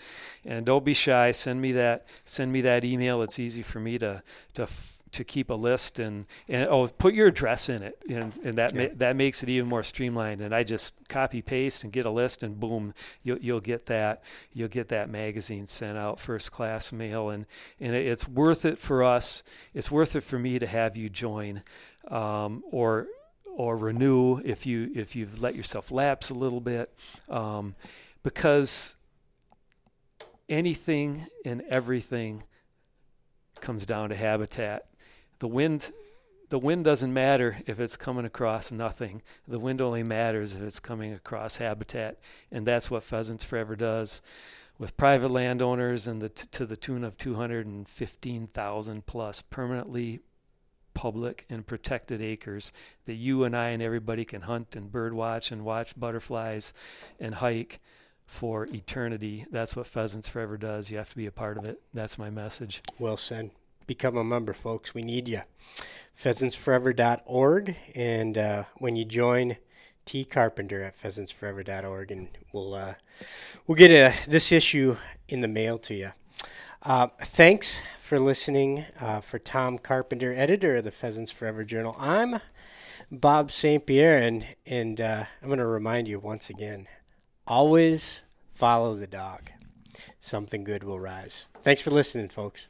and 0.45 0.65
don't 0.65 0.85
be 0.85 0.93
shy. 0.93 1.33
Send 1.33 1.61
me 1.61 1.73
that 1.73 2.05
send 2.23 2.53
me 2.53 2.61
that 2.61 2.85
email. 2.85 3.21
It's 3.21 3.37
easy 3.37 3.63
for 3.63 3.81
me 3.81 3.97
to 3.97 4.23
to. 4.53 4.69
To 5.11 5.23
keep 5.23 5.49
a 5.49 5.53
list 5.53 5.99
and, 5.99 6.25
and 6.47 6.67
oh 6.67 6.87
put 6.87 7.13
your 7.13 7.27
address 7.27 7.69
in 7.69 7.83
it. 7.83 8.01
And, 8.09 8.37
and 8.43 8.57
that 8.57 8.73
ma- 8.73 8.87
that 8.95 9.15
makes 9.15 9.43
it 9.43 9.49
even 9.49 9.69
more 9.69 9.83
streamlined. 9.83 10.41
And 10.41 10.53
I 10.53 10.63
just 10.63 10.93
copy 11.07 11.41
paste 11.41 11.83
and 11.83 11.91
get 11.91 12.05
a 12.05 12.11
list 12.11 12.43
and 12.43 12.59
boom 12.59 12.93
you'll, 13.23 13.39
you'll 13.39 13.59
get 13.59 13.87
that 13.87 14.23
you'll 14.53 14.69
get 14.69 14.89
that 14.89 15.09
magazine 15.09 15.65
sent 15.65 15.97
out 15.97 16.19
first 16.19 16.51
class 16.51 16.91
mail. 16.91 17.29
And 17.29 17.45
and 17.79 17.95
it's 17.95 18.27
worth 18.27 18.65
it 18.65 18.77
for 18.77 19.03
us. 19.03 19.43
It's 19.73 19.91
worth 19.91 20.15
it 20.15 20.21
for 20.21 20.39
me 20.39 20.59
to 20.59 20.67
have 20.67 20.95
you 20.95 21.09
join 21.09 21.63
um, 22.09 22.63
or 22.71 23.07
or 23.45 23.77
renew 23.77 24.39
if 24.45 24.65
you 24.65 24.91
if 24.95 25.15
you've 25.15 25.41
let 25.41 25.55
yourself 25.55 25.91
lapse 25.91 26.29
a 26.29 26.33
little 26.33 26.61
bit. 26.61 26.93
Um, 27.29 27.75
because 28.23 28.95
anything 30.47 31.27
and 31.45 31.61
everything 31.69 32.43
comes 33.61 33.85
down 33.85 34.09
to 34.09 34.15
habitat 34.15 34.88
the 35.39 35.47
wind 35.47 35.91
the 36.49 36.59
wind 36.59 36.83
doesn't 36.83 37.13
matter 37.13 37.59
if 37.67 37.79
it's 37.79 37.95
coming 37.95 38.25
across 38.25 38.71
nothing 38.71 39.21
the 39.47 39.59
wind 39.59 39.81
only 39.81 40.03
matters 40.03 40.55
if 40.55 40.61
it's 40.61 40.79
coming 40.79 41.13
across 41.13 41.57
habitat 41.57 42.17
and 42.51 42.65
that's 42.65 42.89
what 42.89 43.03
pheasants 43.03 43.43
forever 43.43 43.75
does 43.75 44.21
with 44.79 44.97
private 44.97 45.29
landowners 45.29 46.07
and 46.07 46.21
the 46.21 46.29
t- 46.29 46.47
to 46.51 46.65
the 46.65 46.77
tune 46.77 47.03
of 47.03 47.17
215,000 47.17 49.05
plus 49.05 49.41
permanently 49.41 50.21
public 50.93 51.45
and 51.49 51.67
protected 51.67 52.21
acres 52.21 52.71
that 53.05 53.13
you 53.13 53.43
and 53.43 53.55
I 53.55 53.69
and 53.69 53.83
everybody 53.83 54.25
can 54.25 54.41
hunt 54.41 54.75
and 54.75 54.91
birdwatch 54.91 55.51
and 55.51 55.63
watch 55.63 55.97
butterflies 55.99 56.73
and 57.19 57.35
hike 57.35 57.79
for 58.25 58.65
eternity. 58.65 59.45
That's 59.51 59.75
what 59.75 59.87
Pheasants 59.87 60.27
Forever 60.27 60.57
does. 60.57 60.89
You 60.89 60.97
have 60.97 61.09
to 61.09 61.15
be 61.15 61.25
a 61.25 61.31
part 61.31 61.57
of 61.57 61.65
it. 61.65 61.81
That's 61.93 62.17
my 62.17 62.29
message. 62.29 62.81
Well 62.99 63.17
said. 63.17 63.51
Become 63.89 64.17
a 64.17 64.23
member, 64.23 64.53
folks. 64.53 64.93
We 64.93 65.01
need 65.01 65.27
you. 65.27 65.41
Pheasantsforever.org. 66.15 67.75
And 67.95 68.37
uh, 68.37 68.65
when 68.77 68.95
you 68.95 69.03
join, 69.03 69.57
T 70.05 70.25
Carpenter 70.25 70.83
at 70.83 70.95
pheasantsforever.org, 70.95 72.11
and 72.11 72.29
we'll 72.53 72.75
uh, 72.75 72.93
we'll 73.65 73.75
get 73.75 73.89
a, 73.89 74.13
this 74.29 74.51
issue 74.51 74.97
in 75.27 75.41
the 75.41 75.47
mail 75.47 75.79
to 75.79 75.95
you. 75.95 76.11
Uh, 76.83 77.07
thanks 77.19 77.81
for 77.97 78.19
listening. 78.19 78.85
Uh, 78.99 79.21
for 79.21 79.39
Tom 79.39 79.79
Carpenter, 79.79 80.35
editor 80.35 80.75
of 80.75 80.83
the 80.83 80.91
Pheasants 80.91 81.31
Forever 81.31 81.63
Journal, 81.63 81.95
I'm 81.97 82.41
Bob 83.11 83.49
St. 83.49 83.83
Pierre, 83.87 84.17
and 84.21 84.45
and 84.67 85.01
uh, 85.01 85.25
I'm 85.41 85.47
going 85.47 85.57
to 85.57 85.65
remind 85.65 86.07
you 86.07 86.19
once 86.19 86.51
again: 86.51 86.85
always 87.47 88.21
follow 88.51 88.93
the 88.93 89.07
dog. 89.07 89.49
Something 90.19 90.63
good 90.63 90.83
will 90.83 90.99
rise. 90.99 91.47
Thanks 91.63 91.81
for 91.81 91.89
listening, 91.89 92.29
folks. 92.29 92.67